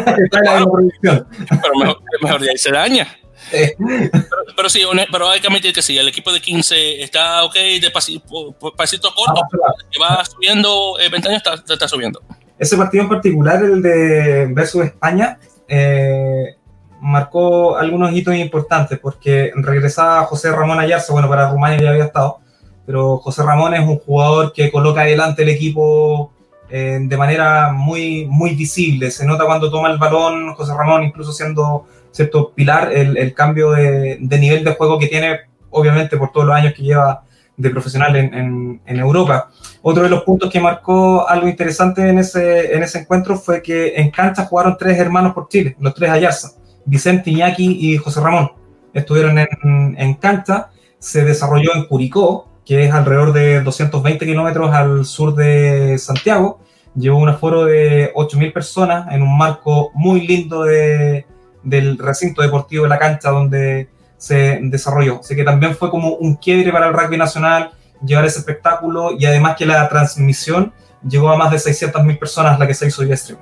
[0.71, 1.27] producción.
[1.49, 3.09] Pero mejor, mejor de ahí se daña.
[3.51, 3.75] Eh.
[3.79, 7.55] Pero, pero, sí, pero hay que admitir que sí, el equipo de 15 está ok,
[7.81, 9.75] de pasito, pasito corto, ah, claro.
[9.91, 12.21] que va subiendo, eh, 20 años está, está, subiendo.
[12.59, 16.58] Ese partido en particular, el de versus España, eh,
[17.01, 22.39] marcó algunos hitos importantes porque regresaba José Ramón Ayarza, bueno, para Rumania ya había estado,
[22.87, 26.33] pero José Ramón es un jugador que coloca adelante el equipo
[26.71, 29.11] eh, de manera muy, muy visible.
[29.11, 33.71] Se nota cuando toma el balón José Ramón, incluso siendo cierto pilar, el, el cambio
[33.73, 37.23] de, de, nivel de juego que tiene, obviamente por todos los años que lleva
[37.57, 39.51] de profesional en, en, en, Europa.
[39.83, 43.95] Otro de los puntos que marcó algo interesante en ese, en ese encuentro fue que
[43.97, 46.58] en cancha jugaron tres hermanos por Chile, los tres Ayarza.
[46.89, 48.51] Vicente Iñaki y José Ramón.
[48.95, 55.05] Estuvieron en, en cancha, se desarrolló en Curicó, que es alrededor de 220 kilómetros al
[55.05, 56.61] sur de Santiago.
[56.95, 61.27] Llevó un aforo de 8.000 personas en un marco muy lindo de,
[61.63, 65.21] del recinto deportivo de la cancha donde se desarrolló.
[65.21, 67.71] Así que también fue como un quiebre para el rugby nacional
[68.05, 70.73] llevar ese espectáculo y además que la transmisión
[71.07, 73.39] llegó a más de 600.000 personas la que se hizo vía stream.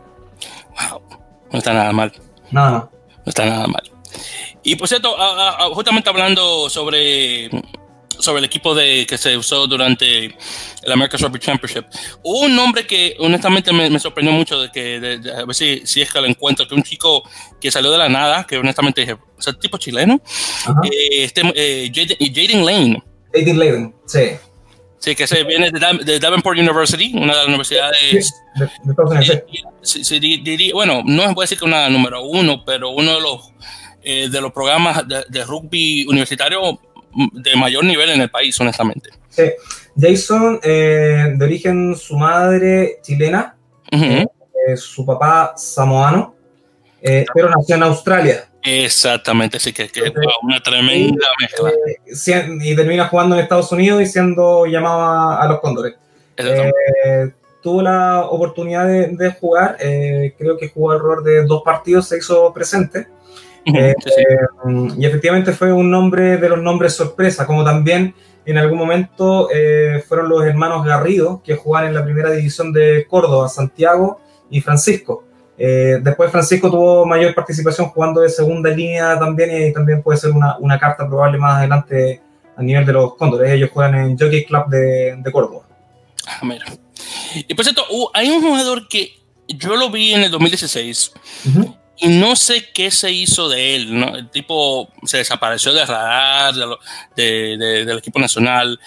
[0.91, 1.01] Wow,
[1.53, 2.13] no está nada mal.
[2.51, 2.96] Nada mal
[3.27, 3.83] no está nada mal.
[4.63, 7.51] Y por cierto, a, a, justamente hablando sobre,
[8.19, 11.85] sobre el equipo de, que se usó durante el American Rugby Championship,
[12.23, 15.55] hubo un nombre que honestamente me, me sorprendió mucho, de que de, de, a ver
[15.55, 17.29] si, si, es que lo encuentro, que un chico
[17.61, 20.21] que salió de la nada, que honestamente dije, o sea, tipo chileno,
[20.85, 23.03] eh, este, eh, Jaden Lane.
[23.35, 24.31] Jaden Lane, sí.
[24.99, 27.99] Sí, que se viene de, de, Davenport University, una de las universidades.
[28.01, 29.35] Sí, de, de.
[29.35, 29.45] Eh,
[29.83, 33.21] sí, sí, diría, bueno, no voy a decir que una número uno, pero uno de
[33.21, 33.53] los,
[34.03, 36.81] eh, de los programas de, rugby universitario
[37.33, 39.11] de mayor nivel en el país, honestamente.
[39.29, 39.45] Sí.
[39.99, 43.57] Jason, eh, de origen su madre chilena,
[43.93, 44.77] uh -huh.
[44.77, 46.35] su papá samoano,
[47.01, 48.49] pero nació en Australia.
[48.67, 50.13] Exactamente, sí, que, que
[50.43, 51.71] una tremenda mezcla.
[51.71, 55.95] Eh, y termina jugando en Estados Unidos y siendo llamado a, los Cóndores.
[56.37, 57.31] Eh,
[57.63, 62.53] tuvo la oportunidad de, jugar, eh, creo que jugó alrededor de dos partidos, se hizo
[62.53, 63.07] presente.
[63.65, 68.15] y efectivamente fue un nombre de los nombres sorpresa, como también
[68.45, 69.49] en algún momento
[70.09, 74.21] fueron los hermanos Garrido, que jugaban en la primera división de Córdoba, Santiago
[74.51, 75.26] y Francisco.
[75.59, 80.31] Eh, después Francisco tuvo mayor participación jugando de segunda línea también y también puede ser
[80.33, 82.21] una, una carta probable más adelante
[82.57, 83.51] a nivel de los Cóndores.
[83.53, 85.63] Ellos juegan en Jockey Club de, de Córdoba.
[86.27, 86.65] Ah, mira.
[87.49, 87.85] Y por cierto,
[88.15, 89.13] hay un jugador que
[89.49, 91.13] yo lo vi en el 2016
[91.99, 93.99] y no sé qué se hizo de él.
[93.99, 94.17] ¿no?
[94.17, 96.55] El tipo se desapareció del radar
[97.15, 98.79] de, del equipo nacional.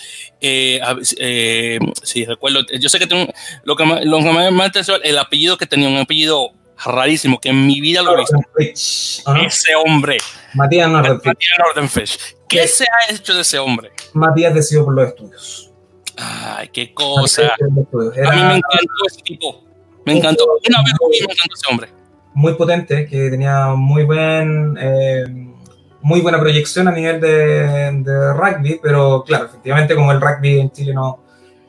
[0.41, 0.79] Eh,
[1.17, 2.65] eh, sí, recuerdo.
[2.79, 3.31] Yo sé que tengo
[3.63, 4.71] lo que, más, lo que más
[5.03, 6.51] el apellido que tenía, un apellido
[6.85, 8.37] rarísimo, que en mi vida lo he visto.
[9.45, 10.17] Ese hombre.
[10.53, 12.35] Matías Nordenfish.
[12.47, 13.91] ¿Qué se ha hecho de ese hombre?
[14.13, 15.71] Matías decidió por los estudios.
[16.17, 17.43] Ay, qué cosa.
[17.43, 19.63] A mí me encantó ese tipo.
[20.05, 20.45] Me encantó.
[20.45, 21.89] Una vez lo vi, me encantó ese hombre.
[22.33, 24.77] Muy potente, que tenía muy buen.
[24.79, 25.25] Eh,
[26.01, 30.71] muy buena proyección a nivel de, de, rugby, pero claro, efectivamente como el rugby en
[30.71, 31.19] Chile no,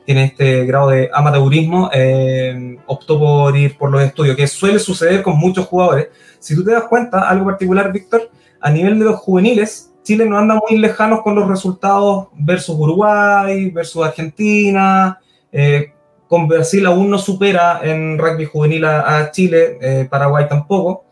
[0.05, 5.21] tiene este grado de amateurismo, eh, optó por ir por los estudios, que suele suceder
[5.21, 6.09] con muchos jugadores.
[6.39, 8.29] Si tú te das cuenta, algo particular, Víctor,
[8.59, 13.69] a nivel de los juveniles, Chile no anda muy lejanos con los resultados versus Uruguay,
[13.69, 15.19] versus Argentina.
[15.51, 15.93] Eh,
[16.27, 21.05] con Brasil aún no supera en rugby juvenil a, Chile, eh, Paraguay tampoco.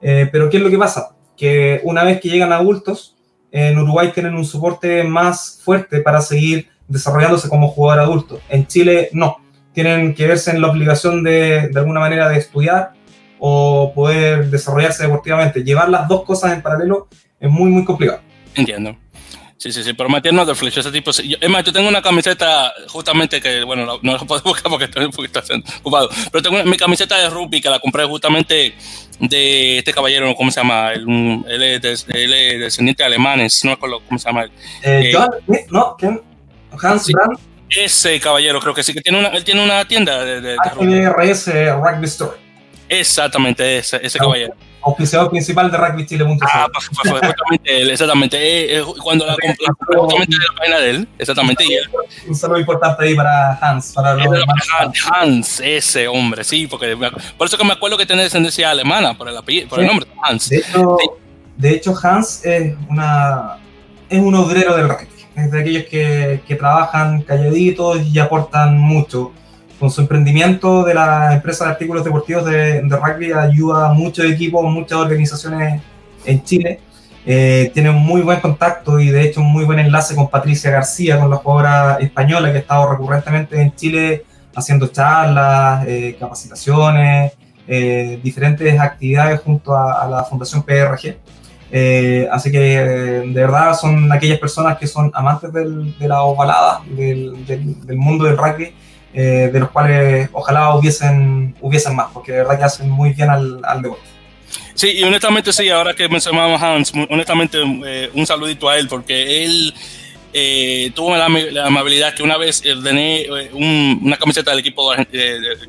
[0.00, 1.16] pero ¿qué es lo que pasa?
[1.36, 3.16] Que una vez que llegan adultos,
[3.50, 8.40] en Uruguay tienen un soporte más fuerte para seguir desarrollándose como jugador adulto.
[8.48, 9.38] En Chile no,
[9.72, 12.92] tienen que verse en la obligación de, de alguna manera de estudiar
[13.38, 15.62] o poder desarrollarse deportivamente.
[15.62, 17.08] Llevar las dos cosas en paralelo
[17.38, 18.20] es muy, muy complicado.
[18.54, 18.96] Entiendo.
[19.58, 21.10] Sí, sí, sí, pero no de Flecha, ese tipo.
[21.12, 24.84] Yo, es más, yo tengo una camiseta justamente que, bueno, no, la puedo buscar porque
[24.84, 25.40] estoy un poquito
[25.80, 28.74] ocupado, pero tengo mi camiseta de rugby que la compré justamente
[29.18, 30.92] de este caballero, ¿cómo se llama?
[30.92, 31.06] Él,
[31.48, 34.44] él, es, descendiente de alemanes, no me acuerdo cómo se llama.
[34.44, 34.50] Eh,
[34.82, 35.96] eh, John Smith, ¿no?
[35.98, 36.20] ¿Quién?
[36.80, 37.38] Hans Brand.
[37.68, 41.46] Ese caballero, creo que sí, que tiene una, él tiene una tienda de, de, HDRS
[41.74, 42.36] Rugby Store.
[42.88, 44.54] Exactamente, ese, ese caballero.
[44.82, 46.24] Oficiador principal de Rugby Chile.
[46.42, 48.36] Ah, pues, pues, pues, exactamente él, exactamente.
[48.36, 49.56] Eh, eh, cuando la compré,
[49.98, 51.64] justamente de la página de él, exactamente.
[51.64, 51.90] Y él.
[52.28, 53.92] Un saludo importante ahí para Hans.
[53.92, 54.44] Para los
[55.10, 56.96] Hans, ese hombre, sí, porque
[57.36, 60.06] por eso que me acuerdo que tiene descendencia alemana, por el, apellido, por el nombre,
[60.22, 60.50] Hans.
[60.50, 60.98] De hecho,
[61.56, 63.58] de hecho, Hans es, una,
[64.08, 69.32] es un obrero del rugby es de aquellos que, que, trabajan calladitos y aportan mucho.
[69.78, 74.24] Con su emprendimiento de la empresa de artículos deportivos de, de rugby ayuda a muchos
[74.24, 75.82] equipos, muchas organizaciones
[76.24, 76.80] en Chile.
[77.26, 80.70] Eh, tiene un muy buen contacto y de hecho un muy buen enlace con Patricia
[80.70, 87.32] García, con la jugadora española que ha estado recurrentemente en Chile haciendo charlas, eh, capacitaciones,
[87.68, 91.18] eh, diferentes actividades junto a, a la Fundación PRG.
[91.70, 96.80] Eh, así que de verdad son aquellas personas que son amantes del, de la ovalada,
[96.86, 98.72] del, del, mundo del rugby,
[99.12, 103.30] eh, de los cuales ojalá hubiesen, hubiesen más, porque de verdad que hacen muy bien
[103.30, 104.04] al, al deporte.
[104.74, 108.88] Sí, y honestamente sí, ahora que mencionamos a Hans, honestamente eh, un saludito a él,
[108.88, 109.74] porque él
[110.32, 111.26] eh, tuvo la,
[111.66, 114.92] amabilidad que una vez ordené eh, una camiseta del equipo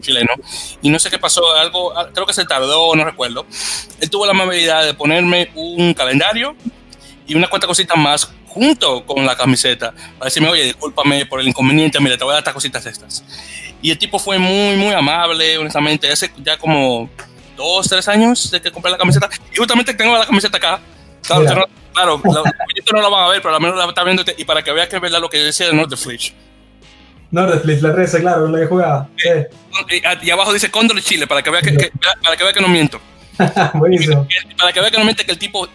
[0.02, 0.34] chileno
[0.82, 3.46] y no sé qué pasó, algo, ah, creo que se tardó, no recuerdo.
[4.00, 6.56] Él tuvo la amabilidad de ponerme un calendario
[7.28, 11.48] y una cuantas cositas más junto con la camiseta para decirme, oye, discúlpame por el
[11.48, 13.24] inconveniente, mira, te voy a dar estas cositas estas.
[13.82, 17.10] Y el tipo fue muy, muy amable, honestamente, hace ya como
[17.56, 19.30] dos, tres años de que compré la camiseta.
[19.54, 20.80] Y justamente tengo la camiseta acá.
[21.28, 21.68] Claro,
[21.98, 22.54] Claro, la,
[22.94, 24.88] no lo van a ver, pero al menos la está viendo y para que veas
[24.88, 25.74] que es verdad lo que decía de.
[25.74, 25.98] North
[27.62, 29.10] Fleet, la 13, claro, la que jugaba.
[30.22, 31.92] Y, abajo dice Condor Chile, para que vea que,
[32.24, 33.02] para que, vea que no miento.
[33.74, 34.28] Buenísimo.
[34.60, 35.68] Para que vea que no miente que el tipo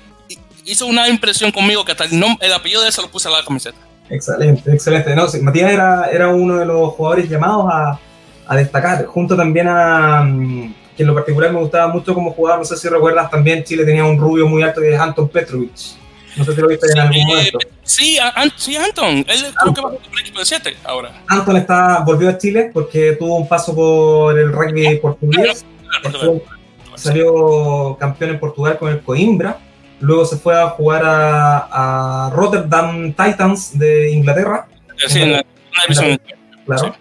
[0.65, 3.45] hizo una impresión conmigo que hasta el, el apellido de ese lo puse a la
[3.45, 3.79] camiseta.
[4.09, 5.17] Excelente, excelente.
[5.17, 7.99] No, Matías era, era uno de los jugadores llamados a,
[8.47, 12.61] a destacar, junto también a, mm, que en lo particular me gustaba mucho como jugador,
[12.61, 15.97] no sé si recuerdas, también Chile tenía un rubio muy alto que es Anton Petrovich.
[16.37, 17.59] No sé si lo viste en algún momento.
[17.83, 18.19] Sí,
[18.57, 19.19] sí, Anton.
[19.29, 21.23] Él creo que va el equipo de 7 ahora.
[21.29, 25.65] Anton está, volvió a Chile porque tuvo un paso por el rugby portugués.
[26.95, 29.59] Salió campeón en Portugal con el Coimbra.
[30.01, 34.67] Luego se fue a jugar a, a Rotterdam Titans de Inglaterra.
[35.07, 35.45] Sí, en la,
[35.87, 36.21] división.
[36.67, 36.95] Claro.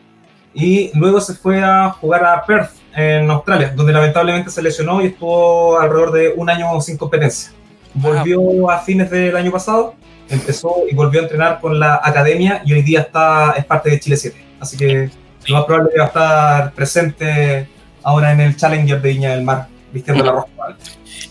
[0.54, 5.08] Y luego se fue a jugar a Perth en Australia, donde lamentablemente se lesionó y
[5.08, 7.52] estuvo alrededor de un año sin competencia.
[7.94, 9.96] volvió a fines del año pasado,
[10.30, 14.00] empezó y volvió a entrenar con la academia y hoy día está es parte de
[14.00, 14.46] Chile 7.
[14.60, 15.10] Así que
[15.48, 17.68] lo más probable es que va a estar presente
[18.04, 20.48] ahora en el Challenger de Viña del Mar, vistiendo la roja.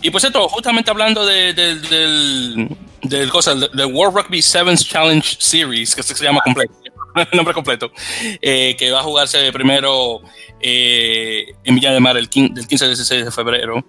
[0.01, 2.67] Y pues esto, justamente hablando de, del,
[3.03, 6.73] del, cosa, del World Rugby Sevens Challenge Series, que se llama completo,
[7.15, 7.91] el nombre completo,
[8.41, 10.21] eh, que va a jugarse primero
[10.59, 13.83] eh, en Villa del Mar el del 15 al 16 de febrero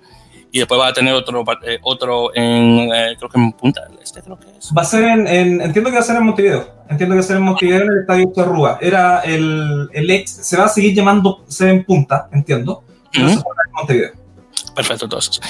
[0.50, 4.20] y después va a tener otro eh, otro en creo que en Punta del Este
[4.20, 4.70] creo que es.
[4.76, 7.26] Va a ser en, entiendo que va a ser en Montevideo entiendo que va a
[7.26, 10.94] ser en Montevideo en el estadio Charrúa era el, el ex se va a seguir
[10.94, 14.21] llamando Seven Punta entiendo pero se va en Montevideo
[14.74, 15.40] Perfecto, entonces.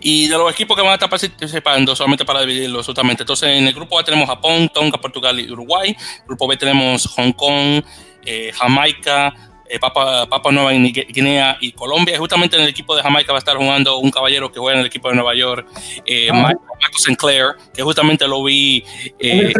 [0.00, 3.22] Y de los equipos que van a estar participando, solamente para dividirlos, absolutamente.
[3.22, 5.96] Entonces, en el grupo A tenemos Japón, Tonga, Portugal y Uruguay.
[6.26, 7.82] Grupo B tenemos Hong Kong,
[8.24, 9.34] eh, Jamaica,
[9.72, 12.18] eh, Papa, Papa, Nueva Guinea y Colombia.
[12.18, 14.80] justamente en el equipo de Jamaica va a estar jugando un caballero que juega en
[14.80, 15.66] el equipo de Nueva York,
[16.04, 16.34] eh, ah.
[16.34, 18.84] Michael Sinclair, que justamente lo vi.
[19.18, 19.54] Eh,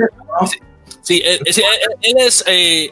[1.01, 1.63] sí, él, es.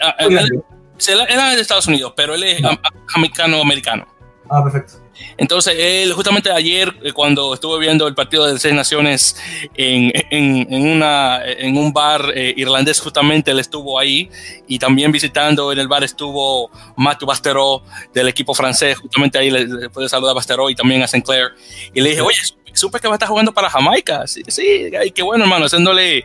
[0.01, 0.63] Ah, él,
[0.97, 2.63] es de Estados Unidos, pero él es
[3.09, 4.07] jamaicano-americano.
[4.49, 5.00] Ah, perfecto.
[5.37, 9.37] Entonces, él justamente ayer, eh, cuando estuve viendo el partido de Seis Naciones
[9.75, 14.31] en, en, una, en un bar eh, irlandés, justamente él estuvo ahí
[14.67, 17.83] y también visitando en el bar estuvo Matthew Bastero
[18.13, 21.51] del equipo francés, justamente ahí le, puede saludar a Bastero y también a Sinclair.
[21.95, 22.39] Y le dije, oye,
[22.73, 24.27] supe que va a estar jugando para Jamaica.
[24.27, 26.25] Sí, sí, qué bueno, hermano, haciéndole,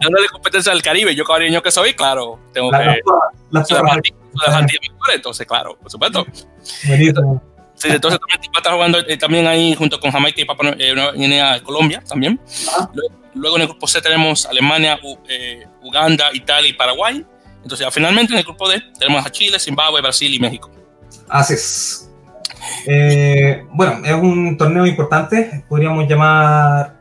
[0.00, 1.14] dándole competencia al Caribe.
[1.14, 3.00] Yo, cariño que soy, claro, tengo que.
[3.50, 3.64] La,
[5.14, 6.26] entonces, claro, por supuesto.
[7.74, 11.62] Sí, entonces también estar jugando eh, también ahí junto con Jamaica y Papua eh, Guinea,
[11.62, 12.40] Colombia también.
[13.34, 14.98] Luego, en el grupo C tenemos Alemania,
[15.28, 17.26] eh, Uganda, Italia y Paraguay.
[17.62, 20.70] Entonces, finalmente en el grupo D tenemos a Chile, Zimbabue, Brasil y México.
[21.28, 22.10] Así es.
[23.72, 26.94] bueno, es un torneo importante, podríamos llamar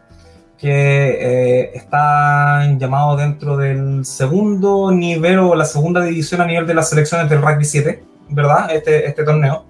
[0.57, 6.89] que está llamado dentro del segundo nivel o la segunda división a nivel de las
[6.89, 8.73] selecciones del rugby 7, ¿verdad?
[8.73, 9.65] Este, este torneo.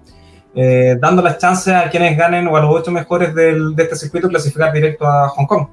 [0.56, 3.96] Eh, dando las chances a quienes ganen o a los ocho mejores del, de este
[3.96, 5.66] circuito clasificar directo a Hong Kong.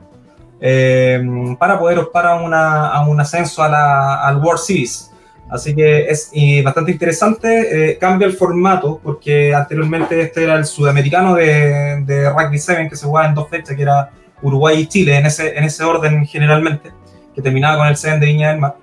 [0.60, 1.24] Eh,
[1.60, 5.12] para poder optar a, una, a un ascenso a la, al World Series.
[5.50, 6.32] Así que es
[6.64, 7.92] bastante interesante.
[7.92, 12.96] Eh, cambia el formato porque anteriormente este era el sudamericano de, de Rugby 7 que
[12.96, 16.26] se jugaba en dos fechas, que era Uruguay y Chile, en ese, en ese orden
[16.26, 16.92] generalmente,
[17.36, 18.76] que terminaba con el 7 de Viña del Mar.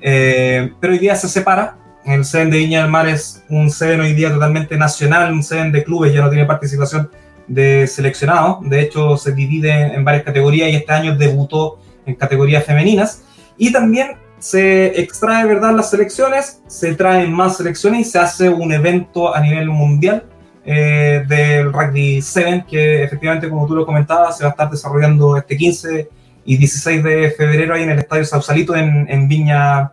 [0.00, 1.76] pero hoy día se separa
[2.06, 5.72] el CEN de Viña del Mar es un CEN hoy día totalmente nacional, un CEN
[5.72, 7.10] de clubes, ya no tiene participación
[7.48, 8.58] de seleccionados.
[8.68, 13.24] De hecho, se divide en varias categorías y este año debutó en categorías femeninas.
[13.58, 18.72] Y también se extrae, ¿verdad?, las selecciones, se traen más selecciones y se hace un
[18.72, 20.24] evento a nivel mundial
[20.64, 25.36] eh, del Rugby 7, que efectivamente, como tú lo comentabas, se va a estar desarrollando
[25.36, 26.08] este 15
[26.44, 29.90] y 16 de febrero ahí en el Estadio Sausalito en, en Viña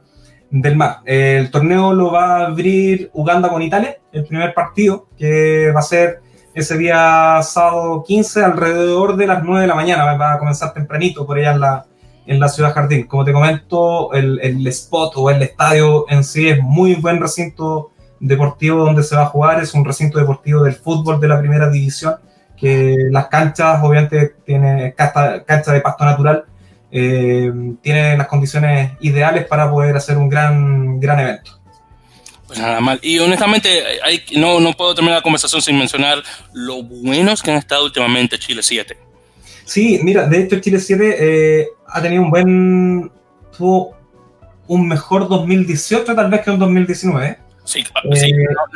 [0.53, 0.99] del mar.
[1.03, 5.83] El torneo lo va a abrir Uganda con Italia, el primer partido, que va a
[5.83, 6.21] ser
[6.53, 11.25] ese día sábado 15 alrededor de las 9 de la mañana, va a comenzar tempranito
[11.25, 11.85] por allá en la,
[12.27, 13.07] en la ciudad jardín.
[13.07, 17.91] Como te comento, el, el spot o el estadio en sí es muy buen recinto
[18.19, 21.67] deportivo donde se va a jugar, es un recinto deportivo del fútbol de la primera
[21.67, 22.15] división,
[22.55, 26.45] que las canchas obviamente tiene cancha, de pasto natural,
[26.95, 27.51] eh,
[27.81, 31.59] tiene las condiciones ideales para poder hacer un gran, gran evento.
[32.45, 32.99] Pues nada mal.
[33.01, 36.21] Y honestamente, hay, no, no puedo terminar la conversación sin mencionar
[36.53, 38.95] lo buenos que han estado últimamente Chile 7.
[39.65, 43.11] Sí, mira, de hecho Chile 7 eh, ha tenido un buen...
[43.57, 43.97] tuvo
[44.67, 47.39] un mejor 2018 tal vez que un 2019.
[47.63, 48.35] Sí, eh,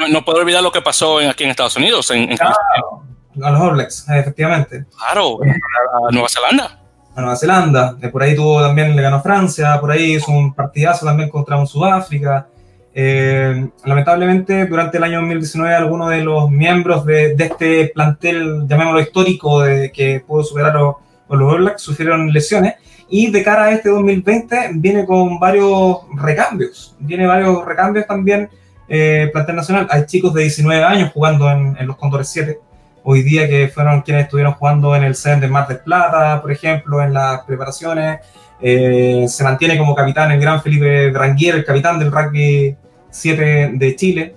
[0.10, 2.10] no, puedo olvidar lo que pasó aquí en Estados Unidos.
[2.10, 3.04] En, claro,
[3.44, 4.86] a los All efectivamente.
[4.98, 6.87] Claro, a Nueva Zelanda
[7.18, 11.04] a Nueva Zelanda, por ahí tuvo también, le ganó Francia, por ahí hizo un partidazo
[11.04, 12.48] también contra un Sudáfrica.
[12.94, 19.62] Eh, lamentablemente, durante el año 2019, algunos de los miembros de, este plantel, llamémoslo histórico,
[19.62, 20.96] de, que pudo superar a los,
[21.28, 22.76] All Blacks, sufrieron lesiones.
[23.10, 26.96] Y de cara a este 2020, viene con varios recambios.
[27.00, 28.48] Viene varios recambios también,
[28.88, 29.88] eh, plantel nacional.
[29.90, 32.60] Hay chicos de 19 años jugando en, en los Condores 7
[33.10, 36.52] hoy día que fueron quienes estuvieron jugando en el CEN de Mar del Plata, por
[36.52, 38.20] ejemplo, en las preparaciones.
[38.60, 42.76] Eh, se mantiene como capitán el gran Felipe Dranguier, el capitán del rugby
[43.10, 44.36] 7 de Chile,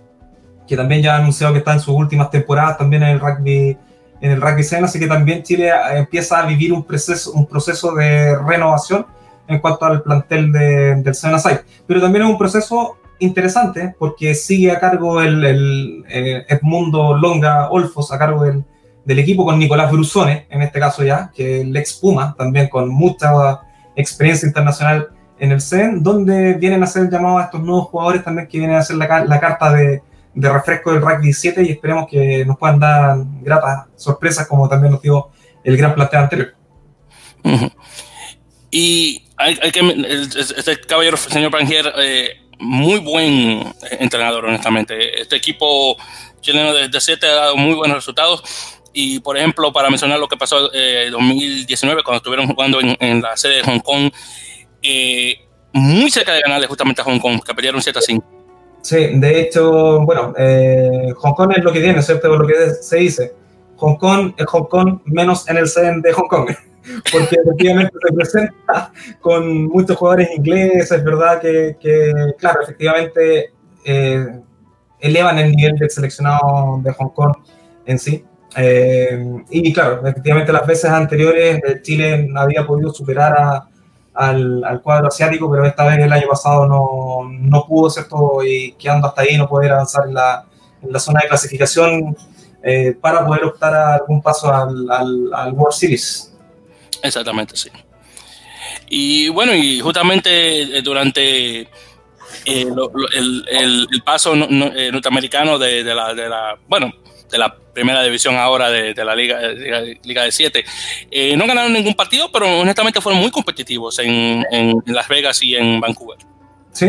[0.68, 3.76] que también ya ha anunciado que está en sus últimas temporadas también en el rugby
[4.20, 7.92] en el rugby 7, así que también Chile empieza a vivir un proceso, un proceso
[7.96, 9.04] de renovación
[9.48, 11.38] en cuanto al plantel de, del Sena
[11.88, 18.12] Pero también es un proceso interesante porque sigue a cargo el, el, Edmundo Longa Olfos,
[18.12, 18.64] a cargo del,
[19.04, 22.88] del equipo con Nicolás Brusone, en este caso ya, que el ex Puma, también con
[22.88, 23.60] mucha
[23.96, 28.22] experiencia internacional en el CEN, donde vienen a hacer el llamado a estos nuevos jugadores
[28.22, 30.02] también que vienen a hacer la, carta de,
[30.34, 35.02] refresco del rugby 7 y esperemos que nos puedan dar gratas sorpresas como también nos
[35.02, 35.30] dio
[35.64, 36.54] el gran planteo anterior.
[38.72, 39.80] Y hay, que,
[40.38, 45.20] este caballero, señor Brangier, eh, muy buen entrenador, honestamente.
[45.20, 45.96] Este equipo
[46.40, 48.42] chileno de, de 7 ha dado muy buenos resultados.
[48.92, 52.96] Y, por ejemplo, para mencionar lo que pasó en eh, 2019, cuando estuvieron jugando en,
[53.00, 54.10] en, la sede de Hong Kong,
[54.82, 55.36] eh,
[55.72, 58.24] muy cerca de ganarle justamente a Hong Kong, que perdieron 7 a 5.
[58.82, 62.28] Sí, de hecho, bueno, eh, Hong Kong es lo que tiene, ¿cierto?
[62.28, 63.34] Por lo que se dice.
[63.76, 66.50] Hong Kong es Hong Kong menos en el sede de Hong Kong,
[67.12, 73.52] porque efectivamente se presenta con muchos jugadores ingleses, es verdad que, que claro, efectivamente
[73.84, 74.40] eh,
[75.00, 77.36] elevan el nivel del seleccionado de Hong Kong
[77.86, 78.24] en sí.
[78.56, 83.68] Eh, y claro, efectivamente las veces anteriores Chile había podido superar a,
[84.14, 88.42] al, al, cuadro asiático, pero esta vez el año pasado no, no pudo, ¿cierto?
[88.44, 90.44] Y quedando hasta ahí no poder avanzar en la,
[90.82, 92.16] en la zona de clasificación
[92.62, 96.29] eh, para poder optar a algún paso al, al, al, World Series.
[97.02, 97.70] Exactamente, sí.
[98.88, 101.60] Y bueno, y justamente durante
[102.44, 106.92] eh, lo, lo, el, paso eh, norteamericano de, la, de la, bueno,
[107.30, 109.40] de la primera división ahora de, la Liga,
[110.02, 110.64] Liga, de 7.
[111.10, 114.44] Eh, no ganaron ningún partido, pero honestamente fueron muy competitivos en,
[114.86, 116.18] Las Vegas y en Vancouver.
[116.72, 116.86] Sí,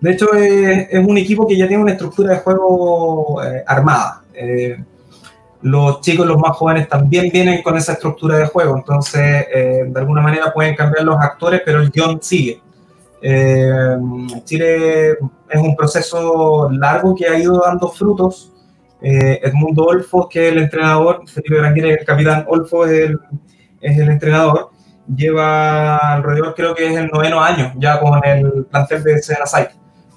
[0.00, 4.22] de hecho eh, es un equipo que ya tiene una estructura de juego eh, armada.
[5.64, 9.92] Eh, los chicos, los más jóvenes también vienen con esa estructura de juego, entonces de
[9.96, 12.60] alguna manera pueden cambiar los actores, pero el guion sigue.
[14.44, 18.52] Chile es un proceso largo que ha ido dando frutos
[19.06, 23.20] eh, Edmundo Olfo, que es el entrenador, Felipe Granguera, el capitán Olfo es el,
[23.82, 24.70] es el entrenador,
[25.14, 29.68] lleva alrededor, creo que es el noveno año ya con el plantel de Senasai.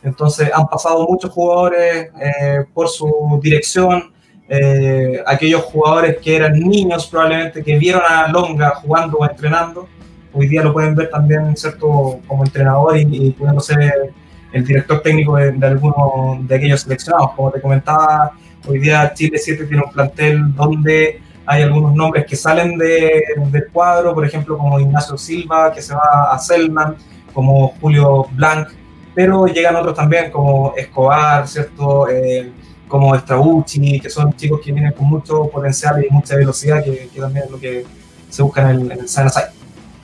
[0.03, 4.13] Entonces han pasado muchos jugadores eh, por su dirección,
[4.49, 9.87] eh, aquellos jugadores que eran niños probablemente que vieron a Longa jugando o entrenando,
[10.33, 14.13] hoy día lo pueden ver también cierto como entrenador y, y pudiendo ser
[14.53, 17.31] el director técnico de, de algunos de aquellos seleccionados.
[17.31, 18.33] Como te comentaba,
[18.69, 23.67] Hoy día Chile 7 tiene un plantel donde hay algunos nombres que salen de, del
[23.71, 26.97] cuadro, por ejemplo, como Ignacio Silva, que se va a Selman,
[27.33, 28.67] como Julio Blanc,
[29.15, 32.09] pero llegan otros también como Escobar, ¿cierto?
[32.09, 32.51] Eh,
[32.87, 37.19] como Strabucci, que son chicos que vienen con mucho potencial y mucha velocidad, que, que
[37.19, 37.85] también es lo que
[38.29, 39.29] se busca en el, en el San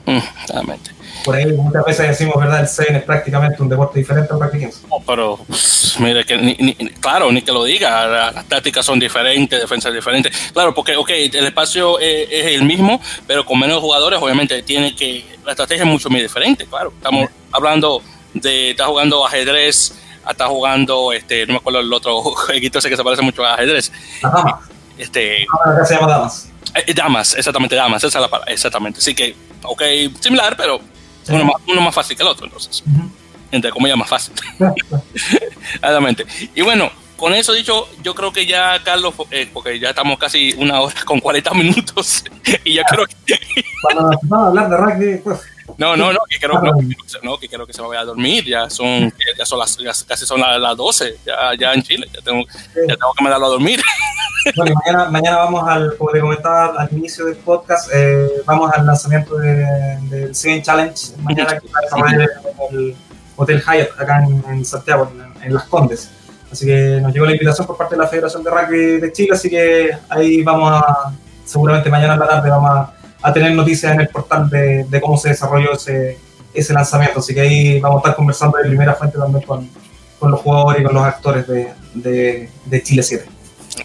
[0.06, 0.18] Mm.
[1.24, 2.60] Por ahí muchas veces decimos, ¿verdad?
[2.60, 5.38] El CEN es prácticamente un deporte diferente al rugby No, pero
[5.98, 10.50] mire, que ni, ni, claro, ni que lo diga, las tácticas son diferentes, defensas diferentes.
[10.52, 14.94] Claro, porque, ok, el espacio es, es, el mismo, pero con menos jugadores, obviamente, tiene
[14.94, 15.24] que.
[15.44, 16.92] La estrategia es mucho muy diferente, claro.
[16.94, 18.02] Estamos hablando
[18.34, 18.72] de.
[18.72, 19.94] Está jugando ajedrez,
[20.30, 23.54] está jugando, este, no me acuerdo el otro jueguito ese que se parece mucho a
[23.54, 23.92] ajedrez.
[24.22, 24.60] Ajá.
[24.98, 25.46] Este.
[25.64, 26.50] Ahora se llama Damas.
[26.74, 28.98] Eh, damas, exactamente, damas, esa es la palabra, exactamente.
[28.98, 29.82] Así que, ok,
[30.20, 30.80] similar, pero
[31.22, 31.32] sí.
[31.32, 32.82] uno, más, uno, más, fácil que el otro, entonces.
[32.86, 33.10] Uh -huh.
[33.52, 34.34] Entre comillas, más fácil.
[35.74, 36.26] exactamente.
[36.54, 40.52] Y bueno, con eso dicho, yo creo que ya, Carlos, eh, porque ya estamos casi
[40.58, 42.24] una hora con 40 minutos,
[42.64, 43.38] y ya creo que.
[43.82, 45.40] Para, para hablar de rugby, pues.
[45.78, 48.04] No, no, no, que creo, no, que, no, que creo que se me vaya a
[48.04, 51.82] dormir, ya son, ya son las, ya casi son las, las 12, ya, ya en
[51.82, 53.80] Chile, ya tengo, ya tengo que mandarlo a dormir.
[54.56, 58.84] Bueno, mañana, mañana vamos al, como te comentaba al inicio del podcast, eh, vamos al
[58.84, 62.28] lanzamiento del de, de CN Challenge, mañana que va a en
[62.70, 62.96] el
[63.36, 66.10] Hotel Hyatt, acá en, en Santiago, en, en, Las Condes.
[66.52, 69.30] Así que nos llegó la invitación por parte de la Federación de Rugby de Chile,
[69.32, 71.10] así que ahí vamos a,
[71.44, 72.93] seguramente mañana en la tarde vamos a
[73.24, 76.18] a tener noticias en el portal de, de, cómo se desarrolló ese,
[76.52, 77.20] ese lanzamiento.
[77.20, 79.66] Así que ahí vamos a estar conversando de primera fuente también con,
[80.18, 83.24] con los jugadores y con los actores de, de, de, Chile 7.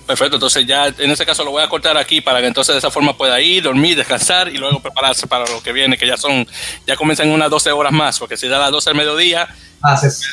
[0.06, 2.80] Perfecto, entonces ya en ese caso lo voy a cortar aquí para que entonces de
[2.80, 6.18] esa forma pueda ir, dormir, descansar y luego prepararse para lo que viene, que ya
[6.18, 6.46] son,
[6.86, 9.48] ya comienzan unas 12 horas más, porque si da las 12 del mediodía,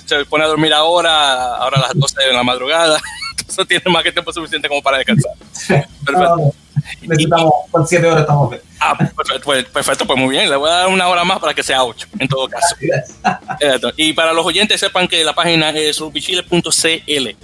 [0.04, 2.98] se pone a dormir ahora, ahora a las 12 de la madrugada,
[3.38, 5.32] entonces tiene más que tiempo suficiente como para descansar.
[6.04, 6.65] Perfecto.
[7.02, 8.62] necesitamos, con 7 horas estamos bien.
[8.80, 10.50] Ah, perfecto pues, perfecto, pues muy bien.
[10.50, 12.76] Le voy a dar una hora más para que sea 8, en todo caso.
[13.96, 17.36] y para los oyentes, sepan que la página es rugbychile.cl.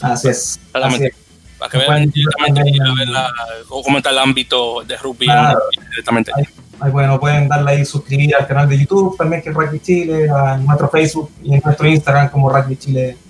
[0.00, 0.60] Así es.
[0.72, 1.14] Así es.
[1.58, 2.78] Para que vean directamente
[3.68, 5.58] cómo está el ámbito de rugby claro.
[5.90, 6.30] directamente.
[6.34, 6.44] Ahí,
[6.78, 10.30] ahí, bueno, pueden darle ahí suscribir al canal de YouTube también, que es Rugby Chile,
[10.30, 13.27] a nuestro Facebook y en nuestro Instagram como rugbychile.cl.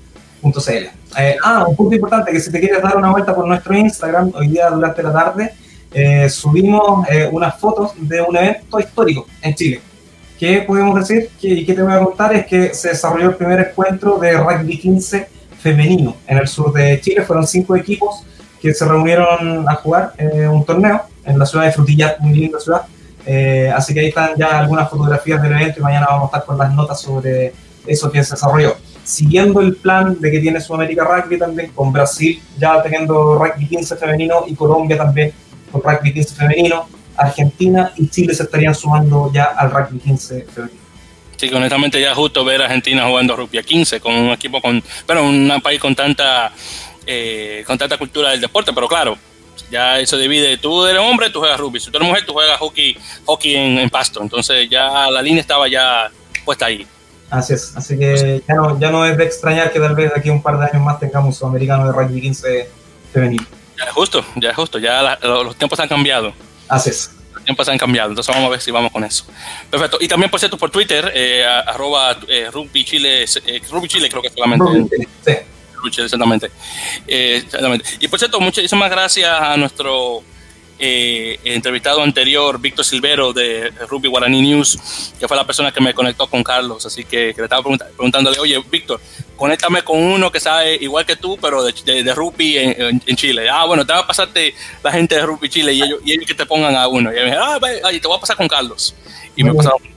[1.18, 4.32] Eh, ah, un punto importante, que si te quieres dar una vuelta por nuestro Instagram,
[4.34, 5.52] hoy día durante la tarde,
[5.92, 9.80] eh, subimos eh, unas fotos de un evento histórico en Chile.
[10.38, 11.30] ¿Qué podemos decir?
[11.40, 12.34] ¿Y qué te voy a contar?
[12.34, 17.00] Es que se desarrolló el primer encuentro de rugby 15 femenino en el sur de
[17.00, 17.22] Chile.
[17.22, 18.22] Fueron cinco equipos
[18.62, 20.12] que se reunieron a jugar
[20.50, 22.82] un torneo en la ciudad de Frutillat, muy linda ciudad.
[23.74, 26.58] así que ahí están ya algunas fotografías del evento y mañana vamos a estar con
[26.58, 27.52] las notas sobre
[27.86, 28.76] eso que se desarrolló
[29.08, 33.96] siguiendo el plan de que tiene Sudamérica Rugby también, con Brasil ya teniendo rugby 15
[33.96, 35.32] femenino y Colombia también
[35.72, 36.86] con rugby 15 femenino,
[37.16, 40.80] Argentina y Chile se estarían sumando ya al rugby 15 femenino.
[41.38, 45.22] Sí, honestamente ya justo ver a Argentina jugando rugby 15 con un equipo con, bueno,
[45.24, 46.52] un país con tanta,
[47.06, 49.16] eh, con tanta cultura del deporte, pero claro,
[49.70, 52.58] ya eso divide, tú eres hombre, tú juegas rugby, si tú eres mujer, tú juegas
[52.58, 52.94] hockey,
[53.24, 56.10] hockey en pasto, entonces ya la línea estaba ya
[56.44, 56.86] puesta ahí.
[57.30, 60.18] Así es, así que ya no, ya no es de extrañar que tal vez de
[60.18, 62.70] aquí a un par de años más tengamos un sudamericano de rugby 15
[63.12, 63.44] femenino.
[63.76, 66.32] Ya es justo, ya es justo, ya los tiempos han cambiado.
[66.68, 67.10] Así es.
[67.34, 69.24] Los tiempos han cambiado, entonces vamos a ver si vamos con eso.
[69.70, 74.08] Perfecto, y también por cierto por Twitter, eh, arroba eh, rugby Chile, eh, rugby Chile
[74.08, 74.64] creo que solamente.
[74.64, 75.32] Rugby, sí.
[76.02, 76.50] Exactamente.
[77.06, 77.84] Eh, exactamente.
[78.00, 80.22] Y por cierto, muchísimas gracias a nuestro
[80.78, 85.94] eh, entrevistado anterior, Víctor Silvero de Rugby Guaraní News, que fue la persona que me
[85.94, 86.86] conectó con Carlos.
[86.86, 89.00] Así que, le estaba preguntándole, oye, Víctor,
[89.36, 91.72] conéctame con uno que sabe igual que tú, pero de,
[92.04, 93.48] de, rugby en, Chile.
[93.50, 96.26] Ah, bueno, te va a pasarte la gente de Rugby Chile y ellos, y ellos
[96.26, 97.10] que te pongan a uno.
[97.10, 98.94] Y me ah, te voy a pasar con Carlos.
[99.34, 99.78] Y me pasaron.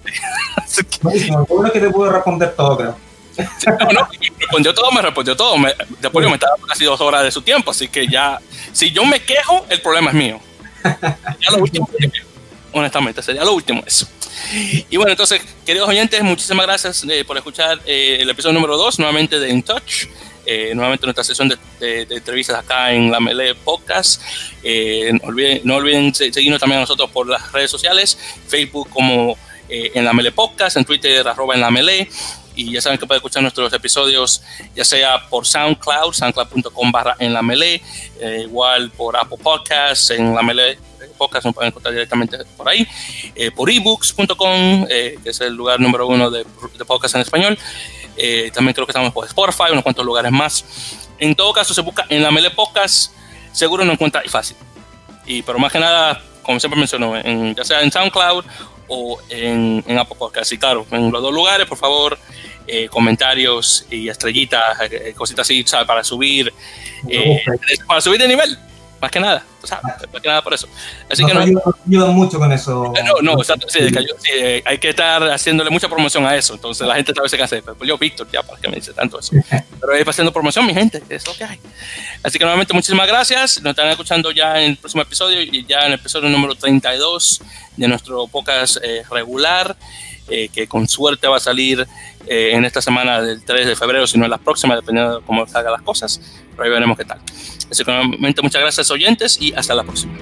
[1.74, 2.98] Que te puedo responder todo, creo.
[3.38, 5.56] No, no, me respondió todo, me respondió todo.
[6.00, 8.40] después me estaba casi dos horas de su tiempo, así que ya,
[8.72, 10.40] si yo me quejo, el problema es mío.
[10.84, 11.90] Ya lo último,
[12.74, 14.08] honestamente, sería lo último eso.
[14.90, 19.00] Y bueno, entonces, queridos oyentes, muchísimas gracias eh, por escuchar eh, el episodio número 2,
[19.00, 20.06] nuevamente de In Touch.
[20.46, 24.22] Eh, nuevamente nuestra sesión de, entrevistas acá en la Melee Podcast.
[24.64, 28.18] no, olviden, no olviden seguirnos también a nosotros por las redes sociales,
[28.48, 29.38] Facebook como
[29.70, 32.10] en la Melee Podcast, en Twitter arroba en la Melee
[32.56, 34.42] y ya saben que pueden escuchar nuestros episodios
[34.76, 37.82] ya sea por SoundCloud, soundcloud.com barra en la melee,
[38.20, 40.78] eh, igual por Apple Podcasts, en la melee
[41.18, 42.88] podcast nos pueden encontrar directamente por ahí,
[43.36, 46.46] eh, por ebooks.com, eh, que es el lugar número uno de,
[46.78, 47.58] de podcast en español,
[48.54, 50.64] también creo que estamos por Spotify, unos cuantos lugares más.
[51.18, 53.14] En todo caso, se busca en la melee podcast,
[53.52, 54.58] seguro nos encuentra y fácil.
[55.26, 58.46] Y pero más que nada, como siempre menciono, en, ya sea en SoundCloud
[58.88, 60.52] o en, en Apple Podcasts.
[60.54, 62.18] Y claro, en los dos lugares, por favor,
[62.68, 66.54] eh, comentarios y estrellitas, eh, cositas así, para subir,
[67.08, 67.44] eh,
[67.88, 68.58] para subir de nivel,
[69.02, 69.44] más que nada,
[70.14, 70.68] más que nada por eso.
[71.10, 72.94] Así que no, ayuda, mucho con eso.
[73.04, 73.80] No, no, sí,
[74.64, 77.58] hay que estar haciéndole mucha promoción a eso, entonces la gente tal vez se cansa,
[77.64, 79.32] pero yo, Víctor, ya, ¿para qué me dice tanto eso?
[79.82, 81.60] Pero ahí haciendo promoción, mi gente, es lo que hay.
[82.22, 85.80] Así que nuevamente muchísimas gracias, nos están escuchando ya en el próximo episodio y ya
[85.80, 87.42] en el episodio número 32
[87.78, 88.78] de nuestro podcast
[89.10, 89.76] regular.
[90.34, 91.86] Eh, que con suerte va a salir
[92.26, 95.26] eh, en esta semana del 3 de febrero, si no en la próxima, dependiendo de
[95.26, 96.22] cómo salgan las cosas.
[96.58, 97.20] Ahí veremos qué tal.
[97.70, 100.14] Así que, nuevamente, muchas gracias oyentes y hasta la próxima.